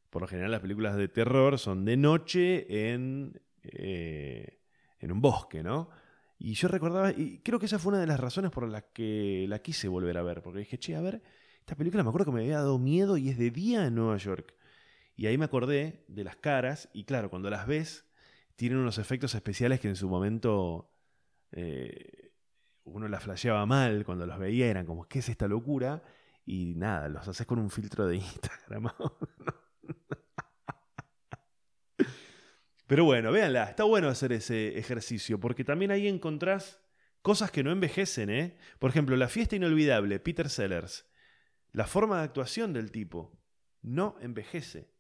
Por 0.09 0.23
lo 0.23 0.29
general 0.29 0.51
las 0.51 0.61
películas 0.61 0.97
de 0.97 1.09
terror 1.09 1.59
son 1.59 1.85
de 1.85 1.97
noche 1.97 2.93
en, 2.93 3.41
eh, 3.63 4.61
en 4.99 5.13
un 5.13 5.21
bosque, 5.21 5.63
¿no? 5.63 5.91
Y 6.39 6.55
yo 6.55 6.69
recordaba, 6.69 7.13
y 7.13 7.41
creo 7.41 7.59
que 7.59 7.67
esa 7.67 7.79
fue 7.79 7.91
una 7.93 8.01
de 8.01 8.07
las 8.07 8.19
razones 8.19 8.51
por 8.51 8.67
las 8.67 8.85
que 8.95 9.45
la 9.47 9.59
quise 9.61 9.89
volver 9.89 10.17
a 10.17 10.23
ver, 10.23 10.41
porque 10.41 10.61
dije, 10.61 10.79
che, 10.79 10.97
a 10.97 11.03
ver, 11.03 11.23
esta 11.59 11.77
película 11.77 12.03
me 12.03 12.09
acuerdo 12.09 12.25
que 12.25 12.33
me 12.33 12.41
había 12.41 12.57
dado 12.57 12.79
miedo 12.79 13.19
y 13.19 13.29
es 13.29 13.37
de 13.37 13.51
día 13.51 13.87
en 13.87 13.95
Nueva 13.95 14.17
York. 14.17 14.55
Y 15.15 15.27
ahí 15.27 15.37
me 15.37 15.45
acordé 15.45 16.07
de 16.09 16.25
las 16.25 16.37
caras, 16.37 16.89
y 16.95 17.05
claro, 17.05 17.29
cuando 17.29 17.51
las 17.51 17.67
ves, 17.67 18.07
tienen 18.57 18.79
unos 18.79 18.97
efectos 18.97 19.35
especiales 19.35 19.81
que 19.81 19.89
en 19.89 19.97
su 19.97 20.09
momento 20.09 20.91
eh, 21.53 22.20
uno 22.85 23.09
la 23.09 23.21
flasheaba 23.21 23.65
mal 23.67 24.05
cuando 24.05 24.27
los 24.27 24.39
veía, 24.39 24.67
eran 24.67 24.87
como, 24.87 25.07
¿qué 25.09 25.21
es 25.21 25.29
esta 25.29 25.49
locura? 25.49 26.03
Y 26.45 26.75
nada, 26.75 27.09
los 27.09 27.27
haces 27.29 27.47
con 27.47 27.59
un 27.59 27.71
filtro 27.71 28.07
de 28.07 28.17
Instagram. 28.19 28.89
Pero 32.87 33.05
bueno, 33.05 33.31
véanla, 33.31 33.65
está 33.65 33.85
bueno 33.85 34.09
hacer 34.09 34.33
ese 34.33 34.77
ejercicio, 34.77 35.39
porque 35.39 35.63
también 35.65 35.93
ahí 35.93 36.09
encontrás 36.09 36.83
cosas 37.23 37.53
que 37.53 37.63
no 37.63 37.71
envejecen, 37.71 38.31
¿eh? 38.31 38.59
Por 38.81 38.91
ejemplo, 38.91 39.17
La 39.17 39.29
fiesta 39.29 39.55
inolvidable, 39.55 40.19
Peter 40.19 40.51
Sellers. 40.51 41.09
La 41.73 41.87
forma 41.87 42.19
de 42.19 42.25
actuación 42.25 42.73
del 42.73 42.91
tipo 42.91 43.41
no 43.81 44.17
envejece, 44.21 44.93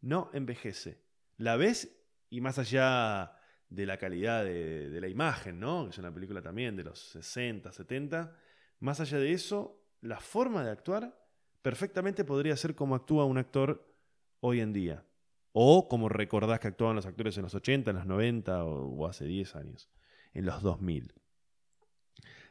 no 0.00 0.28
envejece. 0.32 1.04
La 1.36 1.56
ves 1.56 2.04
y 2.30 2.40
más 2.40 2.58
allá 2.58 3.38
de 3.68 3.86
la 3.86 3.98
calidad 3.98 4.44
de, 4.44 4.98
la 5.00 5.08
imagen, 5.08 5.58
¿no? 5.58 5.88
Es 5.88 5.98
una 5.98 6.12
película 6.12 6.40
también 6.40 6.76
de 6.76 6.84
los 6.84 6.98
60, 7.10 7.72
70. 7.72 8.32
Más 8.80 9.00
allá 9.00 9.18
de 9.18 9.32
eso, 9.32 9.82
la 10.00 10.20
forma 10.20 10.64
de 10.64 10.70
actuar 10.70 11.18
perfectamente 11.62 12.24
podría 12.24 12.56
ser 12.56 12.74
como 12.74 12.94
actúa 12.94 13.24
un 13.24 13.38
actor 13.38 13.92
hoy 14.40 14.60
en 14.60 14.72
día. 14.72 15.04
O 15.52 15.88
como 15.88 16.08
recordás 16.08 16.60
que 16.60 16.68
actuaban 16.68 16.96
los 16.96 17.06
actores 17.06 17.36
en 17.38 17.42
los 17.42 17.54
80, 17.54 17.90
en 17.90 17.96
los 17.96 18.06
90 18.06 18.64
o, 18.64 19.06
hace 19.06 19.24
10 19.24 19.56
años, 19.56 19.90
en 20.34 20.46
los 20.46 20.62
2000. 20.62 21.14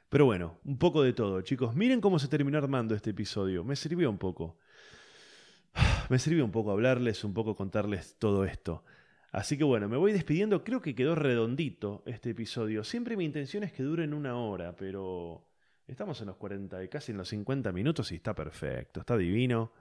Pero 0.10 0.26
bueno, 0.26 0.60
un 0.66 0.78
poco 0.78 1.02
de 1.02 1.14
todo, 1.14 1.42
chicos. 1.42 1.76
Miren 1.76 2.02
cómo 2.02 2.20
se 2.20 2.28
terminó 2.28 2.58
armando 2.58 2.96
este 2.96 3.12
episodio. 3.12 3.64
Me 3.64 3.76
sirvió 3.76 4.10
un 4.10 4.18
poco. 4.18 4.58
Me 6.10 6.20
sirvió 6.20 6.44
un 6.46 6.52
poco 6.52 6.72
hablarles, 6.72 7.24
un 7.24 7.34
poco 7.34 7.56
contarles 7.56 8.18
todo 8.18 8.46
esto. 8.46 8.84
Así 9.36 9.58
que 9.58 9.66
bueno, 9.66 9.90
me 9.90 9.98
voy 9.98 10.14
despidiendo. 10.14 10.64
Creo 10.64 10.82
que 10.82 10.96
quedó 10.96 11.14
redondito 11.14 12.04
este 12.06 12.30
episodio. 12.30 12.86
Siempre 12.86 13.18
mi 13.18 13.26
intención 13.26 13.66
es 13.66 13.74
que 13.74 13.84
duren 13.84 14.14
una 14.14 14.38
hora, 14.38 14.78
pero 14.78 15.46
estamos 15.88 16.22
en 16.22 16.28
los 16.28 16.38
40 16.38 16.82
y 16.82 16.88
casi 16.88 17.12
en 17.12 17.18
los 17.18 17.28
50 17.28 17.74
minutos 17.74 18.14
y 18.14 18.16
está 18.16 18.34
perfecto, 18.34 19.02
está 19.02 19.18
divino. 19.18 19.74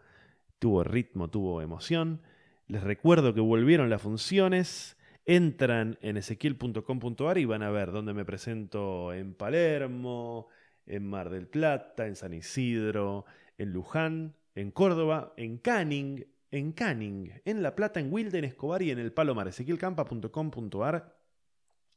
Tuvo 0.59 0.83
ritmo, 0.83 1.31
tuvo 1.31 1.63
emoción. 1.63 2.21
Les 2.67 2.83
recuerdo 2.83 3.33
que 3.33 3.41
volvieron 3.41 3.91
las 3.91 4.03
funciones. 4.03 4.97
Entran 5.25 5.99
en 6.03 6.17
ezequiel.com.ar 6.17 7.39
y 7.39 7.45
van 7.45 7.63
a 7.63 7.71
ver 7.71 7.93
dónde 7.93 8.13
me 8.13 8.25
presento 8.25 9.13
en 9.13 9.35
Palermo, 9.35 10.49
en 10.85 11.07
Mar 11.07 11.31
del 11.31 11.47
Plata, 11.47 12.09
en 12.09 12.17
San 12.17 12.35
Isidro, 12.35 13.25
en 13.57 13.71
Luján, 13.71 14.35
en 14.57 14.73
Córdoba, 14.73 15.33
en 15.37 15.59
Canning, 15.59 16.25
en 16.55 16.71
Canning, 16.71 17.33
en 17.45 17.63
La 17.63 17.75
Plata, 17.75 17.99
en 17.99 18.13
Wilden, 18.13 18.45
Escobar 18.45 18.81
y 18.81 18.93
en 18.93 19.01
el 19.01 19.13
Palomar. 19.13 19.49
Ezequielcampa.com.ar. 19.49 21.19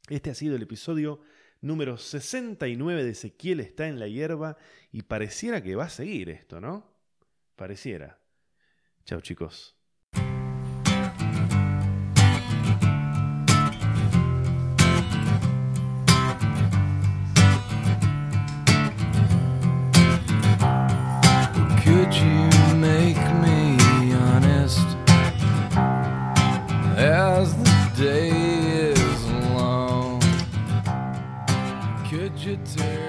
Este 0.10 0.32
ha 0.32 0.34
sido 0.34 0.56
el 0.56 0.64
episodio 0.64 1.22
número 1.62 1.98
69 1.98 3.04
de 3.04 3.12
Ezequiel 3.12 3.60
está 3.60 3.88
en 3.88 4.00
la 4.00 4.08
hierba 4.08 4.58
y 4.92 5.04
pareciera 5.04 5.62
que 5.62 5.76
va 5.76 5.86
a 5.86 5.90
seguir 5.90 6.30
esto, 6.30 6.60
¿no? 6.60 6.92
Pareciera. 7.56 8.20
Chao 9.06 9.22
chicos. 9.22 9.77
to 32.78 33.07